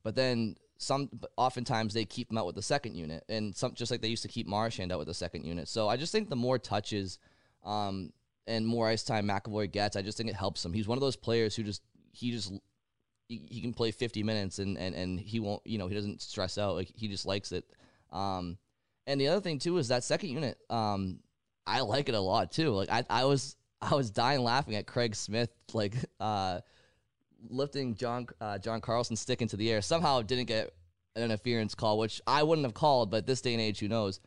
but 0.04 0.16
then 0.16 0.56
some 0.78 1.10
oftentimes 1.38 1.94
they 1.94 2.06
keep 2.06 2.32
him 2.32 2.38
out 2.38 2.46
with 2.46 2.56
the 2.56 2.62
second 2.62 2.96
unit, 2.96 3.24
and 3.30 3.56
some 3.56 3.74
just 3.74 3.92
like 3.92 4.02
they 4.02 4.08
used 4.08 4.24
to 4.24 4.30
keep 4.30 4.48
Marchand 4.48 4.92
out 4.92 5.00
with 5.00 5.08
the 5.08 5.14
second 5.14 5.46
unit. 5.46 5.68
So 5.68 5.88
I 5.88 5.98
just 5.98 6.12
think 6.12 6.30
the 6.30 6.36
more 6.36 6.60
touches 6.60 7.20
um, 7.64 8.12
and 8.48 8.66
more 8.66 8.88
ice 8.88 9.04
time 9.04 9.28
McAvoy 9.28 9.72
gets, 9.72 9.96
I 9.96 10.02
just 10.02 10.18
think 10.18 10.30
it 10.30 10.36
helps 10.36 10.64
him. 10.64 10.74
He's 10.74 10.88
one 10.88 10.98
of 10.98 11.02
those 11.02 11.16
players 11.16 11.56
who 11.56 11.64
just 11.64 11.82
he 12.12 12.32
just 12.32 12.52
he, 13.28 13.42
he 13.50 13.62
can 13.62 13.74
play 13.74 13.92
50 13.92 14.24
minutes 14.24 14.60
and, 14.60 14.78
and 14.78 14.94
and 14.96 15.20
he 15.20 15.40
won't 15.40 15.66
you 15.66 15.78
know 15.78 15.88
he 15.88 15.96
doesn't 15.96 16.22
stress 16.22 16.58
out 16.58 16.76
like 16.76 16.92
he 16.94 17.08
just 17.08 17.26
likes 17.26 17.52
it. 17.52 17.66
Um, 18.12 18.58
and 19.08 19.20
the 19.20 19.28
other 19.28 19.42
thing 19.42 19.60
too 19.60 19.78
is 19.78 19.90
that 19.90 20.04
second 20.04 20.30
unit. 20.30 20.58
Um, 20.70 21.20
I 21.68 21.82
like 21.82 22.10
it 22.10 22.16
a 22.16 22.20
lot 22.20 22.52
too. 22.52 22.72
Like 22.72 22.90
I, 22.90 23.04
I 23.10 23.26
was 23.26 23.56
I 23.82 23.96
was 23.96 24.10
dying 24.10 24.42
laughing 24.42 24.76
at 24.76 24.88
Craig 24.88 25.16
Smith 25.16 25.50
like 25.74 25.96
uh, 26.20 26.62
lifting 27.50 27.96
John 27.96 28.28
uh, 28.42 28.58
John 28.58 28.82
Carlson 28.82 29.16
stick 29.16 29.42
into 29.42 29.58
the 29.58 29.72
air. 29.72 29.82
Somehow 29.82 30.22
didn't 30.22 30.46
get 30.46 30.74
an 31.16 31.24
interference 31.24 31.76
call, 31.76 31.98
which 31.98 32.22
I 32.28 32.44
wouldn't 32.44 32.66
have 32.66 32.74
called, 32.74 33.10
but 33.10 33.26
this 33.26 33.42
day 33.42 33.54
and 33.54 33.62
age, 33.62 33.80
who 33.80 33.88
knows? 33.88 34.20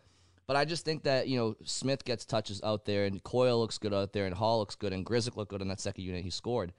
But 0.46 0.56
I 0.56 0.64
just 0.64 0.84
think 0.84 1.04
that 1.04 1.28
you 1.28 1.38
know 1.38 1.56
Smith 1.64 2.04
gets 2.04 2.24
touches 2.24 2.62
out 2.62 2.84
there, 2.84 3.04
and 3.04 3.22
Coyle 3.22 3.58
looks 3.60 3.78
good 3.78 3.92
out 3.92 4.12
there, 4.12 4.26
and 4.26 4.34
Hall 4.34 4.58
looks 4.58 4.74
good, 4.74 4.92
and 4.92 5.04
Grzelcyk 5.04 5.36
looked 5.36 5.50
good 5.50 5.62
in 5.62 5.68
that 5.68 5.80
second 5.80 6.04
unit 6.04 6.24
he 6.24 6.30
scored. 6.30 6.72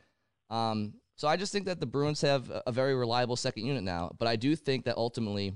Um, 0.50 0.94
so 1.16 1.28
I 1.28 1.36
just 1.36 1.52
think 1.52 1.66
that 1.66 1.80
the 1.80 1.86
Bruins 1.86 2.22
have 2.22 2.50
a 2.66 2.72
very 2.72 2.96
reliable 2.96 3.36
second 3.36 3.66
unit 3.66 3.84
now. 3.84 4.12
But 4.18 4.28
I 4.28 4.38
do 4.38 4.56
think 4.56 4.86
that 4.86 4.98
ultimately 4.98 5.54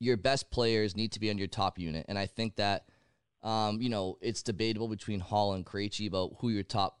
your 0.00 0.16
best 0.16 0.50
players 0.50 0.96
need 0.96 1.12
to 1.12 1.20
be 1.20 1.30
on 1.30 1.38
your 1.38 1.46
top 1.46 1.78
unit, 1.78 2.06
and 2.08 2.18
I 2.18 2.26
think 2.26 2.56
that 2.56 2.86
um, 3.42 3.80
you 3.80 3.88
know, 3.88 4.18
it's 4.20 4.42
debatable 4.42 4.88
between 4.88 5.20
Hall 5.20 5.54
and 5.54 5.64
Krejci 5.64 6.06
about 6.08 6.32
who 6.40 6.50
your 6.50 6.62
top 6.62 6.98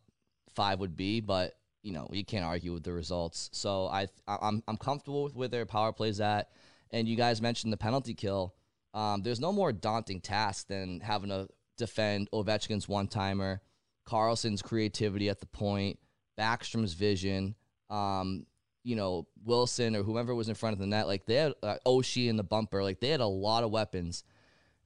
five 0.54 0.80
would 0.80 0.96
be, 0.96 1.20
but 1.20 1.54
you 1.82 1.92
know, 1.92 2.08
you 2.12 2.24
can't 2.24 2.44
argue 2.44 2.72
with 2.72 2.82
the 2.82 2.92
results. 2.92 3.48
So 3.52 3.86
I, 3.86 4.06
I'm, 4.28 4.62
I'm 4.68 4.76
comfortable 4.76 5.24
with 5.24 5.34
where 5.34 5.48
their 5.48 5.66
power 5.66 5.92
plays 5.92 6.20
at. 6.20 6.50
And 6.90 7.08
you 7.08 7.16
guys 7.16 7.40
mentioned 7.40 7.72
the 7.72 7.78
penalty 7.78 8.14
kill. 8.14 8.54
Um, 8.92 9.22
there's 9.22 9.40
no 9.40 9.52
more 9.52 9.72
daunting 9.72 10.20
task 10.20 10.66
than 10.66 11.00
having 11.00 11.30
to 11.30 11.48
defend 11.78 12.30
Ovechkin's 12.32 12.88
one 12.88 13.06
timer, 13.06 13.62
Carlson's 14.04 14.60
creativity 14.60 15.28
at 15.28 15.40
the 15.40 15.46
point, 15.46 15.98
Backstrom's 16.38 16.92
vision, 16.94 17.54
um, 17.88 18.44
you 18.82 18.96
know, 18.96 19.26
Wilson 19.44 19.94
or 19.94 20.02
whoever 20.02 20.34
was 20.34 20.48
in 20.48 20.54
front 20.54 20.72
of 20.72 20.78
the 20.78 20.86
net. 20.86 21.06
Like 21.06 21.26
they 21.26 21.34
had 21.34 21.54
uh, 21.62 21.76
Oshie 21.86 22.28
in 22.28 22.36
the 22.36 22.44
bumper. 22.44 22.82
Like 22.82 23.00
they 23.00 23.08
had 23.08 23.20
a 23.20 23.26
lot 23.26 23.64
of 23.64 23.70
weapons 23.70 24.24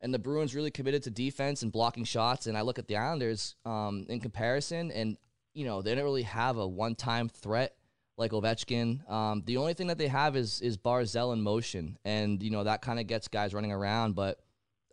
and 0.05 0.13
the 0.13 0.19
Bruins 0.19 0.55
really 0.55 0.71
committed 0.71 1.03
to 1.05 1.11
defense 1.11 1.63
and 1.63 1.73
blocking 1.73 2.05
shots. 2.05 2.47
And 2.47 2.59
I 2.59 2.61
look 2.61 2.79
at 2.79 2.87
the 2.89 2.97
Islanders 2.97 3.57
um, 3.65 4.05
in 4.11 4.21
comparison, 4.21 4.93
and 4.93 5.17
you 5.55 5.65
know 5.65 5.81
they 5.81 5.95
don't 5.95 6.05
really 6.05 6.23
have 6.23 6.59
a 6.59 6.69
one-time 6.69 7.31
threat 7.31 7.75
like 8.19 8.33
Ovechkin. 8.33 9.11
Um, 9.11 9.43
the 9.47 9.57
only 9.57 9.73
thing 9.73 9.87
that 9.87 9.97
they 9.97 10.09
have 10.09 10.37
is 10.37 10.61
is 10.61 10.77
Barzal 10.77 11.33
in 11.33 11.41
motion, 11.41 11.99
and 12.05 12.43
you 12.43 12.51
know 12.51 12.65
that 12.65 12.83
kind 12.83 13.01
of 13.01 13.07
gets 13.07 13.29
guys 13.29 13.55
running 13.55 13.73
around. 13.73 14.15
But 14.15 14.41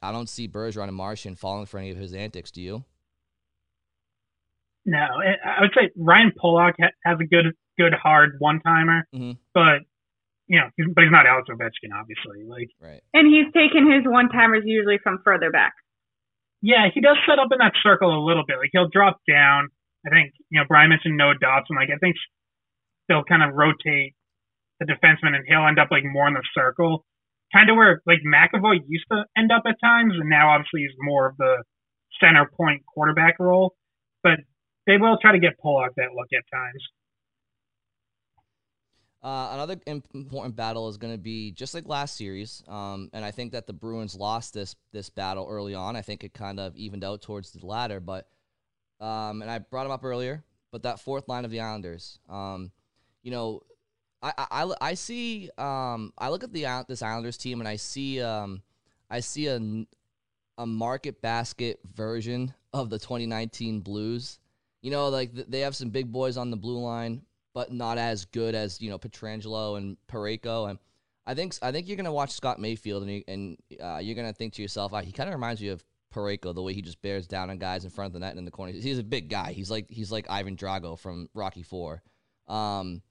I 0.01 0.13
don't 0.13 0.29
see 0.29 0.47
Bergeron 0.47 0.87
and 0.87 0.95
Marchand 0.95 1.37
falling 1.37 1.65
for 1.65 1.77
any 1.77 1.91
of 1.91 1.97
his 1.97 2.13
antics. 2.13 2.49
Do 2.49 2.61
you? 2.61 2.85
No, 4.85 4.97
I 4.97 5.61
would 5.61 5.71
say 5.75 5.91
Ryan 5.95 6.31
Pulock 6.35 6.73
has 6.79 7.17
a 7.21 7.25
good, 7.25 7.53
good 7.77 7.93
hard 7.93 8.37
one 8.39 8.61
timer, 8.61 9.07
mm-hmm. 9.13 9.37
but 9.53 9.85
you 10.47 10.59
know, 10.59 10.67
he's, 10.75 10.87
but 10.93 11.03
he's 11.07 11.15
not 11.15 11.25
Alex 11.25 11.47
Ovechkin, 11.47 11.95
obviously. 11.95 12.43
Like, 12.43 12.67
right. 12.81 12.99
And 13.13 13.23
he's 13.23 13.47
taken 13.53 13.87
his 13.87 14.03
one 14.03 14.27
timers 14.27 14.63
usually 14.65 14.99
from 15.01 15.21
further 15.23 15.51
back. 15.51 15.73
Yeah, 16.61 16.91
he 16.93 16.99
does 16.99 17.17
set 17.25 17.39
up 17.39 17.49
in 17.51 17.57
that 17.59 17.73
circle 17.81 18.11
a 18.11 18.21
little 18.21 18.43
bit. 18.45 18.57
Like 18.57 18.69
he'll 18.71 18.89
drop 18.91 19.21
down. 19.27 19.69
I 20.05 20.09
think 20.09 20.33
you 20.49 20.59
know 20.59 20.65
Brian 20.67 20.89
mentioned 20.89 21.17
Noah 21.17 21.39
Dobson. 21.39 21.75
Like 21.75 21.89
I 21.89 21.97
think 21.97 22.15
they'll 23.07 23.23
kind 23.23 23.41
of 23.41 23.55
rotate 23.55 24.13
the 24.79 24.85
defenseman, 24.85 25.33
and 25.33 25.45
he'll 25.47 25.65
end 25.65 25.79
up 25.79 25.89
like 25.89 26.03
more 26.05 26.27
in 26.27 26.33
the 26.33 26.45
circle, 26.53 27.05
kind 27.53 27.69
of 27.69 27.77
where 27.77 28.01
like 28.05 28.21
McAvoy 28.21 28.83
used 28.87 29.05
to 29.11 29.25
end 29.37 29.51
up 29.51 29.63
at 29.65 29.79
times, 29.81 30.13
and 30.19 30.29
now 30.29 30.53
obviously 30.53 30.81
he's 30.81 30.97
more 30.99 31.27
of 31.27 31.37
the 31.37 31.63
center 32.21 32.45
point 32.45 32.83
quarterback 32.85 33.39
role. 33.39 33.73
But 34.21 34.45
they 34.87 34.97
will 34.97 35.17
try 35.21 35.31
to 35.31 35.39
get 35.39 35.59
Pulock 35.59 35.95
that 35.97 36.13
look 36.15 36.27
at 36.33 36.43
times. 36.53 36.83
Uh, 39.23 39.51
another 39.53 39.79
important 40.15 40.55
battle 40.55 40.89
is 40.89 40.97
going 40.97 41.13
to 41.13 41.19
be 41.19 41.51
just 41.51 41.75
like 41.75 41.87
last 41.87 42.17
series, 42.17 42.63
um, 42.67 43.07
and 43.13 43.23
I 43.23 43.29
think 43.29 43.51
that 43.51 43.67
the 43.67 43.73
Bruins 43.73 44.15
lost 44.15 44.55
this 44.55 44.75
this 44.93 45.11
battle 45.11 45.47
early 45.47 45.75
on. 45.75 45.95
I 45.95 46.01
think 46.01 46.23
it 46.23 46.33
kind 46.33 46.59
of 46.59 46.75
evened 46.75 47.03
out 47.03 47.21
towards 47.21 47.51
the 47.51 47.63
latter, 47.63 47.99
but 47.99 48.27
um, 48.99 49.43
and 49.43 49.51
I 49.51 49.59
brought 49.59 49.85
him 49.85 49.91
up 49.91 50.03
earlier. 50.03 50.43
But 50.71 50.83
that 50.83 50.99
fourth 50.99 51.27
line 51.27 51.45
of 51.45 51.51
the 51.51 51.59
Islanders, 51.59 52.17
um, 52.29 52.71
you 53.21 53.29
know, 53.29 53.61
I, 54.23 54.33
I, 54.37 54.73
I 54.81 54.93
see 54.95 55.49
um, 55.57 56.13
I 56.17 56.29
look 56.29 56.43
at 56.43 56.53
the 56.53 56.85
this 56.87 57.03
Islanders 57.03 57.37
team 57.37 57.59
and 57.59 57.67
I 57.67 57.75
see 57.75 58.21
um, 58.21 58.63
I 59.09 59.19
see 59.19 59.47
a 59.47 59.85
a 60.57 60.65
market 60.65 61.21
basket 61.21 61.79
version 61.95 62.53
of 62.73 62.89
the 62.89 62.99
2019 62.99 63.81
Blues. 63.81 64.39
You 64.81 64.91
know, 64.91 65.09
like 65.09 65.33
they 65.33 65.61
have 65.61 65.75
some 65.75 65.89
big 65.89 66.11
boys 66.11 66.37
on 66.37 66.51
the 66.51 66.57
blue 66.57 66.79
line 66.79 67.21
but 67.53 67.71
not 67.71 67.97
as 67.97 68.25
good 68.25 68.55
as 68.55 68.81
you 68.81 68.89
know 68.89 68.97
Pietrangelo 68.97 69.77
and 69.77 69.97
Parayko. 70.07 70.69
And 70.69 70.79
I 71.25 71.33
think 71.33 71.55
I 71.61 71.71
think 71.71 71.87
you're 71.87 71.97
gonna 71.97 72.13
watch 72.13 72.31
Scott 72.31 72.59
Mayfield 72.59 73.03
and 73.03 73.11
you, 73.11 73.23
and 73.27 73.57
uh, 73.81 73.99
you're 74.01 74.15
gonna 74.15 74.33
think 74.33 74.53
to 74.53 74.61
yourself, 74.61 74.93
oh, 74.93 74.99
he 74.99 75.11
kind 75.11 75.29
of 75.29 75.35
reminds 75.35 75.61
you 75.61 75.71
of 75.73 75.83
Parayko, 76.13 76.53
the 76.53 76.61
way 76.61 76.73
he 76.73 76.81
just 76.81 77.01
bears 77.01 77.27
down 77.27 77.49
on 77.49 77.57
guys 77.57 77.83
in 77.83 77.89
front 77.89 78.07
of 78.07 78.13
the 78.13 78.19
net 78.19 78.31
and 78.31 78.39
in 78.39 78.45
the 78.45 78.51
corner. 78.51 78.71
He's 78.73 78.99
a 78.99 79.03
big 79.03 79.29
guy. 79.29 79.51
He's 79.53 79.71
like 79.71 79.89
he's 79.89 80.11
like 80.11 80.29
Ivan 80.29 80.55
Drago 80.55 80.97
from 80.97 81.29
Rocky 81.33 81.63
Four. 81.63 82.01
Um, 82.47 83.01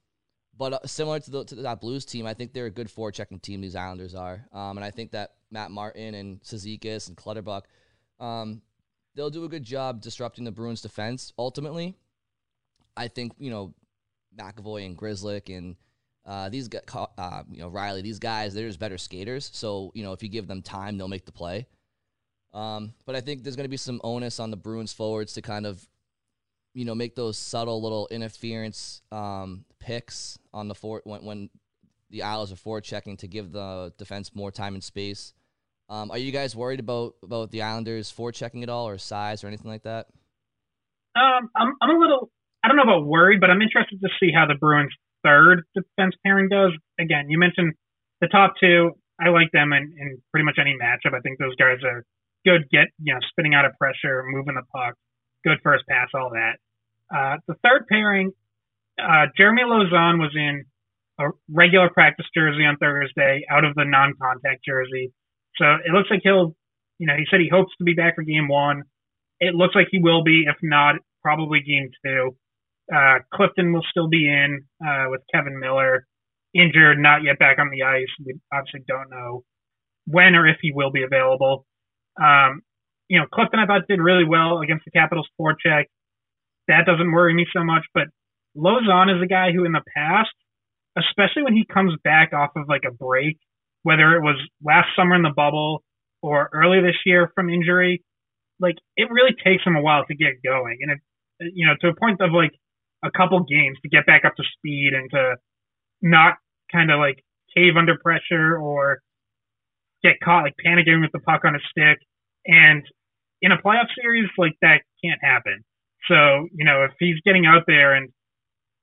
but 0.56 0.72
uh, 0.74 0.78
similar 0.84 1.20
to, 1.20 1.30
the, 1.30 1.44
to 1.44 1.54
that 1.56 1.80
Blues 1.80 2.04
team, 2.04 2.26
I 2.26 2.34
think 2.34 2.52
they're 2.52 2.66
a 2.66 2.70
good 2.70 2.88
forechecking 2.88 3.40
team. 3.40 3.62
These 3.62 3.76
Islanders 3.76 4.14
are, 4.14 4.46
um, 4.52 4.76
and 4.76 4.84
I 4.84 4.90
think 4.90 5.12
that 5.12 5.32
Matt 5.50 5.70
Martin 5.70 6.14
and 6.14 6.42
Cizikas 6.42 7.08
and 7.08 7.16
Clutterbuck, 7.16 7.62
um, 8.18 8.60
they'll 9.20 9.28
do 9.28 9.44
a 9.44 9.48
good 9.48 9.64
job 9.64 10.00
disrupting 10.00 10.44
the 10.44 10.50
Bruins' 10.50 10.80
defense. 10.80 11.34
Ultimately, 11.38 11.94
I 12.96 13.08
think 13.08 13.34
you 13.38 13.50
know 13.50 13.74
McAvoy 14.34 14.86
and 14.86 14.96
Grzelcyk 14.96 15.54
and 15.54 15.76
uh, 16.24 16.48
these 16.48 16.70
uh, 17.18 17.42
you 17.50 17.58
know 17.58 17.68
Reilly, 17.68 18.00
these 18.00 18.18
guys, 18.18 18.54
they're 18.54 18.66
just 18.66 18.80
better 18.80 18.96
skaters. 18.96 19.50
So 19.52 19.92
you 19.94 20.02
know 20.02 20.12
if 20.12 20.22
you 20.22 20.30
give 20.30 20.46
them 20.46 20.62
time, 20.62 20.96
they'll 20.96 21.06
make 21.06 21.26
the 21.26 21.32
play. 21.32 21.66
Um, 22.54 22.94
but 23.04 23.14
I 23.14 23.20
think 23.20 23.42
there's 23.42 23.56
going 23.56 23.66
to 23.66 23.70
be 23.70 23.76
some 23.76 24.00
onus 24.02 24.40
on 24.40 24.50
the 24.50 24.56
Bruins 24.56 24.92
forwards 24.92 25.34
to 25.34 25.42
kind 25.42 25.66
of, 25.66 25.86
you 26.74 26.84
know, 26.84 26.94
make 26.94 27.14
those 27.14 27.38
subtle 27.38 27.80
little 27.80 28.08
interference 28.10 29.02
um, 29.12 29.64
picks 29.78 30.36
on 30.52 30.66
the 30.66 30.74
fort 30.74 31.06
when, 31.06 31.24
when 31.24 31.50
the 32.08 32.24
Isles 32.24 32.50
are 32.50 32.56
forward 32.56 32.82
checking 32.82 33.16
to 33.18 33.28
give 33.28 33.52
the 33.52 33.92
defense 33.98 34.34
more 34.34 34.50
time 34.50 34.74
and 34.74 34.82
space. 34.82 35.32
Um, 35.90 36.12
are 36.12 36.18
you 36.18 36.30
guys 36.30 36.54
worried 36.54 36.78
about 36.78 37.16
about 37.22 37.50
the 37.50 37.62
Islanders 37.62 38.10
forward 38.10 38.36
checking 38.36 38.62
at 38.62 38.68
all, 38.68 38.88
or 38.88 38.96
size, 38.96 39.42
or 39.42 39.48
anything 39.48 39.70
like 39.70 39.82
that? 39.82 40.06
Um, 41.16 41.50
I'm 41.56 41.74
I'm 41.82 41.96
a 41.96 41.98
little 41.98 42.30
I 42.62 42.68
don't 42.68 42.76
know 42.76 42.84
about 42.84 43.06
worried, 43.06 43.40
but 43.40 43.50
I'm 43.50 43.60
interested 43.60 44.00
to 44.00 44.08
see 44.20 44.30
how 44.32 44.46
the 44.46 44.54
Bruins' 44.54 44.94
third 45.24 45.64
defense 45.74 46.14
pairing 46.24 46.48
does. 46.48 46.70
Again, 46.98 47.26
you 47.28 47.38
mentioned 47.38 47.74
the 48.20 48.28
top 48.28 48.54
two. 48.60 48.92
I 49.20 49.28
like 49.30 49.50
them 49.52 49.72
in, 49.72 49.92
in 49.98 50.22
pretty 50.30 50.44
much 50.44 50.58
any 50.60 50.76
matchup. 50.80 51.14
I 51.14 51.20
think 51.20 51.38
those 51.38 51.56
guys 51.56 51.78
are 51.84 52.04
good. 52.44 52.70
Get 52.70 52.86
you 53.02 53.12
know, 53.12 53.20
spinning 53.28 53.54
out 53.54 53.64
of 53.64 53.72
pressure, 53.76 54.24
moving 54.28 54.54
the 54.54 54.62
puck, 54.72 54.94
good 55.44 55.58
first 55.62 55.84
pass, 55.88 56.08
all 56.14 56.30
that. 56.30 56.56
Uh, 57.12 57.36
the 57.48 57.54
third 57.64 57.86
pairing, 57.88 58.30
uh, 58.98 59.26
Jeremy 59.36 59.62
Lauzon 59.62 60.20
was 60.20 60.30
in 60.36 60.64
a 61.18 61.30
regular 61.50 61.90
practice 61.90 62.26
jersey 62.32 62.64
on 62.64 62.76
Thursday, 62.76 63.42
out 63.50 63.64
of 63.64 63.74
the 63.74 63.84
non-contact 63.84 64.64
jersey. 64.64 65.12
So 65.60 65.66
it 65.84 65.92
looks 65.92 66.08
like 66.10 66.20
he'll, 66.22 66.56
you 66.98 67.06
know, 67.06 67.14
he 67.16 67.26
said 67.30 67.40
he 67.40 67.50
hopes 67.52 67.72
to 67.78 67.84
be 67.84 67.94
back 67.94 68.14
for 68.16 68.22
game 68.22 68.48
one. 68.48 68.82
It 69.38 69.54
looks 69.54 69.74
like 69.74 69.88
he 69.90 70.00
will 70.00 70.24
be, 70.24 70.44
if 70.48 70.56
not, 70.62 70.96
probably 71.22 71.60
game 71.60 71.90
two. 72.04 72.36
Uh, 72.92 73.18
Clifton 73.32 73.72
will 73.72 73.84
still 73.90 74.08
be 74.08 74.26
in 74.26 74.64
uh, 74.84 75.06
with 75.08 75.20
Kevan 75.32 75.60
Miller 75.60 76.06
injured, 76.54 76.98
not 76.98 77.22
yet 77.22 77.38
back 77.38 77.58
on 77.58 77.70
the 77.70 77.84
ice. 77.84 78.08
We 78.24 78.40
obviously 78.52 78.80
don't 78.88 79.10
know 79.10 79.44
when 80.06 80.34
or 80.34 80.48
if 80.48 80.56
he 80.60 80.72
will 80.72 80.90
be 80.90 81.04
available. 81.04 81.66
Um, 82.20 82.62
you 83.08 83.18
know, 83.18 83.26
Clifton 83.32 83.60
I 83.60 83.66
thought 83.66 83.86
did 83.88 84.00
really 84.00 84.24
well 84.24 84.60
against 84.60 84.84
the 84.84 84.90
Capitals 84.90 85.28
forecheck. 85.40 85.84
That 86.68 86.86
doesn't 86.86 87.12
worry 87.12 87.34
me 87.34 87.46
so 87.54 87.64
much, 87.64 87.84
but 87.94 88.04
Lauzon 88.56 89.14
is 89.14 89.22
a 89.22 89.26
guy 89.26 89.52
who 89.52 89.64
in 89.64 89.72
the 89.72 89.82
past, 89.96 90.30
especially 90.96 91.42
when 91.42 91.54
he 91.54 91.64
comes 91.64 91.94
back 92.02 92.32
off 92.32 92.50
of 92.56 92.68
like 92.68 92.82
a 92.86 92.92
break, 92.92 93.38
whether 93.82 94.14
it 94.14 94.22
was 94.22 94.36
last 94.62 94.88
summer 94.96 95.14
in 95.14 95.22
the 95.22 95.32
bubble 95.34 95.82
or 96.22 96.50
early 96.52 96.80
this 96.80 96.96
year 97.06 97.30
from 97.34 97.48
injury, 97.48 98.02
like 98.58 98.76
it 98.96 99.10
really 99.10 99.34
takes 99.42 99.64
them 99.64 99.76
a 99.76 99.82
while 99.82 100.04
to 100.06 100.14
get 100.14 100.42
going, 100.44 100.78
and 100.82 100.92
it 100.92 101.52
you 101.54 101.66
know 101.66 101.74
to 101.80 101.88
a 101.88 101.94
point 101.94 102.20
of 102.20 102.32
like 102.32 102.52
a 103.04 103.10
couple 103.10 103.40
games 103.44 103.78
to 103.82 103.88
get 103.88 104.06
back 104.06 104.24
up 104.24 104.34
to 104.36 104.44
speed 104.58 104.92
and 104.92 105.10
to 105.10 105.36
not 106.02 106.34
kind 106.70 106.90
of 106.90 106.98
like 106.98 107.24
cave 107.56 107.76
under 107.76 107.96
pressure 107.98 108.56
or 108.58 109.00
get 110.02 110.20
caught 110.22 110.44
like 110.44 110.54
panicking 110.64 111.00
with 111.00 111.12
the 111.12 111.20
puck 111.20 111.44
on 111.44 111.54
a 111.54 111.58
stick. 111.70 111.98
And 112.46 112.82
in 113.42 113.52
a 113.52 113.58
playoff 113.58 113.86
series, 114.00 114.28
like 114.38 114.54
that 114.62 114.82
can't 115.04 115.20
happen. 115.22 115.64
So, 116.08 116.48
you 116.52 116.64
know, 116.64 116.84
if 116.84 116.92
he's 116.98 117.16
getting 117.24 117.46
out 117.46 117.64
there 117.66 117.94
and 117.94 118.10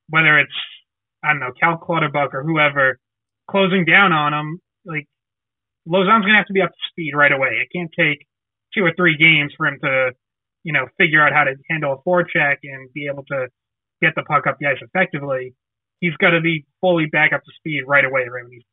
whether 0.10 0.38
it's, 0.40 0.54
I 1.24 1.30
don't 1.30 1.40
know, 1.40 1.52
Cal 1.60 1.78
Clutterbuck 1.78 2.34
or 2.34 2.44
whoever 2.44 3.00
closing 3.50 3.86
down 3.86 4.14
on 4.14 4.34
him, 4.34 4.60
like 4.88 5.06
Lauzon's 5.88 6.24
going 6.24 6.34
to 6.34 6.42
have 6.42 6.48
to 6.48 6.54
be 6.54 6.62
up 6.62 6.72
to 6.72 6.90
speed 6.92 7.14
right 7.16 7.32
away. 7.32 7.62
It 7.62 7.70
can't 7.76 7.92
take 7.98 8.26
two 8.74 8.84
or 8.84 8.94
three 8.96 9.18
games 9.18 9.54
for 9.56 9.68
him 9.68 9.78
to, 9.84 10.12
you 10.64 10.74
know, 10.74 10.88
figure 10.98 11.26
out 11.26 11.34
how 11.34 11.44
to 11.44 11.56
handle 11.70 11.94
a 11.94 12.10
forecheck 12.10 12.58
and 12.64 12.92
be 12.94 13.08
able 13.12 13.24
to 13.32 13.48
get 14.02 14.14
the 14.16 14.24
puck 14.24 14.48
up 14.48 14.58
the 14.60 14.68
ice 14.68 14.82
effectively. 14.82 15.54
He's 16.00 16.16
got 16.18 16.32
to 16.32 16.42
be 16.42 16.66
fully 16.82 17.08
back 17.08 17.34
up 17.34 17.44
to 17.44 17.52
speed 17.58 17.84
right 17.88 18.06
away 18.06 18.28
right 18.30 18.44
when 18.44 18.52
he 18.52 18.66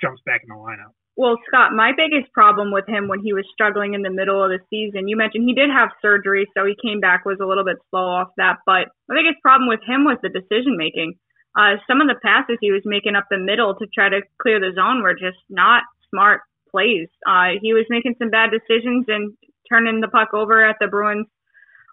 jumps 0.00 0.22
back 0.24 0.42
in 0.42 0.48
the 0.48 0.54
lineup. 0.54 0.94
Well, 1.18 1.34
Scott, 1.48 1.74
my 1.74 1.90
biggest 1.90 2.32
problem 2.32 2.70
with 2.70 2.86
him 2.86 3.08
when 3.08 3.18
he 3.18 3.32
was 3.32 3.42
struggling 3.52 3.94
in 3.94 4.02
the 4.02 4.10
middle 4.10 4.38
of 4.38 4.54
the 4.54 4.62
season, 4.70 5.08
you 5.08 5.16
mentioned 5.16 5.48
he 5.48 5.54
did 5.54 5.68
have 5.68 5.90
surgery, 6.00 6.46
so 6.56 6.64
he 6.64 6.78
came 6.78 7.00
back 7.00 7.24
was 7.24 7.42
a 7.42 7.46
little 7.46 7.64
bit 7.64 7.74
slow 7.90 8.06
off 8.06 8.28
that. 8.36 8.62
But 8.64 8.94
my 9.08 9.18
biggest 9.18 9.42
problem 9.42 9.68
with 9.68 9.82
him 9.82 10.04
was 10.04 10.18
the 10.22 10.30
decision 10.30 10.78
making. 10.78 11.18
Uh, 11.58 11.74
some 11.88 12.00
of 12.00 12.06
the 12.06 12.14
passes 12.22 12.56
he 12.60 12.70
was 12.70 12.82
making 12.84 13.16
up 13.16 13.26
the 13.30 13.38
middle 13.38 13.74
to 13.74 13.86
try 13.92 14.08
to 14.08 14.20
clear 14.40 14.60
the 14.60 14.72
zone 14.76 15.02
were 15.02 15.14
just 15.14 15.38
not 15.50 15.82
smart 16.08 16.42
plays. 16.70 17.08
Uh, 17.26 17.58
he 17.60 17.72
was 17.72 17.84
making 17.90 18.14
some 18.18 18.30
bad 18.30 18.50
decisions 18.50 19.06
and 19.08 19.36
turning 19.68 20.00
the 20.00 20.08
puck 20.08 20.32
over 20.32 20.64
at 20.64 20.76
the 20.80 20.86
Bruins 20.86 21.26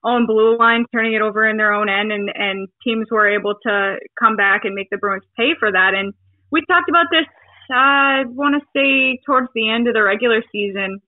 own 0.04 0.28
blue 0.28 0.56
line, 0.56 0.86
turning 0.94 1.14
it 1.14 1.22
over 1.22 1.48
in 1.50 1.58
their 1.58 1.74
own 1.74 1.90
end, 1.90 2.12
and 2.12 2.30
and 2.36 2.68
teams 2.84 3.08
were 3.10 3.28
able 3.28 3.56
to 3.64 3.98
come 4.20 4.36
back 4.36 4.64
and 4.64 4.76
make 4.76 4.90
the 4.92 4.98
Bruins 4.98 5.24
pay 5.36 5.56
for 5.58 5.72
that. 5.72 5.96
And 5.96 6.14
we 6.52 6.62
talked 6.70 6.90
about 6.90 7.08
this 7.12 7.26
I 7.72 8.24
want 8.28 8.62
to 8.62 8.68
say 8.76 9.20
towards 9.26 9.50
the 9.56 9.70
end 9.70 9.88
of 9.88 9.94
the 9.94 10.04
regular 10.04 10.44
season, 10.52 11.02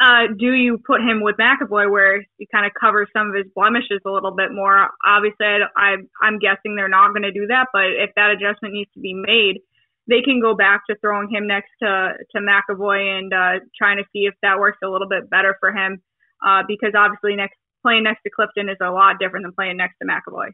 uh, 0.00 0.28
do 0.38 0.52
you 0.52 0.78
put 0.78 1.00
him 1.00 1.22
with 1.22 1.36
McAvoy 1.36 1.90
where 1.90 2.24
he 2.36 2.46
kind 2.52 2.66
of 2.66 2.72
covers 2.78 3.08
some 3.12 3.28
of 3.28 3.34
his 3.34 3.46
blemishes 3.54 4.00
a 4.06 4.10
little 4.10 4.34
bit 4.34 4.52
more? 4.52 4.90
Obviously, 5.06 5.46
I, 5.46 5.96
I'm 6.22 6.38
guessing 6.38 6.76
they're 6.76 6.88
not 6.88 7.10
going 7.10 7.22
to 7.22 7.32
do 7.32 7.46
that, 7.48 7.68
but 7.72 7.86
if 7.86 8.10
that 8.14 8.30
adjustment 8.30 8.74
needs 8.74 8.90
to 8.94 9.00
be 9.00 9.14
made, 9.14 9.60
they 10.06 10.22
can 10.22 10.40
go 10.40 10.54
back 10.54 10.82
to 10.88 10.96
throwing 11.00 11.28
him 11.30 11.46
next 11.46 11.70
to 11.82 12.12
to 12.32 12.38
McAvoy 12.38 13.18
and 13.18 13.32
uh, 13.32 13.64
trying 13.76 13.96
to 13.96 14.04
see 14.12 14.24
if 14.24 14.34
that 14.42 14.58
works 14.58 14.78
a 14.84 14.88
little 14.88 15.08
bit 15.08 15.28
better 15.30 15.56
for 15.60 15.72
him. 15.72 16.02
Uh, 16.46 16.62
because 16.68 16.92
obviously, 16.96 17.34
next 17.34 17.56
playing 17.82 18.04
next 18.04 18.22
to 18.22 18.30
Clifton 18.30 18.68
is 18.68 18.76
a 18.82 18.90
lot 18.90 19.16
different 19.18 19.44
than 19.44 19.52
playing 19.52 19.76
next 19.76 19.96
to 20.00 20.06
McAvoy. 20.06 20.50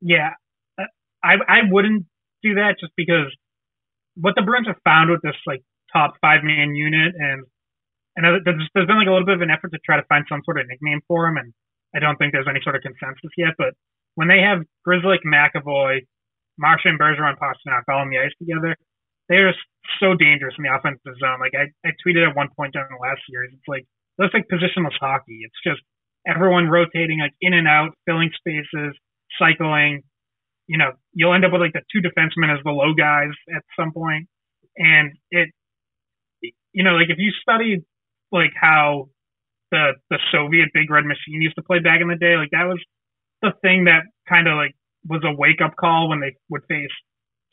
Yeah, 0.00 0.30
I 1.22 1.34
I 1.46 1.58
wouldn't 1.68 2.06
do 2.42 2.54
that 2.54 2.76
just 2.80 2.92
because 2.96 3.26
what 4.16 4.34
the 4.36 4.42
Bruins 4.42 4.66
have 4.66 4.80
found 4.84 5.10
with 5.10 5.22
this 5.22 5.36
like 5.46 5.62
top 5.92 6.14
five 6.20 6.42
man 6.42 6.74
unit 6.74 7.14
and 7.18 7.44
and 8.16 8.28
there's, 8.44 8.60
there's 8.74 8.86
been 8.86 9.00
like 9.00 9.08
a 9.08 9.14
little 9.14 9.24
bit 9.24 9.40
of 9.40 9.44
an 9.44 9.50
effort 9.50 9.72
to 9.72 9.80
try 9.80 9.96
to 9.96 10.04
find 10.04 10.24
some 10.28 10.44
sort 10.44 10.60
of 10.60 10.68
nickname 10.68 11.00
for 11.08 11.26
him, 11.26 11.36
and 11.40 11.52
I 11.96 11.98
don't 11.98 12.16
think 12.16 12.32
there's 12.32 12.48
any 12.48 12.60
sort 12.60 12.76
of 12.76 12.84
consensus 12.84 13.32
yet. 13.40 13.56
But 13.56 13.72
when 14.16 14.28
they 14.28 14.44
have 14.44 14.68
Grzelcyk, 14.84 15.24
McAvoy, 15.24 16.04
Marchand, 16.58 17.00
Bergeron, 17.00 17.40
Pastrnak 17.40 17.88
all 17.88 18.04
on 18.04 18.10
the 18.10 18.20
ice 18.20 18.36
together, 18.36 18.76
they're 19.28 19.56
so 19.96 20.12
dangerous 20.12 20.54
in 20.60 20.64
the 20.68 20.74
offensive 20.76 21.16
zone. 21.16 21.40
Like 21.40 21.56
I, 21.56 21.72
I 21.88 21.96
tweeted 22.04 22.28
at 22.28 22.36
one 22.36 22.52
point 22.52 22.76
during 22.76 22.92
the 22.92 23.00
last 23.00 23.24
series, 23.24 23.56
it's 23.56 23.68
like 23.68 23.88
looks 24.18 24.34
like 24.36 24.44
positionless 24.52 25.00
hockey. 25.00 25.40
It's 25.48 25.60
just 25.64 25.80
everyone 26.28 26.68
rotating 26.68 27.20
like 27.20 27.32
in 27.40 27.54
and 27.56 27.66
out, 27.66 27.96
filling 28.04 28.30
spaces, 28.36 28.92
cycling, 29.40 30.04
you 30.66 30.78
know, 30.78 30.92
you'll 31.12 31.34
end 31.34 31.44
up 31.44 31.52
with 31.52 31.60
like 31.60 31.72
the 31.72 31.82
two 31.92 32.00
defensemen 32.00 32.52
as 32.52 32.62
the 32.64 32.70
low 32.70 32.94
guys 32.94 33.32
at 33.54 33.62
some. 33.76 33.92
And 34.76 35.12
it, 35.30 35.50
you 36.72 36.84
know, 36.84 36.92
like 36.92 37.10
if 37.10 37.18
you 37.18 37.30
studied 37.40 37.84
like 38.30 38.52
how 38.58 39.08
the, 39.70 39.92
the 40.10 40.18
Soviet 40.30 40.70
big 40.72 40.90
red 40.90 41.04
machine 41.04 41.40
used 41.42 41.56
to 41.56 41.62
play 41.62 41.78
back 41.78 42.00
in 42.00 42.08
the 42.08 42.16
day, 42.16 42.36
like 42.36 42.50
that 42.52 42.64
was 42.64 42.80
the 43.40 43.52
thing 43.62 43.84
that 43.84 44.02
kind 44.28 44.48
of 44.48 44.56
like 44.56 44.74
was 45.08 45.22
a 45.24 45.34
wake 45.34 45.60
up 45.62 45.76
call 45.76 46.08
when 46.08 46.20
they 46.20 46.36
would 46.48 46.62
face 46.68 46.92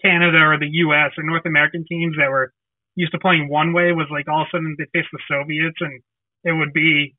Canada 0.02 0.38
or 0.38 0.58
the 0.60 0.70
U.S. 0.88 1.12
or 1.18 1.24
North 1.24 1.46
American 1.46 1.86
teams 1.88 2.16
that 2.18 2.30
were 2.30 2.54
used 2.96 3.12
to 3.12 3.20
playing 3.20 3.50
one 3.50 3.74
way 3.74 3.92
was 3.92 4.08
like 4.12 4.28
all 4.28 4.44
of 4.44 4.48
a 4.48 4.58
sudden 4.58 4.76
they 4.78 4.86
face 4.94 5.08
the 5.12 5.20
Soviets 5.28 5.78
and 5.80 6.02
it 6.44 6.54
would 6.54 6.74
be, 6.74 7.16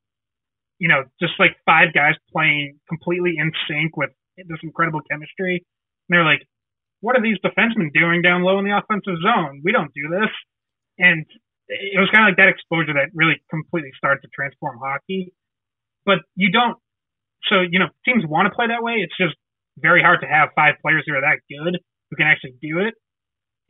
you 0.79 0.89
know, 0.89 1.05
just 1.21 1.35
like 1.39 1.57
five 1.66 1.93
guys 1.93 2.14
playing 2.33 2.79
completely 2.89 3.35
in 3.37 3.53
sync 3.68 3.97
with 3.97 4.11
this 4.37 4.61
incredible 4.62 5.01
chemistry 5.11 5.64
and 6.09 6.11
they're 6.16 6.25
like, 6.25 6.43
what 7.01 7.16
are 7.16 7.23
these 7.23 7.39
defensemen 7.45 7.93
doing 7.93 8.23
down 8.23 8.43
low 8.43 8.59
in 8.59 8.64
the 8.64 8.77
offensive 8.77 9.21
zone? 9.23 9.62
We 9.64 9.73
don't 9.73 9.93
do 9.95 10.09
this. 10.09 10.31
And 10.99 11.25
it 11.71 11.99
was 12.03 12.11
kind 12.11 12.27
of 12.27 12.35
like 12.35 12.41
that 12.43 12.51
exposure 12.51 12.95
that 12.99 13.14
really 13.14 13.39
completely 13.49 13.95
started 13.97 14.21
to 14.27 14.29
transform 14.35 14.79
hockey. 14.83 15.33
But 16.05 16.27
you 16.35 16.51
don't, 16.51 16.77
so, 17.47 17.62
you 17.62 17.79
know, 17.79 17.89
teams 18.05 18.27
want 18.27 18.51
to 18.51 18.55
play 18.55 18.66
that 18.66 18.83
way. 18.83 18.99
It's 18.99 19.16
just 19.16 19.39
very 19.79 20.03
hard 20.03 20.21
to 20.23 20.27
have 20.27 20.51
five 20.59 20.75
players 20.83 21.05
who 21.07 21.14
are 21.14 21.23
that 21.23 21.39
good 21.47 21.79
who 22.11 22.16
can 22.16 22.27
actually 22.27 22.59
do 22.61 22.83
it. 22.83 22.95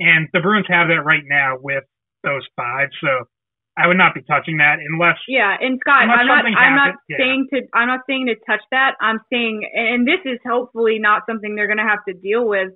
And 0.00 0.28
the 0.32 0.40
Bruins 0.40 0.66
have 0.68 0.88
that 0.88 1.04
right 1.04 1.22
now 1.28 1.56
with 1.60 1.84
those 2.24 2.46
five. 2.56 2.88
So 3.04 3.28
I 3.76 3.86
would 3.86 3.96
not 3.96 4.14
be 4.14 4.22
touching 4.22 4.58
that 4.58 4.80
unless. 4.80 5.16
Yeah, 5.28 5.54
and 5.60 5.78
Scott, 5.80 6.08
I'm 6.08 6.26
not. 6.26 6.44
I'm 6.44 6.76
not 6.76 6.94
yeah. 7.08 7.16
saying 7.18 7.46
to. 7.52 7.60
I'm 7.74 7.88
not 7.88 8.00
saying 8.08 8.26
to 8.26 8.34
touch 8.48 8.64
that. 8.72 8.96
I'm 9.00 9.20
saying, 9.32 9.68
and 9.74 10.06
this 10.06 10.20
is 10.24 10.38
hopefully 10.44 10.98
not 10.98 11.22
something 11.28 11.54
they're 11.54 11.68
going 11.68 11.78
to 11.78 11.88
have 11.88 12.04
to 12.08 12.14
deal 12.14 12.48
with. 12.48 12.72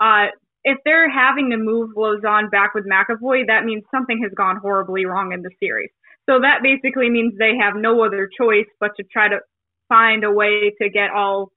Uh, 0.00 0.32
if 0.64 0.78
they're 0.84 1.10
having 1.10 1.50
to 1.50 1.56
move 1.56 1.90
Lauzon 1.96 2.50
back 2.50 2.74
with 2.74 2.84
McAvoy, 2.86 3.46
that 3.48 3.64
means 3.64 3.82
something 3.90 4.20
has 4.22 4.32
gone 4.36 4.56
horribly 4.56 5.06
wrong 5.06 5.32
in 5.32 5.42
the 5.42 5.50
series. 5.60 5.90
So 6.28 6.40
that 6.40 6.62
basically 6.62 7.10
means 7.10 7.34
they 7.36 7.56
have 7.60 7.74
no 7.74 8.04
other 8.04 8.28
choice 8.38 8.66
but 8.78 8.92
to 8.96 9.04
try 9.12 9.28
to 9.28 9.40
find 9.88 10.24
a 10.24 10.30
way 10.30 10.72
to 10.80 10.88
get 10.88 11.10
all 11.10 11.50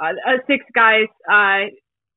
uh, 0.00 0.12
uh 0.26 0.38
six 0.46 0.64
guys 0.74 1.08
uh, 1.30 1.70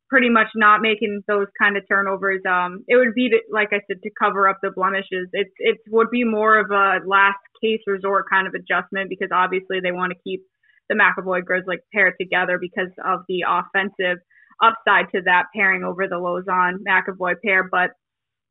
pretty 0.10 0.30
much 0.30 0.48
not 0.56 0.82
making 0.82 1.22
those 1.28 1.48
kind 1.60 1.78
of 1.78 1.84
turnovers. 1.88 2.42
Um, 2.48 2.84
it 2.88 2.98
would 2.98 3.14
be 3.16 3.30
to, 3.30 3.40
like 3.52 3.70
I 3.72 3.82
said 3.88 4.02
to 4.04 4.10
cover 4.20 4.48
up 4.48 4.58
the 4.62 4.72
blemishes. 4.72 5.30
It's 5.34 5.52
it 5.58 5.78
would 5.90 6.10
be 6.12 6.24
more 6.24 6.60
of 6.60 6.72
a 6.72 7.00
last 7.08 7.40
case 7.62 7.82
resort 7.88 8.26
kind 8.30 8.48
of 8.48 8.54
adjustment 8.54 9.10
because 9.10 9.30
obviously 9.34 9.80
they 9.82 9.92
want 9.92 10.12
to 10.12 10.20
keep 10.24 10.42
the 10.90 10.96
McAvoy 10.96 11.42
Grzelcyk 11.44 11.80
pair 11.94 12.14
together 12.20 12.58
because 12.60 12.92
of 13.06 13.22
the 13.28 13.46
offensive 13.48 14.18
upside 14.62 15.10
to 15.12 15.22
that 15.26 15.46
pairing 15.56 15.84
over 15.84 16.08
the 16.08 16.16
Lauzon 16.16 16.80
McAvoy 16.88 17.36
pair. 17.44 17.68
But 17.70 17.92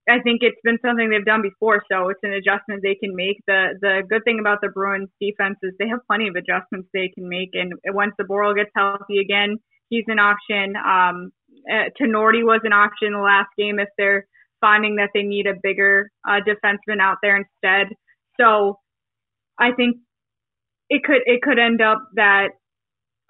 I 0.08 0.20
think 0.20 0.40
it's 0.42 0.60
been 0.64 0.78
something 0.84 1.10
they've 1.10 1.24
done 1.24 1.42
before, 1.42 1.82
so 1.90 2.08
it's 2.08 2.20
an 2.22 2.32
adjustment 2.32 2.82
they 2.82 2.94
can 2.94 3.14
make. 3.14 3.38
The 3.46 3.78
the 3.80 4.02
good 4.08 4.24
thing 4.24 4.38
about 4.40 4.58
the 4.62 4.68
Bruins 4.68 5.10
defense 5.20 5.58
is 5.62 5.74
they 5.78 5.88
have 5.88 6.00
plenty 6.06 6.28
of 6.28 6.34
adjustments 6.34 6.88
they 6.94 7.10
can 7.14 7.28
make, 7.28 7.50
and 7.52 7.72
once 7.88 8.14
Zboril 8.20 8.56
gets 8.56 8.70
healthy 8.74 9.18
again, 9.18 9.58
he's 9.90 10.04
an 10.08 10.18
option. 10.18 10.76
Um, 10.76 11.30
uh, 11.70 11.90
Tinordi 12.00 12.42
was 12.44 12.60
an 12.64 12.72
option 12.72 13.12
the 13.12 13.18
last 13.18 13.48
game 13.58 13.78
if 13.78 13.88
they're 13.98 14.26
finding 14.60 14.96
that 14.96 15.10
they 15.14 15.22
need 15.22 15.46
a 15.46 15.54
bigger 15.62 16.10
uh, 16.26 16.40
defenseman 16.46 17.00
out 17.00 17.18
there 17.22 17.36
instead. 17.36 17.94
So 18.40 18.78
I 19.58 19.72
think 19.72 19.96
it 20.88 21.02
could 21.04 21.22
it 21.26 21.42
could 21.42 21.58
end 21.58 21.82
up 21.82 21.98
that 22.14 22.48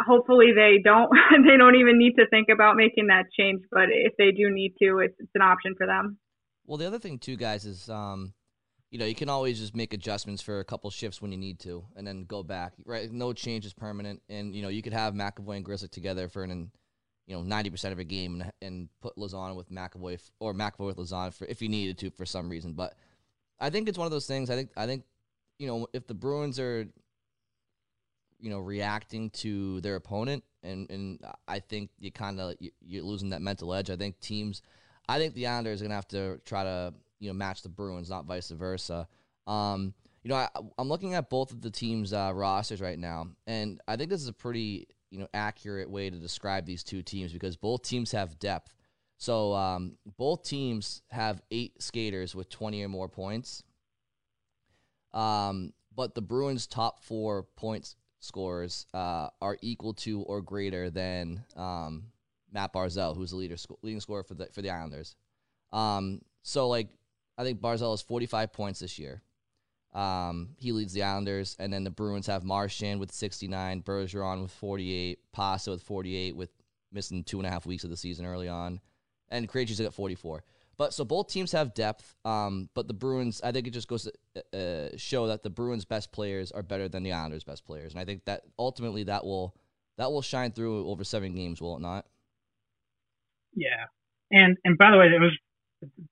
hopefully 0.00 0.52
they 0.54 0.80
don't 0.82 1.10
they 1.46 1.56
don't 1.56 1.76
even 1.76 1.98
need 1.98 2.14
to 2.14 2.26
think 2.28 2.48
about 2.52 2.76
making 2.76 3.08
that 3.08 3.26
change. 3.38 3.62
But 3.70 3.86
if 3.90 4.14
they 4.18 4.30
do 4.30 4.50
need 4.50 4.74
to, 4.82 4.98
it's, 5.00 5.14
it's 5.18 5.30
an 5.34 5.42
option 5.42 5.74
for 5.76 5.86
them. 5.86 6.18
Well, 6.66 6.78
the 6.78 6.86
other 6.86 6.98
thing 6.98 7.18
too, 7.18 7.36
guys, 7.36 7.64
is 7.64 7.88
um, 7.88 8.34
you 8.90 8.98
know 8.98 9.06
you 9.06 9.14
can 9.14 9.28
always 9.28 9.58
just 9.58 9.74
make 9.74 9.92
adjustments 9.92 10.42
for 10.42 10.60
a 10.60 10.64
couple 10.64 10.90
shifts 10.90 11.22
when 11.22 11.32
you 11.32 11.38
need 11.38 11.58
to, 11.60 11.84
and 11.96 12.06
then 12.06 12.24
go 12.24 12.42
back. 12.42 12.74
Right, 12.84 13.10
no 13.10 13.32
change 13.32 13.64
is 13.66 13.72
permanent, 13.72 14.22
and 14.28 14.54
you 14.54 14.62
know 14.62 14.68
you 14.68 14.82
could 14.82 14.92
have 14.92 15.14
McAvoy 15.14 15.56
and 15.56 15.64
Grzelcyk 15.64 15.90
together 15.90 16.28
for 16.28 16.42
an 16.44 16.70
you 17.28 17.36
know, 17.36 17.42
ninety 17.42 17.68
percent 17.68 17.92
of 17.92 17.98
a 17.98 18.04
game 18.04 18.40
and, 18.40 18.52
and 18.62 18.88
put 19.02 19.16
Lauzon 19.16 19.54
with 19.54 19.70
McAvoy 19.70 20.18
or 20.40 20.54
McAvoy 20.54 20.86
with 20.86 20.96
Lauzon 20.96 21.32
for 21.32 21.44
if 21.44 21.60
you 21.60 21.68
needed 21.68 21.98
to 21.98 22.10
for 22.10 22.24
some 22.24 22.48
reason. 22.48 22.72
But 22.72 22.94
I 23.60 23.68
think 23.70 23.88
it's 23.88 23.98
one 23.98 24.06
of 24.06 24.10
those 24.10 24.26
things. 24.26 24.48
I 24.48 24.56
think 24.56 24.70
I 24.76 24.86
think 24.86 25.04
you 25.58 25.66
know 25.66 25.86
if 25.92 26.06
the 26.06 26.14
Bruins 26.14 26.58
are 26.58 26.86
you 28.40 28.50
know 28.50 28.58
reacting 28.58 29.30
to 29.30 29.80
their 29.80 29.96
opponent 29.96 30.44
and 30.62 30.90
and 30.90 31.24
I 31.46 31.60
think 31.60 31.90
you 31.98 32.10
kind 32.10 32.40
of 32.40 32.54
you're 32.80 33.04
losing 33.04 33.30
that 33.30 33.42
mental 33.42 33.74
edge. 33.74 33.90
I 33.90 33.96
think 33.96 34.20
teams. 34.20 34.62
I 35.08 35.18
think 35.18 35.34
the 35.34 35.46
Islanders 35.46 35.80
are 35.80 35.84
gonna 35.84 35.94
have 35.94 36.08
to 36.08 36.40
try 36.44 36.64
to 36.64 36.94
you 37.20 37.28
know 37.28 37.34
match 37.34 37.62
the 37.62 37.68
Bruins, 37.68 38.10
not 38.10 38.26
vice 38.26 38.50
versa. 38.50 39.08
Um, 39.46 39.94
you 40.22 40.30
know, 40.30 40.36
I, 40.36 40.48
am 40.78 40.88
looking 40.88 41.14
at 41.14 41.30
both 41.30 41.52
of 41.52 41.62
the 41.62 41.70
teams' 41.70 42.12
uh, 42.12 42.32
rosters 42.34 42.80
right 42.80 42.98
now, 42.98 43.28
and 43.46 43.80
I 43.88 43.96
think 43.96 44.10
this 44.10 44.20
is 44.20 44.28
a 44.28 44.32
pretty 44.32 44.88
you 45.10 45.18
know 45.18 45.28
accurate 45.32 45.90
way 45.90 46.10
to 46.10 46.16
describe 46.16 46.66
these 46.66 46.84
two 46.84 47.02
teams 47.02 47.32
because 47.32 47.56
both 47.56 47.82
teams 47.82 48.12
have 48.12 48.38
depth. 48.38 48.74
So 49.20 49.52
um, 49.54 49.96
both 50.16 50.44
teams 50.44 51.02
have 51.10 51.42
eight 51.50 51.82
skaters 51.82 52.36
with 52.36 52.48
20 52.50 52.84
or 52.84 52.88
more 52.88 53.08
points. 53.08 53.64
Um, 55.12 55.72
but 55.92 56.14
the 56.14 56.22
Bruins' 56.22 56.68
top 56.68 57.02
four 57.02 57.42
points 57.56 57.96
scorers 58.20 58.86
uh, 58.94 59.28
are 59.40 59.56
equal 59.62 59.94
to 59.94 60.22
or 60.22 60.40
greater 60.42 60.90
than 60.90 61.44
um, 61.56 62.04
Matt 62.52 62.72
Barzal, 62.72 63.16
who's 63.16 63.30
the 63.30 63.36
leader 63.36 63.56
leading 63.82 64.00
scorer 64.00 64.22
for 64.22 64.34
the 64.34 64.46
for 64.46 64.62
the 64.62 64.70
Islanders. 64.70 65.16
Um, 65.72 66.20
so 66.42 66.68
like 66.68 66.88
I 67.36 67.44
think 67.44 67.60
Barzal 67.60 67.92
has 67.92 68.02
45 68.02 68.52
points 68.52 68.80
this 68.80 68.98
year. 68.98 69.22
Um, 69.94 70.50
he 70.58 70.72
leads 70.72 70.92
the 70.92 71.02
Islanders, 71.02 71.56
and 71.58 71.72
then 71.72 71.82
the 71.82 71.90
Bruins 71.90 72.26
have 72.26 72.44
Marchand 72.44 73.00
with 73.00 73.10
69, 73.10 73.82
Bergeron 73.82 74.42
with 74.42 74.50
48, 74.52 75.18
Pasta 75.32 75.70
with 75.70 75.82
48, 75.82 76.36
with 76.36 76.50
missing 76.92 77.24
two 77.24 77.38
and 77.38 77.46
a 77.46 77.50
half 77.50 77.64
weeks 77.64 77.84
of 77.84 77.90
the 77.90 77.96
season 77.96 78.26
early 78.26 78.48
on, 78.48 78.80
and 79.30 79.48
Krejci's 79.48 79.80
at 79.80 79.94
44. 79.94 80.44
But 80.78 80.94
so 80.94 81.04
both 81.04 81.26
teams 81.28 81.50
have 81.52 81.74
depth, 81.74 82.14
um, 82.24 82.68
but 82.72 82.86
the 82.86 82.94
Bruins, 82.94 83.42
I 83.42 83.50
think 83.50 83.66
it 83.66 83.72
just 83.72 83.88
goes 83.88 84.08
to 84.34 84.92
uh, 84.92 84.96
show 84.96 85.26
that 85.26 85.42
the 85.42 85.50
Bruins' 85.50 85.84
best 85.84 86.12
players 86.12 86.52
are 86.52 86.62
better 86.62 86.88
than 86.88 87.02
the 87.02 87.12
Islanders' 87.12 87.42
best 87.42 87.66
players, 87.66 87.92
and 87.92 88.00
I 88.00 88.04
think 88.04 88.24
that 88.26 88.42
ultimately 88.58 89.02
that 89.04 89.24
will 89.24 89.56
that 89.98 90.12
will 90.12 90.22
shine 90.22 90.52
through 90.52 90.88
over 90.88 91.02
seven 91.02 91.34
games, 91.34 91.60
will 91.60 91.76
it 91.76 91.80
not? 91.80 92.06
Yeah, 93.54 93.90
and 94.30 94.56
and 94.64 94.78
by 94.78 94.92
the 94.92 94.98
way, 94.98 95.06
it 95.06 95.20
was 95.20 95.36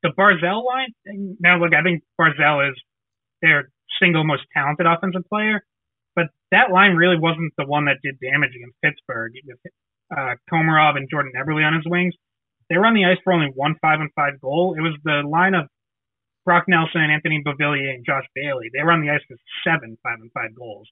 the 0.02 0.10
Barzal 0.18 0.64
line. 0.66 1.36
Now 1.38 1.60
look, 1.60 1.72
I 1.72 1.82
think 1.82 2.02
Barzal 2.20 2.68
is 2.68 2.76
their 3.42 3.70
single 4.02 4.24
most 4.24 4.42
talented 4.52 4.86
offensive 4.86 5.28
player, 5.28 5.64
but 6.16 6.26
that 6.50 6.72
line 6.72 6.96
really 6.96 7.18
wasn't 7.18 7.52
the 7.56 7.66
one 7.66 7.84
that 7.84 7.98
did 8.02 8.18
damage 8.18 8.50
against 8.56 8.76
Pittsburgh 8.82 9.32
with 9.46 9.58
uh, 10.10 10.34
Komarov 10.52 10.96
and 10.96 11.08
Jordan 11.08 11.32
Eberle 11.36 11.64
on 11.64 11.74
his 11.74 11.84
wings. 11.86 12.14
They 12.68 12.76
were 12.76 12.86
on 12.86 12.94
the 12.94 13.04
ice 13.04 13.18
for 13.22 13.32
only 13.32 13.50
one 13.54 13.76
five 13.80 14.00
and 14.00 14.10
five 14.14 14.40
goal. 14.40 14.74
It 14.76 14.82
was 14.82 14.94
the 15.04 15.22
line 15.28 15.54
of 15.54 15.66
Brock 16.44 16.64
Nelson, 16.68 17.10
Anthony 17.10 17.42
Beauvillier, 17.44 17.94
and 17.94 18.04
Josh 18.04 18.24
Bailey. 18.34 18.70
They 18.72 18.82
were 18.82 18.92
on 18.92 19.02
the 19.02 19.10
ice 19.10 19.20
for 19.28 19.36
seven 19.64 19.98
five 20.02 20.18
and 20.20 20.30
five 20.32 20.54
goals. 20.54 20.88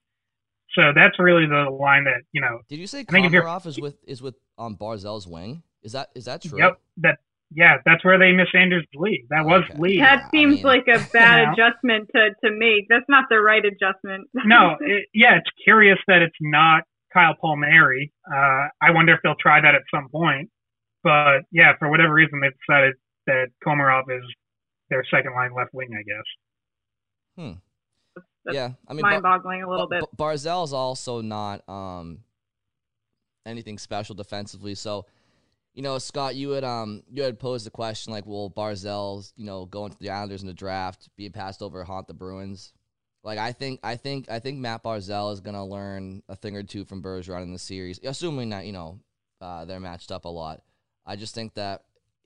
So 0.73 0.91
that's 0.93 1.17
really 1.19 1.45
the 1.45 1.69
line 1.71 2.03
that 2.05 2.23
you 2.31 2.41
know. 2.41 2.59
Did 2.69 2.79
you 2.79 2.87
say 2.87 3.03
Komarov 3.05 3.65
is 3.65 3.79
with 3.79 3.97
is 4.05 4.21
with 4.21 4.35
on 4.57 4.73
um, 4.73 4.77
Barzal's 4.77 5.27
wing? 5.27 5.63
Is 5.83 5.93
that 5.93 6.09
is 6.15 6.25
that 6.25 6.41
true? 6.41 6.59
Yep. 6.59 6.79
That 6.97 7.17
yeah, 7.53 7.77
that's 7.85 8.03
where 8.03 8.17
they 8.17 8.31
miss 8.31 8.47
Anders 8.53 8.85
Lee. 8.95 9.25
That 9.29 9.45
was 9.45 9.63
okay. 9.69 9.79
Lee. 9.79 9.99
That 9.99 10.29
seems 10.31 10.53
I 10.53 10.55
mean, 10.55 10.63
like 10.63 10.87
a 10.87 10.99
bad 11.13 11.53
adjustment 11.53 12.09
to 12.15 12.29
to 12.43 12.51
make. 12.51 12.87
That's 12.89 13.05
not 13.07 13.25
the 13.29 13.39
right 13.39 13.63
adjustment. 13.63 14.29
no, 14.45 14.75
it, 14.79 15.07
yeah, 15.13 15.37
it's 15.37 15.49
curious 15.63 15.97
that 16.07 16.21
it's 16.21 16.35
not 16.41 16.83
Kyle 17.13 17.35
Palmieri. 17.39 18.11
Uh, 18.29 18.67
I 18.81 18.91
wonder 18.91 19.13
if 19.13 19.21
they'll 19.23 19.35
try 19.39 19.61
that 19.61 19.75
at 19.75 19.83
some 19.93 20.09
point. 20.09 20.49
But 21.05 21.43
yeah, 21.51 21.73
for 21.77 21.87
whatever 21.87 22.13
reason, 22.13 22.41
they 22.41 22.49
decided 22.67 22.95
that 23.27 23.49
Komarov 23.65 24.09
is 24.09 24.23
their 24.89 25.05
second 25.13 25.33
line 25.33 25.51
left 25.55 25.71
wing. 25.71 25.89
I 25.93 26.03
guess. 26.03 26.25
Hmm. 27.37 28.23
That's 28.43 28.55
yeah, 28.55 28.69
I 28.87 28.93
mean, 28.93 29.01
mind-boggling 29.01 29.63
a 29.63 29.69
little 29.69 29.87
bit. 29.87 30.03
Barzal 30.17 30.63
is 30.63 30.73
also 30.73 31.21
not 31.21 31.67
um, 31.69 32.19
anything 33.45 33.77
special 33.77 34.15
defensively, 34.15 34.73
so 34.73 35.05
you 35.75 35.81
know, 35.81 35.99
Scott, 35.99 36.35
you 36.35 36.51
had 36.51 36.63
um 36.63 37.03
you 37.11 37.21
had 37.21 37.37
posed 37.37 37.65
the 37.65 37.71
question 37.71 38.11
like, 38.11 38.25
will 38.25 38.49
Barzal's 38.49 39.31
you 39.35 39.45
know 39.45 39.65
going 39.65 39.91
to 39.91 39.99
the 39.99 40.09
Islanders 40.09 40.41
in 40.41 40.47
the 40.47 40.53
draft, 40.53 41.09
being 41.17 41.31
passed 41.31 41.61
over, 41.61 41.83
haunt 41.83 42.07
the 42.07 42.13
Bruins? 42.13 42.73
Like, 43.23 43.37
I 43.37 43.51
think 43.51 43.81
I 43.83 43.95
think 43.95 44.29
I 44.31 44.39
think 44.39 44.57
Matt 44.57 44.83
Barzal 44.83 45.33
is 45.33 45.41
gonna 45.41 45.65
learn 45.65 46.23
a 46.29 46.35
thing 46.35 46.55
or 46.55 46.63
two 46.63 46.85
from 46.85 47.03
Bergeron 47.03 47.43
in 47.43 47.53
the 47.53 47.59
series, 47.59 47.99
assuming 48.03 48.49
that 48.49 48.65
you 48.65 48.71
know 48.71 48.99
uh, 49.41 49.65
they're 49.65 49.79
matched 49.79 50.11
up 50.11 50.25
a 50.25 50.29
lot. 50.29 50.61
I 51.05 51.15
just 51.15 51.35
think 51.35 51.53
that 51.55 51.83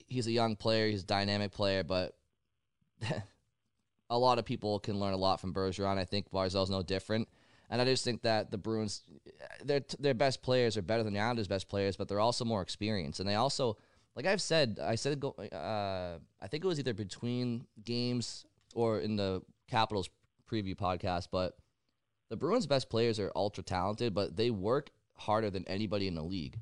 he's 0.08 0.28
a 0.28 0.32
young 0.32 0.56
player, 0.56 0.88
he's 0.88 1.04
a 1.04 1.08
dynamic 1.08 1.52
player, 1.52 1.84
but 1.84 2.16
a 4.10 4.18
lot 4.18 4.40
of 4.40 4.46
people 4.46 4.80
can 4.80 5.00
learn 5.00 5.14
a 5.14 5.18
lot 5.18 5.40
from 5.40 5.54
Bergeron. 5.54 5.98
I 5.98 6.06
think 6.06 6.32
Barzal's 6.32 6.70
no 6.70 6.82
different. 6.82 7.28
And 7.70 7.82
I 7.82 7.86
just 7.86 8.04
think 8.04 8.24
that 8.24 8.50
the 8.50 8.58
Bruins, 8.58 9.04
their 9.64 9.82
their 10.00 10.16
best 10.16 10.42
players 10.42 10.76
are 10.76 10.82
better 10.82 11.04
than 11.04 11.14
the 11.14 11.20
Islanders' 11.20 11.48
best 11.48 11.70
players, 11.70 11.96
but 11.96 12.08
they're 12.08 12.20
also 12.20 12.44
more 12.44 12.64
experienced. 12.64 13.20
And 13.20 13.30
they 13.30 13.36
also, 13.36 13.78
like 14.16 14.26
I've 14.26 14.42
said, 14.42 14.80
I 14.82 14.96
said, 14.96 15.24
uh, 15.24 16.18
I 16.42 16.48
think 16.48 16.64
it 16.64 16.68
was 16.68 16.80
either 16.80 16.96
between 16.96 17.68
games 17.84 18.46
or 18.74 19.00
in 19.00 19.18
the 19.18 19.44
Capitals 19.70 20.10
preview 20.50 20.76
podcast, 20.76 21.28
but 21.32 21.58
the 22.30 22.38
Bruins' 22.38 22.66
best 22.66 22.90
players 22.90 23.20
are 23.20 23.32
ultra 23.36 23.64
talented, 23.64 24.16
but 24.16 24.36
they 24.36 24.50
work 24.50 24.90
harder 25.16 25.52
than 25.52 25.68
anybody 25.68 26.08
in 26.08 26.16
the 26.16 26.24
league. 26.24 26.58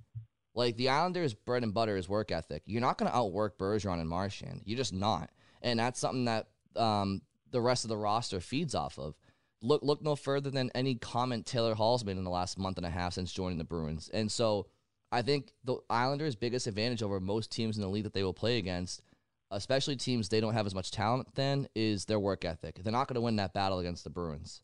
Like 0.57 0.75
the 0.75 0.89
Islanders' 0.89 1.35
bread 1.35 1.61
and 1.61 1.71
butter 1.71 1.95
is 1.97 2.09
work 2.09 2.31
ethic. 2.31 2.63
You're 2.65 2.81
not 2.81 2.97
going 2.97 3.11
to 3.11 3.15
outwork 3.15 3.59
Bergeron 3.59 3.99
and 3.99 4.09
Marchand. 4.09 4.63
You're 4.65 4.77
just 4.77 4.91
not, 4.91 5.29
and 5.61 5.79
that's 5.79 5.99
something 5.99 6.25
that 6.25 6.47
um, 6.75 7.21
the 7.51 7.61
rest 7.61 7.85
of 7.85 7.89
the 7.89 7.97
roster 7.97 8.39
feeds 8.39 8.73
off 8.73 8.97
of 8.97 9.13
look 9.61 9.83
look 9.83 10.01
no 10.01 10.15
further 10.15 10.49
than 10.49 10.71
any 10.73 10.95
comment 10.95 11.45
Taylor 11.45 11.75
Hall's 11.75 12.03
made 12.03 12.17
in 12.17 12.23
the 12.23 12.31
last 12.31 12.57
month 12.57 12.77
and 12.77 12.87
a 12.87 12.89
half 12.89 13.13
since 13.13 13.31
joining 13.31 13.59
the 13.59 13.63
Bruins. 13.63 14.09
And 14.11 14.31
so 14.31 14.65
I 15.11 15.21
think 15.21 15.53
the 15.63 15.77
Islanders' 15.91 16.35
biggest 16.35 16.65
advantage 16.65 17.03
over 17.03 17.19
most 17.19 17.51
teams 17.51 17.77
in 17.77 17.83
the 17.83 17.87
league 17.87 18.05
that 18.05 18.13
they 18.13 18.23
will 18.23 18.33
play 18.33 18.57
against, 18.57 19.03
especially 19.51 19.95
teams 19.95 20.27
they 20.27 20.41
don't 20.41 20.55
have 20.55 20.65
as 20.65 20.73
much 20.73 20.89
talent 20.89 21.35
than, 21.35 21.67
is 21.75 22.05
their 22.05 22.19
work 22.19 22.43
ethic. 22.43 22.79
They're 22.83 22.91
not 22.91 23.07
going 23.07 23.13
to 23.13 23.21
win 23.21 23.35
that 23.35 23.53
battle 23.53 23.77
against 23.77 24.03
the 24.03 24.09
Bruins. 24.09 24.63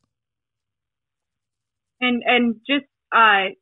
And 2.02 2.24
and 2.26 2.56
just 2.68 2.86
uh, 3.16 3.54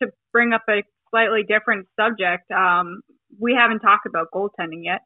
to 0.00 0.10
bring 0.32 0.54
up 0.54 0.62
a 0.70 0.80
slightly 1.10 1.42
different 1.42 1.86
subject, 1.98 2.50
um, 2.50 3.00
we 3.38 3.54
haven't 3.54 3.80
talked 3.80 4.06
about 4.06 4.28
goaltending 4.34 4.84
yet. 4.84 5.00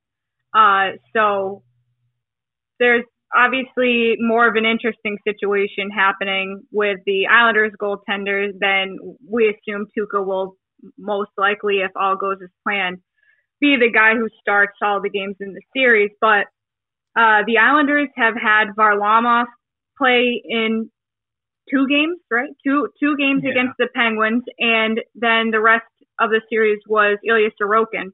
Uh, 0.54 0.96
so 1.14 1.62
there's 2.78 3.04
obviously 3.34 4.14
more 4.18 4.48
of 4.48 4.54
an 4.56 4.64
interesting 4.64 5.18
situation 5.26 5.90
happening 5.90 6.62
with 6.70 6.98
the 7.06 7.26
Islanders 7.26 7.72
goaltenders 7.80 8.52
than 8.60 8.98
we 9.28 9.48
assume 9.48 9.86
Tuukka 9.96 10.24
will 10.24 10.56
most 10.98 11.30
likely, 11.36 11.78
if 11.78 11.90
all 11.96 12.16
goes 12.16 12.36
as 12.42 12.50
planned, 12.62 12.98
be 13.60 13.76
the 13.76 13.90
guy 13.90 14.14
who 14.14 14.28
starts 14.40 14.76
all 14.82 15.00
the 15.00 15.10
games 15.10 15.36
in 15.40 15.54
the 15.54 15.62
series. 15.74 16.10
But 16.20 16.46
uh, 17.16 17.42
the 17.46 17.58
Islanders 17.60 18.08
have 18.16 18.34
had 18.40 18.68
Varlamov 18.76 19.46
play 19.98 20.42
in 20.44 20.90
two 21.70 21.86
games, 21.88 22.18
right? 22.30 22.50
Two 22.64 22.88
two 23.00 23.16
games 23.16 23.42
yeah. 23.44 23.50
against 23.52 23.74
the 23.78 23.88
Penguins, 23.94 24.42
and 24.58 25.00
then 25.14 25.50
the 25.50 25.60
rest 25.60 25.86
of 26.20 26.30
the 26.30 26.40
series 26.48 26.80
was 26.88 27.18
Ilya 27.26 27.50
Sorokin. 27.60 28.10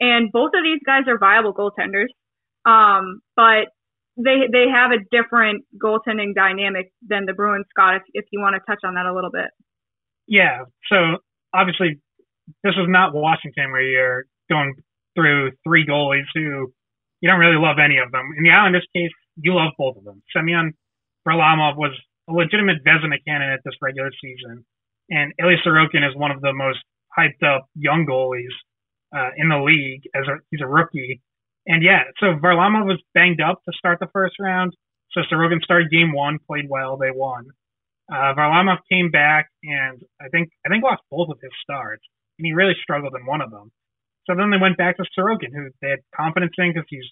And 0.00 0.30
both 0.32 0.52
of 0.54 0.62
these 0.62 0.80
guys 0.84 1.02
are 1.08 1.18
viable 1.18 1.52
goaltenders. 1.52 2.08
Um, 2.64 3.20
but 3.36 3.68
they 4.16 4.50
they 4.50 4.66
have 4.68 4.90
a 4.90 4.98
different 5.10 5.64
goaltending 5.80 6.34
dynamic 6.34 6.92
than 7.06 7.24
the 7.24 7.32
Bruins, 7.32 7.66
Scott. 7.70 7.96
If 7.96 8.02
if 8.12 8.24
you 8.32 8.40
want 8.40 8.56
to 8.56 8.60
touch 8.66 8.80
on 8.84 8.94
that 8.94 9.06
a 9.06 9.14
little 9.14 9.30
bit. 9.30 9.50
Yeah. 10.26 10.64
So 10.90 11.18
obviously, 11.54 12.00
this 12.64 12.74
is 12.74 12.86
not 12.86 13.14
Washington 13.14 13.70
where 13.70 13.82
you're 13.82 14.24
going 14.50 14.74
through 15.14 15.52
three 15.64 15.86
goalies 15.86 16.26
who 16.34 16.72
you 17.20 17.28
don't 17.28 17.40
really 17.40 17.58
love 17.58 17.76
any 17.82 17.98
of 17.98 18.12
them. 18.12 18.28
In 18.36 18.44
the 18.44 18.50
Islanders 18.50 18.86
case, 18.94 19.10
you 19.36 19.54
love 19.54 19.72
both 19.78 19.96
of 19.96 20.04
them. 20.04 20.22
Semyon 20.32 20.72
Varlamov 21.26 21.76
was 21.76 21.92
a 22.28 22.32
legitimate 22.32 22.84
Vezina 22.84 23.16
candidate 23.26 23.60
this 23.64 23.74
regular 23.80 24.10
season, 24.20 24.64
and 25.10 25.32
Ilya 25.40 25.58
Sorokin 25.66 26.06
is 26.06 26.14
one 26.14 26.30
of 26.30 26.40
the 26.40 26.52
most 26.52 26.78
hyped 27.18 27.42
up 27.44 27.66
young 27.74 28.06
goalies 28.08 28.54
uh, 29.14 29.30
in 29.36 29.48
the 29.48 29.58
league. 29.58 30.02
As 30.14 30.26
a, 30.28 30.38
he's 30.50 30.60
a 30.62 30.66
rookie, 30.66 31.20
and 31.66 31.82
yeah, 31.82 32.04
so 32.20 32.26
Varlamov 32.42 32.86
was 32.86 33.02
banged 33.14 33.40
up 33.40 33.60
to 33.64 33.72
start 33.76 33.98
the 34.00 34.08
first 34.12 34.36
round. 34.40 34.72
So 35.12 35.20
Sorokin 35.32 35.62
started 35.62 35.90
game 35.90 36.12
one, 36.12 36.38
played 36.46 36.66
well, 36.68 36.96
they 36.96 37.10
won. 37.10 37.46
Uh, 38.10 38.32
Varlamov 38.34 38.78
came 38.90 39.10
back 39.10 39.48
and 39.62 40.00
I 40.20 40.28
think 40.28 40.48
I 40.64 40.70
think 40.70 40.82
lost 40.82 41.02
both 41.10 41.28
of 41.28 41.38
his 41.42 41.52
starts, 41.62 42.02
and 42.38 42.46
he 42.46 42.52
really 42.52 42.74
struggled 42.82 43.14
in 43.18 43.26
one 43.26 43.42
of 43.42 43.50
them. 43.50 43.70
So 44.26 44.34
then 44.36 44.50
they 44.50 44.60
went 44.60 44.76
back 44.76 44.96
to 44.96 45.04
Sorokin, 45.18 45.52
who 45.52 45.68
they 45.80 45.90
had 45.90 46.00
confidence 46.14 46.52
in 46.58 46.72
because 46.72 46.86
he's 46.88 47.08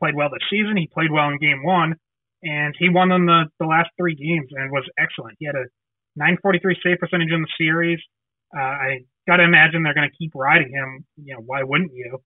played 0.00 0.14
well 0.14 0.28
this 0.30 0.44
season. 0.48 0.76
He 0.76 0.88
played 0.92 1.10
well 1.10 1.28
in 1.28 1.38
game 1.38 1.64
one, 1.64 1.96
and 2.42 2.74
he 2.78 2.88
won 2.88 3.08
them 3.08 3.26
the, 3.26 3.44
the 3.58 3.66
last 3.66 3.90
three 3.98 4.14
games 4.14 4.48
and 4.52 4.70
was 4.70 4.88
excellent. 4.98 5.36
He 5.38 5.46
had 5.46 5.56
a 5.56 5.68
943 6.16 6.76
save 6.82 6.98
percentage 6.98 7.32
in 7.32 7.42
the 7.42 7.54
series. 7.58 8.00
Uh, 8.56 8.60
I 8.60 8.88
got 9.28 9.36
to 9.36 9.44
imagine 9.44 9.82
they're 9.84 9.94
going 9.94 10.08
to 10.08 10.16
keep 10.16 10.32
riding 10.34 10.72
him. 10.72 11.04
You 11.22 11.34
know, 11.34 11.42
why 11.44 11.62
wouldn't 11.62 11.92
you? 11.94 12.18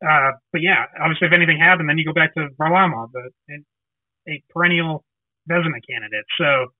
Uh, 0.00 0.32
but 0.50 0.62
yeah, 0.62 0.86
obviously, 0.98 1.28
if 1.28 1.34
anything 1.34 1.60
happened, 1.60 1.88
then 1.88 1.98
you 1.98 2.06
go 2.06 2.14
back 2.16 2.34
to 2.34 2.48
Varlamov, 2.58 3.10
a, 3.14 4.32
a 4.32 4.42
perennial 4.50 5.04
Vezina 5.50 5.84
candidate. 5.84 6.24
So 6.40 6.72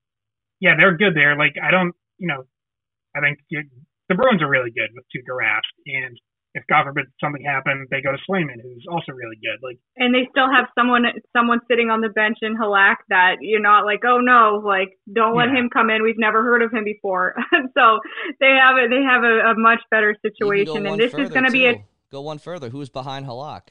yeah, 0.60 0.74
they're 0.76 0.96
good 0.96 1.14
there. 1.14 1.36
Like 1.36 1.54
I 1.62 1.70
don't, 1.70 1.92
you 2.16 2.28
know, 2.28 2.44
I 3.14 3.20
think 3.20 3.38
the 3.50 4.14
Bruins 4.14 4.42
are 4.42 4.48
really 4.48 4.70
good 4.70 4.90
with 4.94 5.04
two 5.12 5.20
Rask, 5.30 5.68
and 5.86 6.18
if 6.58 6.66
God 6.66 6.84
forbid 6.84 7.06
something 7.22 7.42
happened, 7.42 7.86
they 7.90 8.02
go 8.02 8.10
to 8.10 8.18
Swayman, 8.28 8.58
who's 8.60 8.84
also 8.90 9.12
really 9.12 9.38
good. 9.38 9.62
Like, 9.62 9.78
and 9.96 10.14
they 10.14 10.26
still 10.30 10.50
have 10.50 10.66
someone 10.74 11.06
someone 11.32 11.60
sitting 11.70 11.90
on 11.90 12.00
the 12.00 12.10
bench 12.10 12.38
in 12.42 12.58
Halak 12.58 13.06
that 13.08 13.38
you're 13.40 13.62
not 13.62 13.86
like, 13.86 14.02
oh 14.04 14.18
no, 14.18 14.60
like 14.64 14.98
don't 15.06 15.36
let 15.36 15.48
yeah. 15.48 15.60
him 15.62 15.70
come 15.70 15.90
in. 15.90 16.02
We've 16.02 16.18
never 16.18 16.42
heard 16.42 16.62
of 16.62 16.72
him 16.72 16.82
before. 16.82 17.34
so 17.78 17.84
they 18.40 18.58
have 18.58 18.76
a 18.76 18.90
they 18.90 19.02
have 19.06 19.22
a, 19.22 19.50
a 19.50 19.54
much 19.56 19.80
better 19.90 20.16
situation, 20.20 20.86
and 20.86 20.98
this 20.98 21.14
is 21.14 21.30
going 21.30 21.46
to 21.46 21.52
be 21.52 21.66
a 21.66 21.84
Go 22.10 22.22
one 22.22 22.38
further. 22.38 22.70
Who's 22.70 22.88
behind 22.88 23.26
Halak? 23.26 23.68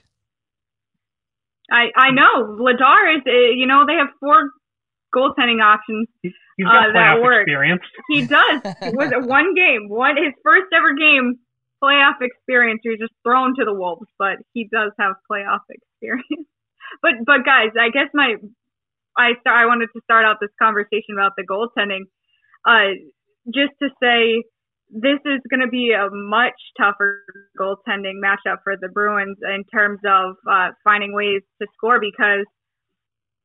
I 1.72 1.90
I 1.96 2.12
know 2.12 2.56
Vladar 2.56 3.18
is. 3.18 3.24
Uh, 3.28 3.52
you 3.56 3.68
know 3.68 3.86
they 3.86 3.96
have 3.96 4.10
four 4.20 4.52
goaltending 5.16 5.62
options 5.64 6.08
He's 6.58 6.66
got 6.66 6.90
uh, 6.90 6.94
that 6.94 7.18
playoff 7.18 7.24
work. 7.24 7.42
experience. 7.48 7.82
He 8.10 8.26
does. 8.26 8.62
It 8.82 8.96
was 8.96 9.12
a 9.14 9.26
one 9.26 9.54
game, 9.54 9.90
one 9.90 10.18
his 10.18 10.34
first 10.44 10.74
ever 10.74 10.96
game 10.96 11.38
playoff 11.84 12.22
experience. 12.22 12.82
Was 12.86 13.00
just 13.00 13.14
thrown 13.24 13.56
to 13.58 13.66
the 13.66 13.74
wolves, 13.74 14.08
but 14.18 14.38
he 14.54 14.68
does 14.72 14.92
have 15.00 15.16
playoff 15.30 15.62
experience. 15.70 16.48
but 17.02 17.14
but 17.26 17.46
guys, 17.46 17.72
I 17.80 17.90
guess 17.90 18.10
my 18.14 18.36
I 19.18 19.34
start, 19.42 19.58
I 19.58 19.66
wanted 19.66 19.90
to 19.96 20.02
start 20.04 20.26
out 20.26 20.38
this 20.40 20.54
conversation 20.62 21.18
about 21.18 21.34
the 21.36 21.44
goaltending, 21.44 22.06
uh, 22.66 22.94
just 23.50 23.74
to 23.82 23.90
say 24.02 24.44
this 24.90 25.20
is 25.26 25.42
going 25.50 25.60
to 25.60 25.68
be 25.68 25.92
a 25.92 26.08
much 26.12 26.56
tougher 26.80 27.24
goaltending 27.60 28.22
matchup 28.24 28.64
for 28.64 28.78
the 28.80 28.88
Bruins 28.88 29.38
in 29.42 29.64
terms 29.74 30.00
of 30.06 30.36
uh, 30.50 30.70
finding 30.84 31.14
ways 31.14 31.42
to 31.62 31.68
score 31.76 32.00
because, 32.00 32.46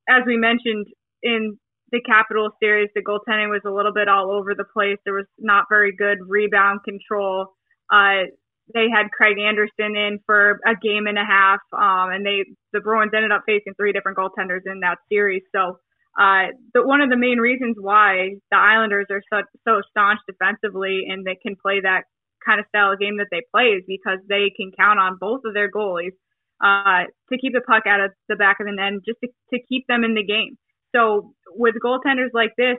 as 0.09 0.23
we 0.27 0.37
mentioned 0.37 0.87
in 1.23 1.59
the 1.91 2.01
Capital 2.03 2.51
series, 2.63 2.91
the 2.95 3.03
goaltending 3.03 3.51
was 3.51 3.63
a 3.67 3.71
little 3.71 3.93
bit 3.93 4.09
all 4.09 4.31
over 4.31 4.55
the 4.55 4.65
place. 4.73 4.99
There 5.05 5.15
was 5.15 5.27
not 5.39 5.67
very 5.69 5.95
good 5.95 6.19
rebound 6.27 6.81
control. 6.85 7.55
Uh, 7.93 8.33
they 8.73 8.89
had 8.89 9.11
Craig 9.11 9.37
Anderson 9.39 9.97
in 9.97 10.19
for 10.25 10.61
a 10.67 10.75
game 10.81 11.07
and 11.07 11.19
a 11.19 11.25
half, 11.25 11.61
um, 11.73 12.11
and 12.11 12.25
they 12.25 12.45
the 12.73 12.81
Bruins 12.81 13.13
ended 13.15 13.33
up 13.33 13.43
facing 13.47 13.75
three 13.75 13.93
different 13.93 14.17
goaltenders 14.17 14.63
in 14.65 14.81
that 14.81 14.99
series. 15.11 15.43
So, 15.55 15.79
uh, 16.19 16.57
but 16.73 16.87
one 16.87 17.03
of 17.03 17.11
the 17.11 17.17
main 17.17 17.39
reasons 17.39 17.77
why 17.79 18.37
the 18.51 18.57
Islanders 18.57 19.07
are 19.11 19.23
so 19.31 19.43
so 19.69 19.83
staunch 19.91 20.21
defensively 20.27 21.05
and 21.09 21.27
they 21.27 21.37
can 21.37 21.55
play 21.61 21.81
that 21.81 22.05
kind 22.45 22.61
of 22.61 22.67
style 22.69 22.93
of 22.93 22.99
game 22.99 23.19
that 23.19 23.29
they 23.31 23.43
play 23.53 23.77
is 23.77 23.85
because 23.87 24.19
they 24.29 24.51
can 24.57 24.73
count 24.79 24.99
on 24.99 25.19
both 25.21 25.43
of 25.45 25.55
their 25.55 25.71
goalies 25.71 26.17
uh, 26.63 27.05
to 27.31 27.39
keep 27.39 27.53
the 27.53 27.61
puck 27.61 27.85
out 27.87 28.01
of 28.01 28.11
the 28.29 28.37
back 28.37 28.59
of 28.61 28.67
the 28.67 28.73
net, 28.73 28.93
just 29.05 29.19
to, 29.23 29.29
to 29.53 29.63
keep 29.69 29.87
them 29.87 30.05
in 30.05 30.15
the 30.15 30.25
game. 30.25 30.57
So 30.95 31.35
with 31.49 31.75
goaltenders 31.85 32.33
like 32.33 32.53
this, 32.57 32.77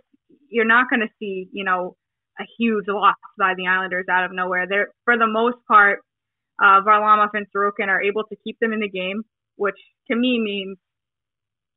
you're 0.49 0.65
not 0.65 0.89
going 0.89 1.01
to 1.01 1.09
see, 1.19 1.47
you 1.51 1.63
know, 1.63 1.95
a 2.39 2.43
huge 2.57 2.85
loss 2.87 3.15
by 3.37 3.53
the 3.55 3.67
Islanders 3.67 4.05
out 4.09 4.25
of 4.25 4.31
nowhere. 4.33 4.65
They're 4.67 4.89
for 5.05 5.17
the 5.17 5.27
most 5.27 5.57
part, 5.67 5.99
uh, 6.61 6.81
Varlamov 6.81 7.29
and 7.33 7.45
Sorokin 7.55 7.87
are 7.87 8.01
able 8.01 8.23
to 8.25 8.35
keep 8.43 8.59
them 8.59 8.73
in 8.73 8.79
the 8.79 8.89
game, 8.89 9.23
which 9.55 9.75
to 10.09 10.15
me 10.15 10.39
means, 10.39 10.77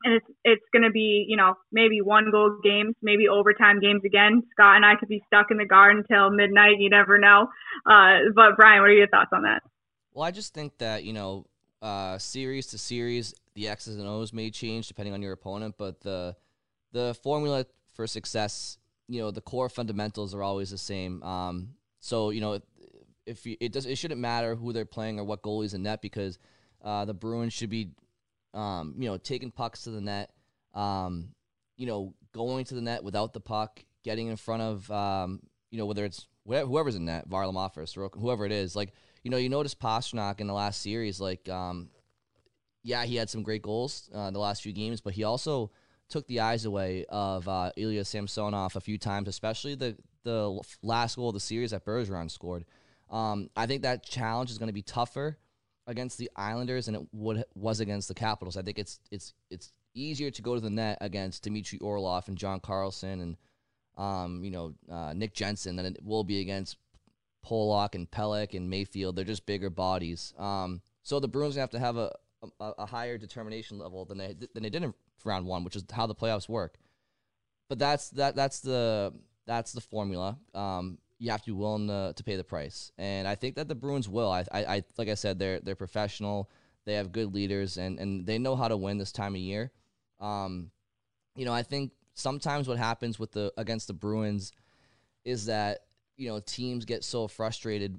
and 0.04 0.14
it's 0.14 0.26
it's 0.44 0.64
going 0.72 0.82
to 0.82 0.90
be, 0.90 1.26
you 1.28 1.36
know, 1.36 1.54
maybe 1.72 2.00
one 2.00 2.30
goal 2.30 2.58
games, 2.62 2.94
maybe 3.02 3.28
overtime 3.28 3.80
games 3.80 4.02
again. 4.04 4.42
Scott 4.52 4.76
and 4.76 4.84
I 4.84 4.94
could 4.98 5.08
be 5.08 5.22
stuck 5.26 5.50
in 5.50 5.56
the 5.58 5.66
garden 5.66 6.04
until 6.08 6.30
midnight. 6.30 6.76
You 6.78 6.90
never 6.90 7.18
know. 7.18 7.48
Uh, 7.84 8.30
but 8.34 8.56
Brian, 8.56 8.80
what 8.80 8.90
are 8.90 8.94
your 8.94 9.08
thoughts 9.08 9.30
on 9.32 9.42
that? 9.42 9.62
Well, 10.12 10.24
I 10.24 10.30
just 10.30 10.54
think 10.54 10.78
that 10.78 11.04
you 11.04 11.12
know, 11.12 11.46
uh, 11.82 12.18
series 12.18 12.68
to 12.68 12.78
series, 12.78 13.34
the 13.54 13.68
X's 13.68 13.96
and 13.96 14.06
O's 14.06 14.32
may 14.32 14.50
change 14.50 14.88
depending 14.88 15.14
on 15.14 15.22
your 15.22 15.32
opponent, 15.32 15.74
but 15.78 16.00
the 16.00 16.36
the 16.92 17.14
formula 17.22 17.66
for 17.92 18.06
success, 18.06 18.78
you 19.08 19.20
know, 19.20 19.30
the 19.30 19.40
core 19.40 19.68
fundamentals 19.68 20.34
are 20.34 20.42
always 20.42 20.70
the 20.70 20.78
same. 20.78 21.22
Um, 21.22 21.70
so 22.00 22.30
you 22.30 22.40
know, 22.40 22.54
if, 22.54 22.62
if 23.26 23.46
you, 23.46 23.56
it 23.60 23.72
does, 23.72 23.86
it 23.86 23.96
shouldn't 23.96 24.20
matter 24.20 24.54
who 24.54 24.72
they're 24.72 24.84
playing 24.84 25.18
or 25.18 25.24
what 25.24 25.42
goalie's 25.42 25.74
in 25.74 25.82
net 25.82 26.02
because 26.02 26.38
uh, 26.84 27.04
the 27.04 27.14
Bruins 27.14 27.52
should 27.52 27.70
be, 27.70 27.90
um, 28.54 28.94
you 28.98 29.08
know, 29.08 29.16
taking 29.16 29.50
pucks 29.50 29.82
to 29.82 29.90
the 29.90 30.00
net, 30.00 30.30
um, 30.74 31.30
you 31.76 31.86
know, 31.86 32.14
going 32.32 32.64
to 32.66 32.74
the 32.74 32.80
net 32.80 33.02
without 33.02 33.32
the 33.32 33.40
puck, 33.40 33.84
getting 34.04 34.28
in 34.28 34.36
front 34.36 34.62
of, 34.62 34.90
um, 34.90 35.40
you 35.70 35.78
know, 35.78 35.86
whether 35.86 36.04
it's 36.04 36.26
whoever's 36.46 36.94
in 36.94 37.06
net, 37.06 37.28
Varlamov 37.28 37.76
or 37.76 37.82
Sorokin, 37.82 38.20
whoever 38.20 38.46
it 38.46 38.52
is, 38.52 38.76
like 38.76 38.92
you 39.26 39.30
know, 39.30 39.38
you 39.38 39.48
notice 39.48 39.74
Pastrnak 39.74 40.40
in 40.40 40.46
the 40.46 40.54
last 40.54 40.80
series, 40.80 41.20
like, 41.20 41.48
um, 41.48 41.88
yeah, 42.84 43.04
he 43.04 43.16
had 43.16 43.28
some 43.28 43.42
great 43.42 43.60
goals 43.60 44.08
uh, 44.14 44.30
the 44.30 44.38
last 44.38 44.62
few 44.62 44.72
games, 44.72 45.00
but 45.00 45.14
he 45.14 45.24
also 45.24 45.72
took 46.08 46.26
the 46.26 46.40
eyes 46.40 46.64
away 46.64 47.04
of 47.08 47.48
uh, 47.48 47.72
Ilya 47.76 48.04
Samsonov 48.04 48.76
a 48.76 48.80
few 48.80 48.98
times, 48.98 49.28
especially 49.28 49.74
the 49.74 49.96
the 50.24 50.60
last 50.82 51.16
goal 51.16 51.28
of 51.28 51.34
the 51.34 51.40
series 51.40 51.70
that 51.70 51.84
Bergeron 51.84 52.30
scored. 52.30 52.64
Um, 53.10 53.48
I 53.56 53.66
think 53.66 53.82
that 53.82 54.04
challenge 54.04 54.50
is 54.50 54.58
going 54.58 54.68
to 54.68 54.72
be 54.72 54.82
tougher 54.82 55.38
against 55.86 56.18
the 56.18 56.30
Islanders 56.34 56.86
than 56.86 56.96
it 56.96 57.02
would 57.12 57.44
was 57.54 57.80
against 57.80 58.08
the 58.08 58.14
Capitals. 58.14 58.56
I 58.56 58.62
think 58.62 58.78
it's 58.78 59.00
it's 59.10 59.34
it's 59.50 59.72
easier 59.94 60.30
to 60.30 60.42
go 60.42 60.54
to 60.54 60.60
the 60.60 60.70
net 60.70 60.98
against 61.00 61.44
Dmitry 61.44 61.78
Orlov 61.78 62.28
and 62.28 62.36
John 62.36 62.60
Carlson 62.60 63.20
and 63.20 63.36
um, 63.96 64.44
you 64.44 64.50
know 64.50 64.74
uh, 64.90 65.12
Nick 65.14 65.34
Jensen 65.34 65.76
than 65.76 65.86
it 65.86 65.98
will 66.02 66.24
be 66.24 66.40
against 66.40 66.76
Pulock 67.44 67.94
and 67.94 68.10
Pelech 68.10 68.54
and 68.54 68.68
Mayfield. 68.68 69.16
They're 69.16 69.24
just 69.24 69.46
bigger 69.46 69.70
bodies. 69.70 70.34
Um, 70.38 70.82
so 71.02 71.20
the 71.20 71.28
Bruins 71.28 71.54
gonna 71.54 71.62
have 71.62 71.70
to 71.70 71.78
have 71.78 71.96
a, 71.96 72.12
a, 72.60 72.72
a 72.78 72.86
higher 72.86 73.18
determination 73.18 73.78
level 73.78 74.04
than 74.04 74.18
they 74.18 74.34
than 74.54 74.62
they 74.62 74.70
did 74.70 74.82
in 74.82 74.94
round 75.24 75.46
one, 75.46 75.64
which 75.64 75.76
is 75.76 75.84
how 75.92 76.06
the 76.06 76.14
playoffs 76.14 76.48
work. 76.48 76.78
But 77.68 77.78
that's 77.78 78.10
that 78.10 78.36
that's 78.36 78.60
the 78.60 79.12
that's 79.46 79.72
the 79.72 79.80
formula. 79.80 80.38
Um, 80.54 80.98
you 81.18 81.30
have 81.30 81.40
to 81.42 81.46
be 81.46 81.52
willing 81.52 81.88
to, 81.88 82.12
to 82.14 82.24
pay 82.24 82.36
the 82.36 82.44
price, 82.44 82.92
and 82.98 83.26
I 83.26 83.34
think 83.34 83.56
that 83.56 83.68
the 83.68 83.74
Bruins 83.74 84.08
will. 84.08 84.30
I, 84.30 84.44
I, 84.52 84.64
I 84.64 84.82
like 84.98 85.08
I 85.08 85.14
said, 85.14 85.38
they're 85.38 85.60
they're 85.60 85.74
professional. 85.74 86.50
They 86.84 86.94
have 86.94 87.12
good 87.12 87.34
leaders, 87.34 87.78
and 87.78 87.98
and 87.98 88.26
they 88.26 88.38
know 88.38 88.54
how 88.56 88.68
to 88.68 88.76
win 88.76 88.98
this 88.98 89.12
time 89.12 89.34
of 89.34 89.40
year. 89.40 89.72
Um, 90.20 90.70
you 91.34 91.44
know, 91.44 91.52
I 91.52 91.62
think 91.62 91.92
sometimes 92.14 92.68
what 92.68 92.78
happens 92.78 93.18
with 93.18 93.32
the 93.32 93.52
against 93.56 93.86
the 93.88 93.94
Bruins 93.94 94.52
is 95.24 95.46
that 95.46 95.80
you 96.16 96.28
know 96.28 96.40
teams 96.40 96.84
get 96.84 97.02
so 97.02 97.28
frustrated 97.28 97.98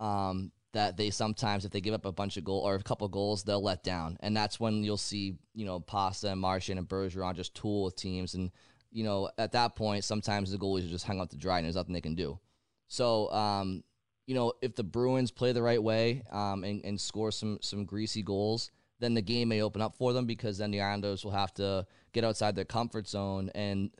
um, 0.00 0.52
that 0.72 0.96
they 0.96 1.10
sometimes 1.10 1.64
if 1.64 1.70
they 1.70 1.80
give 1.80 1.94
up 1.94 2.04
a 2.04 2.12
bunch 2.12 2.36
of 2.36 2.44
goal 2.44 2.60
or 2.60 2.74
a 2.74 2.82
couple 2.82 3.08
goals 3.08 3.42
they'll 3.42 3.62
let 3.62 3.82
down. 3.82 4.16
And 4.20 4.36
that's 4.36 4.60
when 4.60 4.84
you'll 4.84 4.96
see 4.96 5.36
you 5.54 5.64
know 5.64 5.80
Pasta 5.80 6.30
and 6.30 6.40
Marchand 6.40 6.78
and 6.78 6.88
Bergeron 6.88 7.34
just 7.34 7.54
tool 7.54 7.84
with 7.84 7.96
teams. 7.96 8.34
And 8.34 8.50
you 8.90 9.04
know 9.04 9.30
at 9.38 9.52
that 9.52 9.76
point 9.76 10.04
sometimes 10.04 10.50
the 10.50 10.58
goalies 10.58 10.86
are 10.86 10.90
just 10.90 11.06
hung 11.06 11.20
out 11.20 11.30
to 11.30 11.36
dry 11.36 11.58
and 11.58 11.64
there's 11.64 11.76
nothing 11.76 11.94
they 11.94 12.00
can 12.00 12.14
do. 12.14 12.38
So 12.88 13.30
um, 13.32 13.82
you 14.26 14.34
know 14.34 14.52
if 14.60 14.74
the 14.74 14.84
Bruins 14.84 15.30
play 15.30 15.52
the 15.52 15.62
right 15.62 15.82
way 15.82 16.22
um, 16.30 16.64
and, 16.64 16.84
and 16.84 17.00
score 17.00 17.30
some 17.30 17.58
some 17.62 17.84
greasy 17.84 18.22
goals 18.22 18.70
then 19.00 19.14
the 19.14 19.22
game 19.22 19.48
may 19.48 19.62
open 19.62 19.80
up 19.80 19.94
for 19.94 20.12
them 20.12 20.26
because 20.26 20.58
then 20.58 20.70
the 20.70 20.80
Islanders 20.80 21.24
will 21.24 21.32
have 21.32 21.54
to 21.54 21.86
get 22.12 22.24
outside 22.24 22.56
their 22.56 22.64
comfort 22.64 23.06
zone 23.08 23.50
and 23.54 23.90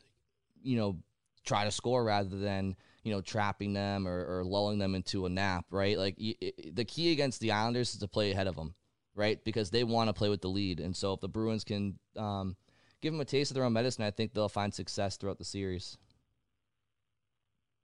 you 0.61 0.77
know 0.77 0.97
try 1.45 1.63
to 1.63 1.71
score 1.71 2.03
rather 2.03 2.37
than 2.37 2.75
you 3.03 3.13
know, 3.13 3.21
trapping 3.21 3.73
them 3.73 4.07
or, 4.07 4.39
or 4.39 4.43
lulling 4.43 4.79
them 4.79 4.95
into 4.95 5.25
a 5.25 5.29
nap, 5.29 5.65
right? 5.71 5.97
Like 5.97 6.17
the 6.17 6.85
key 6.85 7.11
against 7.11 7.39
the 7.39 7.51
Islanders 7.51 7.93
is 7.93 7.99
to 7.99 8.07
play 8.07 8.31
ahead 8.31 8.47
of 8.47 8.55
them, 8.55 8.75
right? 9.15 9.43
Because 9.43 9.69
they 9.69 9.83
want 9.83 10.09
to 10.09 10.13
play 10.13 10.29
with 10.29 10.41
the 10.41 10.49
lead. 10.49 10.79
And 10.79 10.95
so 10.95 11.13
if 11.13 11.21
the 11.21 11.29
Bruins 11.29 11.63
can 11.63 11.97
um, 12.17 12.55
give 13.01 13.13
them 13.13 13.21
a 13.21 13.25
taste 13.25 13.51
of 13.51 13.55
their 13.55 13.63
own 13.63 13.73
medicine, 13.73 14.03
I 14.03 14.11
think 14.11 14.33
they'll 14.33 14.49
find 14.49 14.73
success 14.73 15.17
throughout 15.17 15.37
the 15.37 15.45
series. 15.45 15.97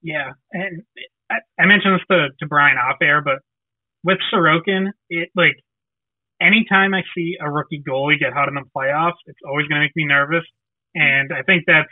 Yeah, 0.01 0.31
and 0.51 0.83
I, 1.31 1.35
I 1.59 1.65
mentioned 1.65 1.95
this 1.95 2.05
to, 2.11 2.27
to 2.39 2.47
Brian 2.47 2.77
off 2.77 2.97
air, 3.01 3.21
but 3.23 3.39
with 4.03 4.19
Sorokin, 4.31 4.89
it 5.09 5.29
like 5.35 5.55
anytime 6.39 6.93
I 6.93 7.01
see 7.15 7.37
a 7.41 7.49
rookie 7.49 7.81
goalie 7.87 8.19
get 8.19 8.33
hot 8.33 8.47
in 8.47 8.53
the 8.53 8.63
playoffs, 8.75 9.17
it's 9.25 9.39
always 9.47 9.67
going 9.67 9.81
to 9.81 9.85
make 9.85 9.95
me 9.95 10.05
nervous. 10.05 10.43
And 10.93 11.31
I 11.33 11.41
think 11.41 11.63
that's 11.65 11.89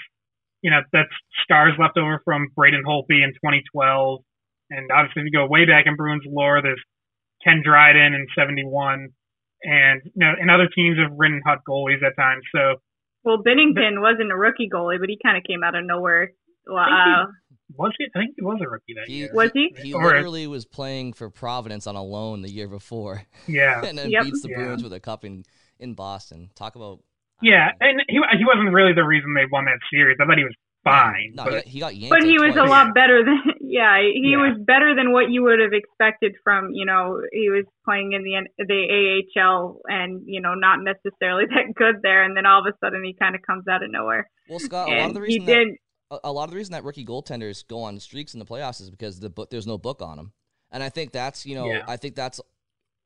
you 0.63 0.71
know, 0.71 0.79
that's 0.91 1.11
scars 1.43 1.73
left 1.77 1.97
over 1.97 2.21
from 2.25 2.47
Braden 2.55 2.83
Holtby 2.87 3.21
in 3.21 3.33
2012. 3.37 4.21
And 4.71 4.89
obviously, 4.91 5.21
if 5.21 5.25
you 5.31 5.37
go 5.37 5.45
way 5.45 5.65
back 5.65 5.85
in 5.85 5.95
Bruins 5.95 6.23
lore, 6.25 6.61
there's 6.63 6.81
Ken 7.43 7.61
Dryden 7.63 8.13
in 8.15 8.25
71. 8.35 9.09
And, 9.65 10.01
you 10.05 10.11
know, 10.15 10.31
and 10.39 10.49
other 10.49 10.67
teams 10.73 10.97
have 10.97 11.11
ridden 11.17 11.41
hot 11.45 11.59
goalies 11.67 12.01
at 12.01 12.15
times. 12.17 12.43
So, 12.55 12.75
well, 13.23 13.37
Binnington 13.37 14.01
wasn't 14.01 14.31
a 14.31 14.35
rookie 14.35 14.69
goalie, 14.73 14.99
but 14.99 15.09
he 15.09 15.19
kind 15.23 15.37
of 15.37 15.43
came 15.43 15.63
out 15.63 15.75
of 15.75 15.85
nowhere. 15.85 16.31
Wow. 16.67 17.27
Was 17.75 17.91
he? 17.97 18.05
I 18.15 18.19
think 18.19 18.35
he 18.37 18.41
was 18.43 18.59
a 18.65 18.69
rookie 18.69 18.93
that 18.95 19.07
he, 19.07 19.13
year. 19.19 19.31
Was 19.33 19.51
he? 19.53 19.73
He 19.81 19.93
literally 19.93 20.47
was 20.47 20.65
playing 20.65 21.13
for 21.13 21.29
Providence 21.29 21.87
on 21.87 21.95
a 21.95 22.03
loan 22.03 22.41
the 22.41 22.51
year 22.51 22.67
before. 22.67 23.23
Yeah. 23.47 23.81
and 23.85 23.97
then 23.97 24.09
Yep. 24.09 24.23
beats 24.23 24.41
the 24.43 24.49
Yeah. 24.49 24.57
Bruins 24.57 24.83
with 24.83 24.93
a 24.93 24.99
cup 24.99 25.25
in, 25.25 25.43
in 25.79 25.93
Boston. 25.93 26.49
Talk 26.55 26.75
about. 26.75 26.99
Yeah, 27.41 27.69
and 27.79 28.01
he 28.07 28.15
he 28.37 28.45
wasn't 28.45 28.73
really 28.73 28.93
the 28.93 29.03
reason 29.03 29.33
they 29.33 29.45
won 29.51 29.65
that 29.65 29.79
series. 29.91 30.17
I 30.21 30.25
thought 30.25 30.37
he 30.37 30.43
was 30.45 30.55
fine. 30.83 31.33
No, 31.35 31.45
but 31.45 31.63
he, 31.65 31.71
he 31.71 31.79
got 31.79 31.95
yanked. 31.95 32.11
But 32.15 32.23
he 32.27 32.37
like 32.37 32.55
was 32.55 32.57
a 32.57 32.69
lot 32.69 32.93
better 32.93 33.23
than 33.23 33.39
yeah, 33.61 33.99
he 34.01 34.31
Yeah. 34.31 34.37
was 34.37 34.57
better 34.65 34.95
than 34.95 35.11
what 35.11 35.29
you 35.29 35.43
would 35.43 35.59
have 35.59 35.73
expected 35.73 36.35
from, 36.43 36.71
you 36.73 36.85
know, 36.85 37.21
he 37.31 37.49
was 37.49 37.65
playing 37.85 38.13
in 38.13 38.23
the 38.23 38.65
the 38.65 39.21
AHL 39.39 39.79
and, 39.87 40.23
you 40.25 40.41
know, 40.41 40.53
not 40.55 40.79
necessarily 40.83 41.45
that 41.49 41.73
good 41.75 42.01
there 42.03 42.23
and 42.23 42.35
then 42.35 42.45
all 42.45 42.59
of 42.59 42.65
a 42.67 42.77
sudden 42.85 43.03
he 43.03 43.13
kind 43.13 43.35
of 43.35 43.41
comes 43.41 43.65
out 43.67 43.81
of 43.83 43.91
nowhere. 43.91 44.29
Well, 44.49 44.59
Scott, 44.59 44.89
a 44.89 44.91
lot 44.91 44.99
of 44.99 45.05
And 45.07 45.15
the 45.15 45.19
he 45.21 45.39
reason 45.39 45.45
that 45.45 45.55
did 45.55 45.67
a, 46.11 46.19
a 46.25 46.31
lot 46.31 46.45
of 46.45 46.51
the 46.51 46.57
reason 46.57 46.73
that 46.73 46.83
rookie 46.83 47.05
goaltenders 47.05 47.65
go 47.65 47.81
on 47.81 47.97
streaks 47.99 48.33
in 48.33 48.39
the 48.39 48.45
playoffs 48.45 48.81
is 48.81 48.89
because 48.89 49.19
the 49.21 49.29
book 49.29 49.49
there's 49.49 49.67
no 49.67 49.77
book 49.77 50.01
on 50.01 50.17
them, 50.17 50.33
and 50.69 50.83
I 50.83 50.89
think 50.89 51.11
that's 51.13 51.45
you 51.45 51.55
know 51.55 51.67
Yeah. 51.71 51.83
I 51.87 51.95
think 51.95 52.15
that's 52.15 52.41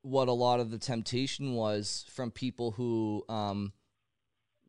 what 0.02 0.26
a 0.28 0.32
lot 0.32 0.58
of 0.58 0.70
the 0.72 0.78
temptation 0.78 1.54
was 1.54 2.04
from 2.10 2.30
people 2.32 2.72
who 2.72 3.24
um, 3.28 3.72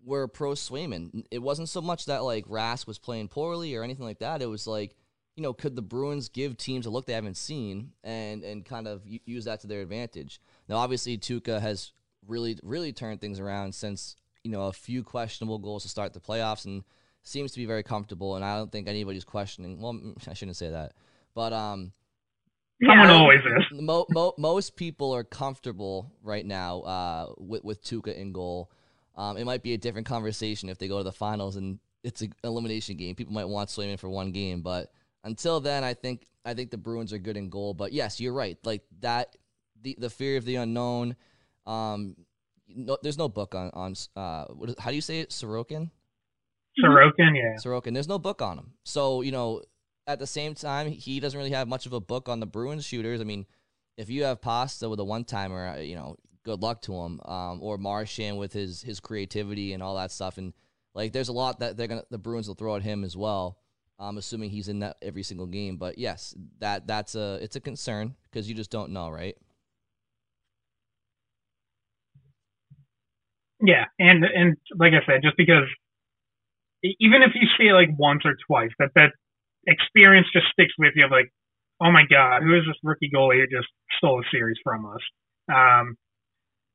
were 0.04 0.28
pro 0.28 0.52
Swayman. 0.52 1.26
It 1.32 1.40
wasn't 1.40 1.70
so 1.70 1.82
much 1.82 2.06
that 2.06 2.24
like 2.24 2.46
Rask 2.46 2.88
was 2.88 2.98
playing 2.98 3.28
poorly 3.28 3.76
or 3.76 3.84
anything 3.84 4.06
like 4.06 4.20
that. 4.20 4.42
It 4.42 4.48
was 4.48 4.68
like 4.68 4.96
you 5.36 5.44
know 5.44 5.54
could 5.54 5.76
the 5.76 5.82
Bruins 5.82 6.30
give 6.30 6.58
teams 6.58 6.86
a 6.86 6.90
look 6.90 7.06
they 7.06 7.14
haven't 7.14 7.38
seen 7.38 7.92
and 8.04 8.44
and 8.44 8.66
kind 8.66 8.88
of 8.88 9.02
use 9.06 9.46
that 9.46 9.62
to 9.62 9.68
their 9.68 9.82
advantage. 9.82 10.42
Now 10.68 10.78
obviously 10.78 11.18
Tuukka 11.18 11.62
has 11.62 11.92
really 12.28 12.60
really 12.64 12.94
turned 12.94 13.22
things 13.22 13.40
around 13.40 13.74
since 13.74 14.16
you 14.44 14.52
know 14.52 14.64
a 14.64 14.74
few 14.74 15.04
questionable 15.04 15.60
goals 15.60 15.84
to 15.84 15.90
start 15.90 16.14
the 16.14 16.20
playoffs 16.20 16.66
and 16.66 16.84
seems 17.24 17.52
to 17.52 17.60
be 17.60 17.66
very 17.66 17.84
comfortable. 17.84 18.36
And 18.36 18.46
I 18.46 18.58
don't 18.58 18.72
think 18.72 18.88
anybody's 18.88 19.26
questioning. 19.26 19.82
Well, 19.82 20.00
I 20.28 20.34
shouldn't 20.34 20.58
say 20.58 20.70
that, 20.70 20.94
but 21.36 21.54
um, 21.54 21.94
Someone 22.86 23.10
always 23.10 23.40
is. 23.40 23.82
Mo, 23.82 24.06
mo, 24.10 24.34
most 24.38 24.78
people 24.78 25.14
are 25.14 25.24
comfortable 25.24 26.14
right 26.24 26.46
now 26.46 26.80
uh, 26.82 27.34
with 27.38 27.64
with 27.64 27.84
Tuukka 27.84 28.16
in 28.16 28.32
goal. 28.32 28.72
Um, 29.20 29.36
it 29.36 29.44
might 29.44 29.64
be 29.64 29.74
a 29.74 29.78
different 29.78 30.08
conversation 30.08 30.70
if 30.70 30.78
they 30.78 30.88
go 30.88 30.98
to 31.00 31.04
the 31.04 31.12
finals 31.12 31.58
and 31.58 31.80
it's 32.06 32.22
an 32.22 32.32
elimination 32.46 32.96
game. 32.96 33.16
People 33.16 33.34
might 33.34 33.50
want 33.50 33.70
Swayman 33.70 34.00
for 34.00 34.10
one 34.10 34.32
game, 34.32 34.62
but 34.62 34.94
until 35.26 35.60
then, 35.60 35.84
I 35.84 35.94
think 35.94 36.26
I 36.46 36.54
think 36.54 36.72
the 36.72 36.78
Bruins 36.78 37.12
are 37.12 37.20
good 37.20 37.36
in 37.36 37.50
goal. 37.50 37.74
But 37.74 37.92
yes, 37.92 38.22
you're 38.22 38.34
right. 38.34 38.58
Like 38.64 38.84
that, 39.02 39.36
the 39.82 39.98
the 40.00 40.10
fear 40.10 40.38
of 40.38 40.46
the 40.46 40.56
unknown. 40.56 41.18
Um, 41.68 42.16
no, 42.70 42.98
there's 43.04 43.18
no 43.18 43.28
book 43.28 43.56
on 43.56 43.72
on 43.74 43.96
uh, 44.16 44.46
what 44.54 44.70
is, 44.70 44.76
how 44.80 44.90
do 44.90 44.96
you 44.96 45.02
say 45.02 45.20
it? 45.20 45.32
Sorokin. 45.32 45.92
Sorokin, 46.82 47.36
yeah. 47.36 47.56
Sorokin. 47.62 47.94
There's 47.94 48.08
no 48.08 48.20
book 48.20 48.42
on 48.42 48.58
him. 48.58 48.72
So 48.86 49.22
you 49.22 49.34
know, 49.34 49.64
at 50.08 50.20
the 50.20 50.28
same 50.28 50.56
time, 50.56 50.90
he 50.90 51.20
doesn't 51.20 51.38
really 51.38 51.52
have 51.52 51.68
much 51.68 51.86
of 51.86 51.92
a 51.92 52.00
book 52.00 52.30
on 52.30 52.40
the 52.40 52.48
Bruins 52.48 52.86
shooters. 52.86 53.20
I 53.20 53.26
mean, 53.26 53.46
if 53.98 54.10
you 54.10 54.24
have 54.24 54.40
Pasta 54.40 54.88
with 54.88 55.02
a 55.02 55.04
one 55.04 55.26
timer, 55.26 55.76
uh, 55.76 55.82
you 55.82 55.96
know, 55.96 56.16
good 56.50 56.64
luck 56.64 56.82
to 56.82 56.94
him. 56.94 57.22
Um, 57.26 57.60
or 57.62 57.78
Marchand 57.78 58.40
with 58.40 58.54
his 58.54 58.82
his 58.82 59.00
creativity 59.00 59.74
and 59.74 59.84
all 59.84 59.96
that 59.96 60.12
stuff. 60.12 60.38
And 60.38 60.54
like, 60.96 61.14
there's 61.14 61.30
a 61.30 61.34
lot 61.34 61.60
that 61.60 61.78
they're 61.78 61.88
gonna 61.88 62.04
the 62.10 62.18
Bruins 62.18 62.48
will 62.48 62.56
throw 62.56 62.76
at 62.76 62.82
him 62.82 63.04
as 63.04 63.16
well. 63.16 63.60
Um, 64.00 64.18
assuming 64.18 64.50
he's 64.50 64.70
in 64.70 64.80
that 64.80 64.98
every 65.02 65.24
single 65.24 65.46
game. 65.46 65.78
But 65.78 65.98
yes, 65.98 66.34
that 66.60 66.88
that's 66.88 67.16
a 67.16 67.38
it's 67.42 67.56
a 67.56 67.60
concern 67.60 68.16
because 68.24 68.50
you 68.50 68.56
just 68.56 68.72
don't 68.72 68.92
know, 68.92 69.10
right? 69.10 69.38
Yeah, 73.62 73.86
and 74.00 74.24
and 74.24 74.58
like 74.78 74.94
I 74.94 75.06
said, 75.06 75.22
just 75.22 75.38
because 75.38 75.68
even 76.82 77.22
if 77.22 77.32
you 77.36 77.48
see 77.58 77.68
it 77.68 77.74
like 77.74 77.90
once 77.98 78.22
or 78.26 78.36
twice, 78.48 78.72
that 78.80 78.90
that 78.96 79.12
experience 79.68 80.28
just 80.34 80.48
sticks 80.52 80.74
with 80.80 80.94
you. 80.96 81.06
Of 81.06 81.12
like, 81.12 81.32
oh 81.80 81.92
my 81.92 82.04
god, 82.10 82.42
who 82.42 82.56
is 82.56 82.64
this 82.66 82.78
rookie 82.84 83.12
goalie 83.14 83.42
who 83.42 83.56
just 83.56 83.68
stole 83.98 84.22
a 84.22 84.24
series 84.32 84.58
from 84.64 84.86
us? 84.86 85.02
Um, 85.52 85.98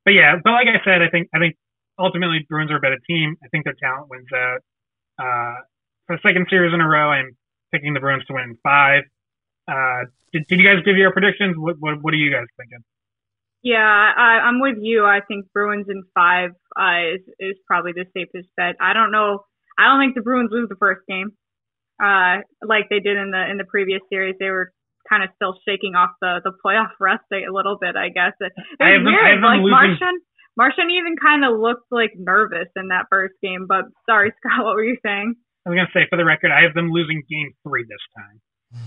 but 0.04 0.12
yeah, 0.12 0.36
but 0.42 0.52
like 0.52 0.68
I 0.68 0.82
said, 0.84 1.02
I 1.02 1.08
think 1.10 1.28
I 1.34 1.38
think 1.38 1.56
ultimately 1.98 2.44
Bruins 2.48 2.70
are 2.70 2.76
a 2.76 2.80
better 2.80 2.98
team. 3.08 3.36
I 3.42 3.48
think 3.48 3.64
their 3.64 3.76
talent 3.80 4.08
wins 4.10 4.28
out. 4.34 4.60
Uh, 5.18 5.54
for 6.06 6.16
the 6.16 6.22
second 6.22 6.46
series 6.50 6.74
in 6.74 6.80
a 6.80 6.88
row, 6.88 7.10
I'm 7.10 7.36
picking 7.72 7.94
the 7.94 8.00
Bruins 8.00 8.24
to 8.26 8.34
win 8.34 8.58
five. 8.62 9.04
Uh, 9.66 10.04
did, 10.32 10.44
did 10.48 10.60
you 10.60 10.66
guys 10.66 10.84
give 10.84 10.96
your 10.96 11.12
predictions? 11.12 11.56
What, 11.56 11.76
what 11.78 12.02
what 12.02 12.12
are 12.14 12.18
you 12.18 12.30
guys 12.30 12.46
thinking? 12.58 12.84
Yeah, 13.62 13.78
I, 13.80 14.44
I'm 14.44 14.60
with 14.60 14.76
you. 14.80 15.06
I 15.06 15.20
think 15.26 15.46
Bruins 15.54 15.86
in 15.88 16.02
five 16.14 16.50
uh, 16.78 17.14
is 17.14 17.20
is 17.38 17.56
probably 17.66 17.92
the 17.92 18.04
safest 18.14 18.48
bet. 18.56 18.76
I 18.80 18.92
don't 18.92 19.10
know. 19.10 19.44
I 19.78 19.86
don't 19.88 20.00
think 20.00 20.14
the 20.14 20.20
Bruins 20.20 20.50
lose 20.52 20.68
the 20.68 20.76
first 20.76 21.00
game, 21.08 21.32
uh, 22.02 22.44
like 22.62 22.90
they 22.90 23.00
did 23.00 23.16
in 23.16 23.30
the 23.30 23.50
in 23.50 23.56
the 23.56 23.64
previous 23.64 24.02
series. 24.10 24.36
They 24.38 24.50
were 24.50 24.70
kind 25.08 25.22
of 25.22 25.30
still 25.36 25.54
shaking 25.66 25.94
off 25.94 26.10
the 26.20 26.40
the 26.44 26.52
playoff 26.64 26.90
rust 27.00 27.24
a 27.32 27.50
little 27.52 27.76
bit, 27.80 27.96
I 27.96 28.08
guess. 28.08 28.32
It, 28.40 28.52
it 28.80 29.02
was 29.02 29.04
weird. 29.04 29.40
Like 29.42 29.60
Marchand, 29.62 30.20
Marchand 30.56 30.90
even 30.90 31.16
kind 31.16 31.44
of 31.44 31.58
looked 31.58 31.86
like 31.90 32.12
nervous 32.16 32.68
in 32.76 32.88
that 32.88 33.06
first 33.10 33.34
game. 33.42 33.66
But 33.68 33.84
sorry, 34.08 34.32
Scott, 34.40 34.64
what 34.64 34.74
were 34.74 34.84
you 34.84 34.96
saying? 35.04 35.34
I 35.66 35.70
was 35.70 35.76
gonna 35.76 35.88
say, 35.94 36.06
for 36.10 36.16
the 36.16 36.24
record, 36.24 36.50
I 36.52 36.62
have 36.62 36.74
them 36.74 36.90
losing 36.90 37.22
Game 37.28 37.52
Three 37.66 37.84
this 37.84 38.04
time. 38.16 38.40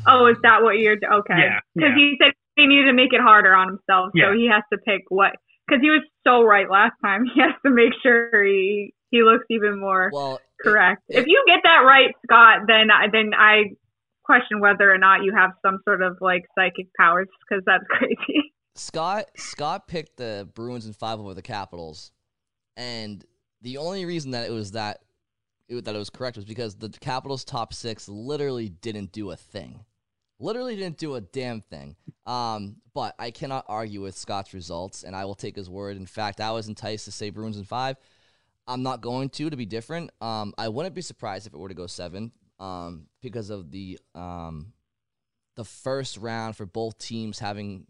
Oh, 0.06 0.28
is 0.28 0.38
that 0.44 0.64
what 0.64 0.78
you're 0.78 0.98
okay? 1.00 1.38
Yeah. 1.38 1.60
Because 1.74 1.92
yeah. 1.96 1.96
he 1.96 2.18
said 2.22 2.34
he 2.56 2.68
needed 2.68 2.88
to 2.88 2.94
make 2.94 3.14
it 3.14 3.22
harder 3.22 3.56
on 3.56 3.68
himself, 3.70 4.12
so 4.12 4.32
Yeah. 4.32 4.36
he 4.36 4.50
has 4.52 4.64
to 4.74 4.78
pick 4.80 5.04
what. 5.10 5.36
Because 5.68 5.82
he 5.82 5.90
was 5.90 6.02
so 6.26 6.44
right 6.44 6.70
last 6.70 6.94
time, 7.04 7.26
he 7.34 7.42
has 7.42 7.54
to 7.66 7.72
make 7.72 7.94
sure 8.04 8.44
he 8.44 8.94
he 9.12 9.24
looks 9.24 9.46
even 9.50 9.80
more 9.80 10.10
Well, 10.12 10.42
correct. 10.62 11.02
if 11.08 11.26
you 11.28 11.42
get 11.48 11.62
that 11.64 11.84
right, 11.86 12.12
Scott, 12.26 12.68
then 12.68 12.92
I 12.92 13.08
then 13.12 13.32
I 13.38 13.72
question 14.28 14.60
whether 14.60 14.94
or 14.94 14.98
not 14.98 15.24
you 15.24 15.34
have 15.36 15.52
some 15.66 15.80
sort 15.84 16.04
of 16.04 16.18
like 16.22 16.46
psychic 16.54 16.88
powers 17.00 17.28
because 17.42 17.64
that's 17.66 17.84
crazy. 17.90 18.54
Scott 18.76 19.26
Scott 19.38 19.88
picked 19.88 20.18
the 20.18 20.48
Bruins 20.54 20.86
in 20.86 20.94
five 20.94 21.20
over 21.20 21.34
the 21.34 21.42
Capitals, 21.42 22.12
and 22.76 23.26
the 23.62 23.78
only 23.78 24.06
reason 24.06 24.32
that 24.32 24.48
it 24.48 24.52
was 24.52 24.72
that 24.74 25.00
it, 25.68 25.86
that 25.86 25.96
it 25.96 25.98
was 25.98 26.12
correct 26.12 26.36
was 26.36 26.46
because 26.46 26.76
the 26.76 26.90
Capitals' 27.02 27.44
top 27.44 27.74
six 27.74 28.08
literally 28.08 28.70
didn't 28.70 29.12
do 29.12 29.32
a 29.32 29.36
thing, 29.36 29.84
literally 30.40 30.76
didn't 30.76 30.98
do 30.98 31.16
a 31.16 31.22
damn 31.22 31.62
thing. 31.62 31.96
Um, 32.28 32.78
but 32.94 33.16
I 33.18 33.32
cannot 33.32 33.66
argue 33.68 34.02
with 34.02 34.18
Scott's 34.18 34.54
results, 34.54 35.04
and 35.04 35.16
I 35.16 35.26
will 35.26 35.36
take 35.36 35.56
his 35.56 35.70
word. 35.70 35.98
In 35.98 36.06
fact, 36.06 36.42
I 36.42 36.52
was 36.52 36.68
enticed 36.68 37.06
to 37.06 37.12
say 37.12 37.30
Bruins 37.30 37.58
in 37.58 37.64
five. 37.64 37.98
I'm 38.68 38.84
not 38.84 39.02
going 39.02 39.30
to 39.30 39.50
to 39.50 39.56
be 39.56 39.66
different. 39.66 40.12
Um, 40.20 40.54
I 40.58 40.68
wouldn't 40.68 40.94
be 40.94 41.02
surprised 41.02 41.48
if 41.48 41.54
it 41.54 41.58
were 41.58 41.70
to 41.70 41.74
go 41.74 41.88
seven, 41.88 42.34
um, 42.60 43.08
because 43.22 43.50
of 43.50 43.72
the 43.72 44.00
um, 44.16 44.74
the 45.56 45.64
first 45.64 46.18
round 46.18 46.56
for 46.56 46.66
both 46.66 46.98
teams 46.98 47.40
having 47.40 47.88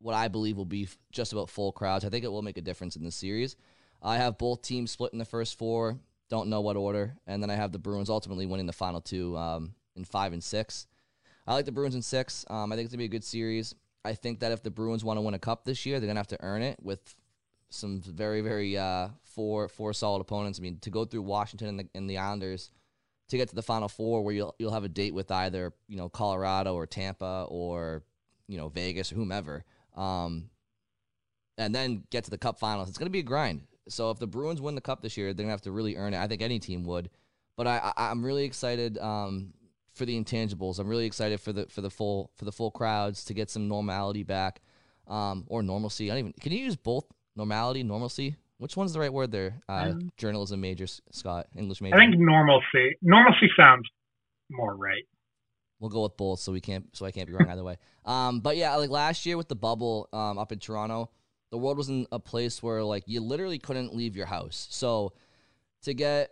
what 0.00 0.14
I 0.14 0.28
believe 0.28 0.56
will 0.56 0.64
be 0.64 0.84
f- 0.84 0.98
just 1.10 1.32
about 1.32 1.50
full 1.50 1.72
crowds. 1.72 2.04
I 2.04 2.08
think 2.08 2.24
it 2.24 2.32
will 2.32 2.42
make 2.42 2.56
a 2.56 2.62
difference 2.62 2.96
in 2.96 3.04
the 3.04 3.10
series. 3.10 3.56
I 4.02 4.16
have 4.16 4.38
both 4.38 4.62
teams 4.62 4.90
split 4.90 5.12
in 5.12 5.18
the 5.18 5.24
first 5.24 5.58
four. 5.58 5.98
Don't 6.30 6.48
know 6.48 6.60
what 6.60 6.76
order, 6.76 7.16
and 7.26 7.42
then 7.42 7.50
I 7.50 7.54
have 7.54 7.72
the 7.72 7.78
Bruins 7.78 8.10
ultimately 8.10 8.46
winning 8.46 8.66
the 8.66 8.72
final 8.72 9.00
two 9.00 9.36
um, 9.36 9.74
in 9.96 10.04
five 10.04 10.32
and 10.32 10.44
six. 10.44 10.86
I 11.46 11.54
like 11.54 11.64
the 11.64 11.72
Bruins 11.72 11.94
in 11.94 12.02
six. 12.02 12.44
Um, 12.48 12.70
I 12.70 12.76
think 12.76 12.84
it's 12.84 12.92
gonna 12.92 12.98
be 12.98 13.06
a 13.06 13.08
good 13.08 13.24
series. 13.24 13.74
I 14.04 14.12
think 14.12 14.40
that 14.40 14.52
if 14.52 14.62
the 14.62 14.70
Bruins 14.70 15.04
want 15.04 15.16
to 15.16 15.22
win 15.22 15.34
a 15.34 15.38
cup 15.38 15.64
this 15.64 15.86
year, 15.86 15.98
they're 15.98 16.06
gonna 16.06 16.20
have 16.20 16.26
to 16.28 16.42
earn 16.42 16.62
it 16.62 16.78
with 16.82 17.16
some 17.70 18.00
very, 18.00 18.40
very 18.40 18.76
uh, 18.76 19.08
four 19.24 19.68
four 19.68 19.92
solid 19.92 20.20
opponents. 20.20 20.58
I 20.58 20.62
mean, 20.62 20.78
to 20.80 20.90
go 20.90 21.04
through 21.04 21.22
Washington 21.22 21.68
and 21.68 21.80
the, 21.80 21.88
and 21.94 22.08
the 22.08 22.18
Islanders 22.18 22.70
to 23.28 23.36
get 23.36 23.48
to 23.50 23.54
the 23.54 23.62
Final 23.62 23.88
Four, 23.88 24.22
where 24.22 24.34
you'll 24.34 24.54
you'll 24.58 24.72
have 24.72 24.84
a 24.84 24.88
date 24.88 25.14
with 25.14 25.30
either 25.30 25.72
you 25.86 25.96
know 25.96 26.08
Colorado 26.08 26.74
or 26.74 26.86
Tampa 26.86 27.46
or 27.48 28.02
you 28.46 28.56
know 28.56 28.68
Vegas 28.68 29.12
or 29.12 29.16
whomever, 29.16 29.64
um, 29.96 30.50
and 31.56 31.74
then 31.74 32.04
get 32.10 32.24
to 32.24 32.30
the 32.30 32.38
Cup 32.38 32.58
Finals. 32.58 32.88
It's 32.88 32.98
gonna 32.98 33.10
be 33.10 33.20
a 33.20 33.24
grind. 33.24 33.62
So 33.88 34.10
if 34.10 34.18
the 34.18 34.26
Bruins 34.26 34.60
win 34.60 34.74
the 34.74 34.80
Cup 34.80 35.02
this 35.02 35.16
year, 35.16 35.32
they're 35.32 35.44
gonna 35.44 35.52
have 35.52 35.62
to 35.62 35.72
really 35.72 35.96
earn 35.96 36.14
it. 36.14 36.18
I 36.18 36.26
think 36.26 36.42
any 36.42 36.58
team 36.58 36.84
would, 36.84 37.10
but 37.56 37.66
I, 37.66 37.92
I 37.96 38.10
I'm 38.10 38.24
really 38.24 38.44
excited 38.44 38.98
um, 38.98 39.52
for 39.92 40.06
the 40.06 40.18
intangibles. 40.18 40.78
I'm 40.78 40.88
really 40.88 41.06
excited 41.06 41.40
for 41.40 41.52
the 41.52 41.66
for 41.66 41.82
the 41.82 41.90
full 41.90 42.30
for 42.36 42.44
the 42.44 42.52
full 42.52 42.70
crowds 42.70 43.24
to 43.26 43.34
get 43.34 43.50
some 43.50 43.68
normality 43.68 44.22
back, 44.22 44.62
um, 45.06 45.44
or 45.48 45.62
normalcy. 45.62 46.10
I 46.10 46.14
don't 46.14 46.18
even 46.20 46.32
can 46.40 46.52
you 46.52 46.58
use 46.58 46.76
both 46.76 47.04
normality, 47.36 47.82
normalcy? 47.82 48.36
Which 48.58 48.76
one's 48.76 48.92
the 48.92 49.00
right 49.00 49.12
word 49.12 49.30
there? 49.30 49.60
Uh, 49.68 49.90
Um, 49.92 50.12
journalism 50.16 50.60
major, 50.60 50.86
Scott, 50.86 51.46
English 51.56 51.80
major. 51.80 51.96
I 51.96 51.98
think 51.98 52.16
normalcy 52.18 52.96
normalcy 53.02 53.48
sounds 53.56 53.88
more 54.50 54.74
right. 54.76 55.04
We'll 55.80 55.90
go 55.90 56.02
with 56.02 56.16
both, 56.16 56.40
so 56.40 56.50
we 56.50 56.60
can't, 56.60 56.86
so 56.96 57.06
I 57.06 57.12
can't 57.12 57.28
be 57.28 57.34
wrong 57.34 57.48
either 57.48 57.62
way. 57.64 57.76
Um, 58.04 58.40
but 58.40 58.56
yeah, 58.56 58.74
like 58.76 58.88
last 58.88 59.26
year 59.26 59.36
with 59.36 59.48
the 59.48 59.54
bubble 59.54 60.08
um, 60.14 60.38
up 60.38 60.50
in 60.50 60.58
Toronto, 60.58 61.10
the 61.50 61.58
world 61.58 61.76
was 61.76 61.90
in 61.90 62.06
a 62.10 62.18
place 62.18 62.62
where 62.62 62.82
like 62.82 63.04
you 63.06 63.20
literally 63.20 63.58
couldn't 63.58 63.94
leave 63.94 64.16
your 64.16 64.24
house. 64.24 64.66
So 64.70 65.12
to 65.82 65.92
get 65.92 66.30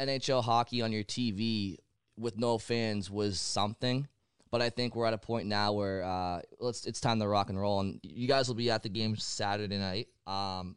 NHL 0.00 0.42
hockey 0.42 0.82
on 0.82 0.90
your 0.90 1.04
TV 1.04 1.76
with 2.16 2.36
no 2.38 2.58
fans 2.58 3.08
was 3.08 3.38
something. 3.40 4.08
But 4.50 4.62
I 4.62 4.70
think 4.70 4.96
we're 4.96 5.06
at 5.06 5.14
a 5.14 5.18
point 5.18 5.46
now 5.46 5.72
where 5.74 6.02
uh, 6.02 6.40
let's 6.58 6.84
it's 6.86 7.00
time 7.00 7.20
to 7.20 7.28
rock 7.28 7.50
and 7.50 7.60
roll, 7.60 7.78
and 7.80 8.00
you 8.02 8.26
guys 8.26 8.48
will 8.48 8.56
be 8.56 8.68
at 8.68 8.82
the 8.82 8.88
game 8.88 9.14
Saturday 9.16 9.78
night. 9.78 10.08
Um, 10.26 10.76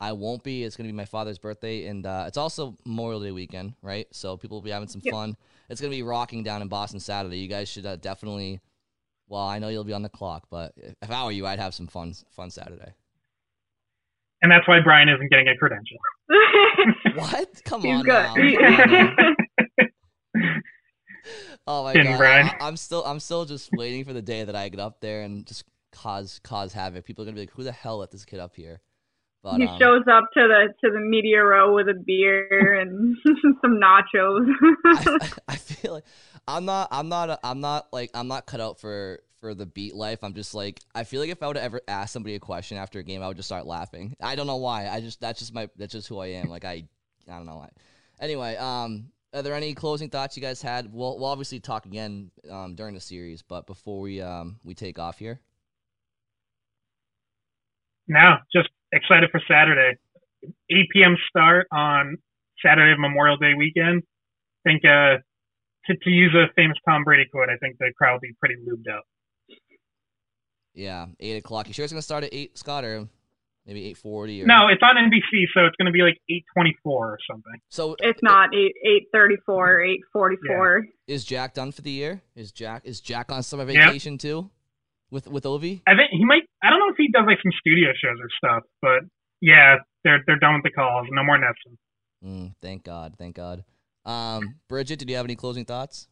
I 0.00 0.12
won't 0.12 0.42
be. 0.42 0.64
It's 0.64 0.76
gonna 0.76 0.88
be 0.88 0.94
my 0.94 1.04
father's 1.04 1.38
birthday, 1.38 1.86
and 1.86 2.06
uh, 2.06 2.24
it's 2.26 2.38
also 2.38 2.76
Memorial 2.86 3.20
Day 3.20 3.32
weekend, 3.32 3.74
right? 3.82 4.06
So 4.12 4.36
people 4.36 4.56
will 4.56 4.62
be 4.62 4.70
having 4.70 4.88
some 4.88 5.02
Yep. 5.04 5.12
fun. 5.12 5.36
It's 5.68 5.80
gonna 5.80 5.90
be 5.90 6.02
rocking 6.02 6.42
down 6.42 6.62
in 6.62 6.68
Boston 6.68 7.00
Saturday. 7.00 7.38
You 7.38 7.48
guys 7.48 7.68
should 7.68 7.84
uh, 7.86 7.96
definitely. 7.96 8.60
Well, 9.28 9.42
I 9.42 9.58
know 9.60 9.68
you'll 9.68 9.84
be 9.84 9.92
on 9.92 10.02
the 10.02 10.08
clock, 10.08 10.46
but 10.50 10.72
if 11.02 11.10
I 11.10 11.24
were 11.24 11.30
you, 11.30 11.46
I'd 11.46 11.60
have 11.60 11.72
some 11.74 11.86
fun, 11.86 12.14
fun 12.30 12.50
Saturday. 12.50 12.94
And 14.42 14.50
that's 14.50 14.66
why 14.66 14.80
Brian 14.82 15.08
isn't 15.08 15.30
getting 15.30 15.48
a 15.48 15.56
credential. 15.56 15.98
What? 17.14 17.60
Come 17.64 17.82
He's 17.82 17.98
on, 18.00 18.06
now. 18.06 18.34
Oh 21.66 21.84
my 21.84 21.92
Kidding, 21.92 22.12
god, 22.12 22.18
Brian. 22.18 22.46
I, 22.46 22.56
I'm 22.66 22.76
still, 22.76 23.04
I'm 23.04 23.20
still 23.20 23.44
just 23.44 23.70
waiting 23.72 24.04
for 24.04 24.12
the 24.12 24.22
day 24.22 24.42
that 24.44 24.56
I 24.56 24.68
get 24.70 24.80
up 24.80 25.00
there 25.00 25.22
and 25.22 25.46
just 25.46 25.64
cause, 25.92 26.40
cause 26.42 26.72
havoc. 26.72 27.04
People 27.04 27.22
are 27.22 27.26
gonna 27.26 27.34
be 27.34 27.42
like, 27.42 27.50
"Who 27.52 27.62
the 27.62 27.72
hell 27.72 27.98
let 27.98 28.10
this 28.10 28.24
kid 28.24 28.40
up 28.40 28.56
here?" 28.56 28.80
But 29.42 29.56
he 29.56 29.66
um, 29.66 29.78
shows 29.78 30.02
up 30.10 30.24
to 30.34 30.40
the 30.40 30.74
to 30.84 30.92
the 30.92 31.00
media 31.00 31.42
row 31.42 31.74
with 31.74 31.88
a 31.88 31.94
beer 31.94 32.74
and 32.80 33.16
some 33.62 33.80
nachos. 33.80 34.46
I, 34.84 35.30
I 35.48 35.56
feel 35.56 35.94
like 35.94 36.04
I'm 36.46 36.64
not 36.64 36.88
I'm 36.90 37.08
not 37.08 37.30
a, 37.30 37.38
I'm 37.42 37.60
not 37.60 37.88
like 37.92 38.10
I'm 38.14 38.28
not 38.28 38.46
cut 38.46 38.60
out 38.60 38.80
for 38.80 39.20
for 39.40 39.54
the 39.54 39.64
beat 39.66 39.94
life. 39.94 40.18
I'm 40.22 40.34
just 40.34 40.54
like 40.54 40.80
I 40.94 41.04
feel 41.04 41.20
like 41.20 41.30
if 41.30 41.42
I 41.42 41.46
would 41.46 41.56
ever 41.56 41.80
ask 41.88 42.12
somebody 42.12 42.34
a 42.34 42.40
question 42.40 42.76
after 42.76 42.98
a 42.98 43.02
game, 43.02 43.22
I 43.22 43.28
would 43.28 43.36
just 43.36 43.48
start 43.48 43.66
laughing. 43.66 44.14
I 44.20 44.34
don't 44.36 44.46
know 44.46 44.56
why. 44.56 44.88
I 44.88 45.00
just 45.00 45.20
that's 45.20 45.38
just 45.38 45.54
my 45.54 45.68
that's 45.76 45.92
just 45.92 46.08
who 46.08 46.18
I 46.18 46.26
am. 46.26 46.48
Like 46.48 46.66
I 46.66 46.84
I 47.28 47.36
don't 47.36 47.46
know 47.46 47.56
why. 47.56 47.70
Anyway, 48.20 48.56
um, 48.56 49.06
are 49.32 49.40
there 49.42 49.54
any 49.54 49.72
closing 49.74 50.10
thoughts 50.10 50.36
you 50.36 50.42
guys 50.42 50.60
had? 50.60 50.92
We'll 50.92 51.18
we'll 51.18 51.30
obviously 51.30 51.60
talk 51.60 51.86
again 51.86 52.30
um 52.50 52.74
during 52.74 52.94
the 52.94 53.00
series, 53.00 53.40
but 53.40 53.66
before 53.66 54.00
we 54.00 54.20
um 54.20 54.60
we 54.64 54.74
take 54.74 54.98
off 54.98 55.18
here, 55.18 55.40
No, 58.06 58.36
just 58.52 58.68
excited 58.92 59.30
for 59.30 59.40
Saturday. 59.48 59.98
8 60.70 60.76
p.m. 60.92 61.16
start 61.28 61.66
on 61.72 62.16
Saturday 62.64 62.92
of 62.92 62.98
Memorial 62.98 63.36
Day 63.36 63.52
weekend. 63.56 64.02
I 64.64 64.70
think 64.70 64.82
uh, 64.84 65.20
to, 65.86 65.96
to 65.96 66.10
use 66.10 66.34
a 66.34 66.52
famous 66.54 66.76
Tom 66.88 67.04
Brady 67.04 67.24
quote, 67.30 67.48
I 67.48 67.56
think 67.56 67.78
the 67.78 67.92
crowd 67.96 68.14
will 68.14 68.20
be 68.20 68.34
pretty 68.38 68.56
lubed 68.56 68.92
up. 68.92 69.04
Yeah, 70.74 71.06
eight 71.18 71.36
o'clock. 71.36 71.66
You 71.66 71.74
sure 71.74 71.84
it's 71.84 71.92
gonna 71.92 72.02
start 72.02 72.24
at 72.24 72.32
eight, 72.32 72.56
Scott, 72.56 72.84
or 72.84 73.08
maybe 73.66 73.84
eight 73.86 73.96
forty? 73.96 74.42
Or... 74.42 74.46
No, 74.46 74.68
it's 74.68 74.82
on 74.82 74.96
NBC, 74.96 75.46
so 75.52 75.66
it's 75.66 75.74
gonna 75.76 75.90
be 75.90 76.02
like 76.02 76.16
eight 76.30 76.44
twenty-four 76.56 77.08
or 77.08 77.18
something. 77.28 77.60
So 77.68 77.96
it's 77.98 78.22
not 78.22 78.54
eight 78.54 78.72
eight 78.86 79.08
thirty-four, 79.12 79.82
eight 79.82 80.00
forty-four. 80.12 80.84
Yeah. 81.06 81.14
Is 81.14 81.24
Jack 81.24 81.54
done 81.54 81.72
for 81.72 81.82
the 81.82 81.90
year? 81.90 82.22
Is 82.36 82.52
Jack 82.52 82.82
is 82.84 83.00
Jack 83.00 83.32
on 83.32 83.42
summer 83.42 83.64
vacation 83.64 84.12
yep. 84.14 84.20
too? 84.20 84.50
With 85.10 85.26
with 85.26 85.44
Ovi? 85.44 85.82
I 85.86 85.96
think 85.96 86.10
he 86.12 86.24
might. 86.24 86.44
I 86.90 86.92
don't 86.92 86.98
know 86.98 87.04
if 87.04 87.06
he 87.06 87.12
does 87.12 87.26
like 87.26 87.38
some 87.42 87.52
studio 87.60 87.90
shows 87.92 88.18
or 88.20 88.28
stuff, 88.38 88.62
but 88.82 89.08
yeah, 89.40 89.76
they're 90.04 90.22
they're 90.26 90.38
done 90.38 90.54
with 90.54 90.64
the 90.64 90.70
calls. 90.70 91.06
No 91.10 91.22
more 91.22 91.38
NESN. 91.38 91.76
Mm, 92.24 92.54
thank 92.60 92.84
God, 92.84 93.14
thank 93.18 93.36
God. 93.36 93.64
Um, 94.04 94.56
Bridgette, 94.70 94.98
did 94.98 95.10
you 95.10 95.16
have 95.16 95.26
any 95.26 95.36
closing 95.36 95.64
thoughts? 95.64 96.08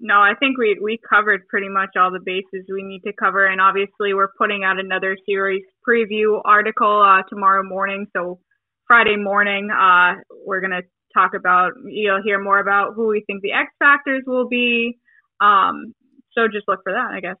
No, 0.00 0.16
I 0.16 0.32
think 0.38 0.58
we 0.58 0.78
we 0.82 0.98
covered 1.08 1.46
pretty 1.48 1.68
much 1.68 1.90
all 1.96 2.10
the 2.10 2.20
bases 2.24 2.66
we 2.68 2.82
need 2.82 3.02
to 3.04 3.12
cover, 3.12 3.46
and 3.46 3.60
obviously 3.60 4.12
we're 4.12 4.32
putting 4.38 4.64
out 4.64 4.78
another 4.78 5.16
series 5.26 5.62
preview 5.88 6.40
article 6.44 7.02
uh, 7.02 7.22
tomorrow 7.28 7.62
morning. 7.62 8.06
So 8.12 8.40
Friday 8.86 9.16
morning, 9.16 9.70
uh, 9.70 10.14
we're 10.44 10.60
gonna 10.60 10.82
talk 11.14 11.32
about 11.34 11.72
you'll 11.86 12.22
hear 12.22 12.42
more 12.42 12.58
about 12.58 12.94
who 12.94 13.08
we 13.08 13.22
think 13.26 13.42
the 13.42 13.52
X 13.52 13.70
factors 13.78 14.24
will 14.26 14.48
be. 14.48 14.98
Um, 15.40 15.94
so 16.32 16.48
just 16.52 16.66
look 16.66 16.80
for 16.82 16.92
that, 16.92 17.12
I 17.14 17.20
guess. 17.20 17.36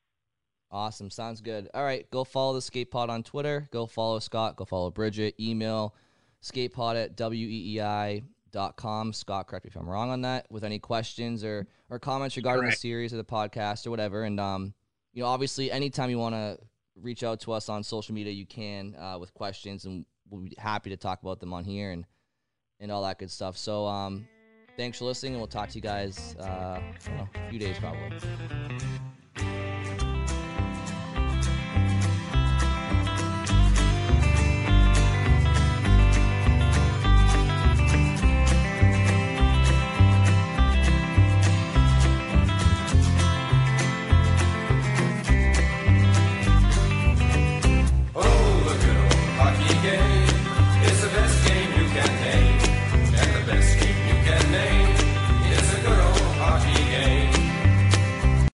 Awesome, 0.74 1.08
sounds 1.08 1.40
good. 1.40 1.68
All 1.72 1.84
right, 1.84 2.10
go 2.10 2.24
follow 2.24 2.54
the 2.54 2.60
Skate 2.60 2.90
Pod 2.90 3.08
on 3.08 3.22
Twitter. 3.22 3.68
Go 3.70 3.86
follow 3.86 4.18
Scott. 4.18 4.56
Go 4.56 4.64
follow 4.64 4.90
Bridgette. 4.90 5.38
Email 5.38 5.94
skatepod 6.42 7.00
at 7.00 7.16
weei 7.16 8.24
com. 8.76 9.12
Scott, 9.12 9.46
correct 9.46 9.66
me 9.66 9.68
if 9.68 9.76
I'm 9.76 9.88
wrong 9.88 10.10
on 10.10 10.22
that. 10.22 10.50
With 10.50 10.64
any 10.64 10.80
questions 10.80 11.44
or 11.44 11.68
or 11.90 12.00
comments 12.00 12.36
regarding 12.36 12.62
Correct. 12.62 12.76
the 12.76 12.80
series 12.80 13.14
or 13.14 13.18
the 13.18 13.24
podcast 13.24 13.86
or 13.86 13.90
whatever, 13.90 14.24
and 14.24 14.40
um, 14.40 14.74
you 15.12 15.22
know, 15.22 15.28
obviously, 15.28 15.70
anytime 15.70 16.10
you 16.10 16.18
want 16.18 16.34
to 16.34 16.58
reach 16.96 17.22
out 17.22 17.38
to 17.42 17.52
us 17.52 17.68
on 17.68 17.84
social 17.84 18.12
media, 18.12 18.32
you 18.32 18.44
can 18.44 18.96
uh, 18.96 19.16
with 19.16 19.32
questions, 19.32 19.84
and 19.84 20.04
we'll 20.28 20.42
be 20.42 20.56
happy 20.58 20.90
to 20.90 20.96
talk 20.96 21.22
about 21.22 21.38
them 21.38 21.52
on 21.52 21.62
here 21.62 21.92
and 21.92 22.04
and 22.80 22.90
all 22.90 23.04
that 23.04 23.20
good 23.20 23.30
stuff. 23.30 23.56
So, 23.56 23.86
um, 23.86 24.26
thanks 24.76 24.98
for 24.98 25.04
listening, 25.04 25.34
and 25.34 25.40
we'll 25.40 25.46
talk 25.46 25.68
to 25.68 25.76
you 25.76 25.82
guys 25.82 26.34
uh, 26.40 26.80
a 26.80 27.48
few 27.48 27.60
days 27.60 27.76
probably. 27.78 28.18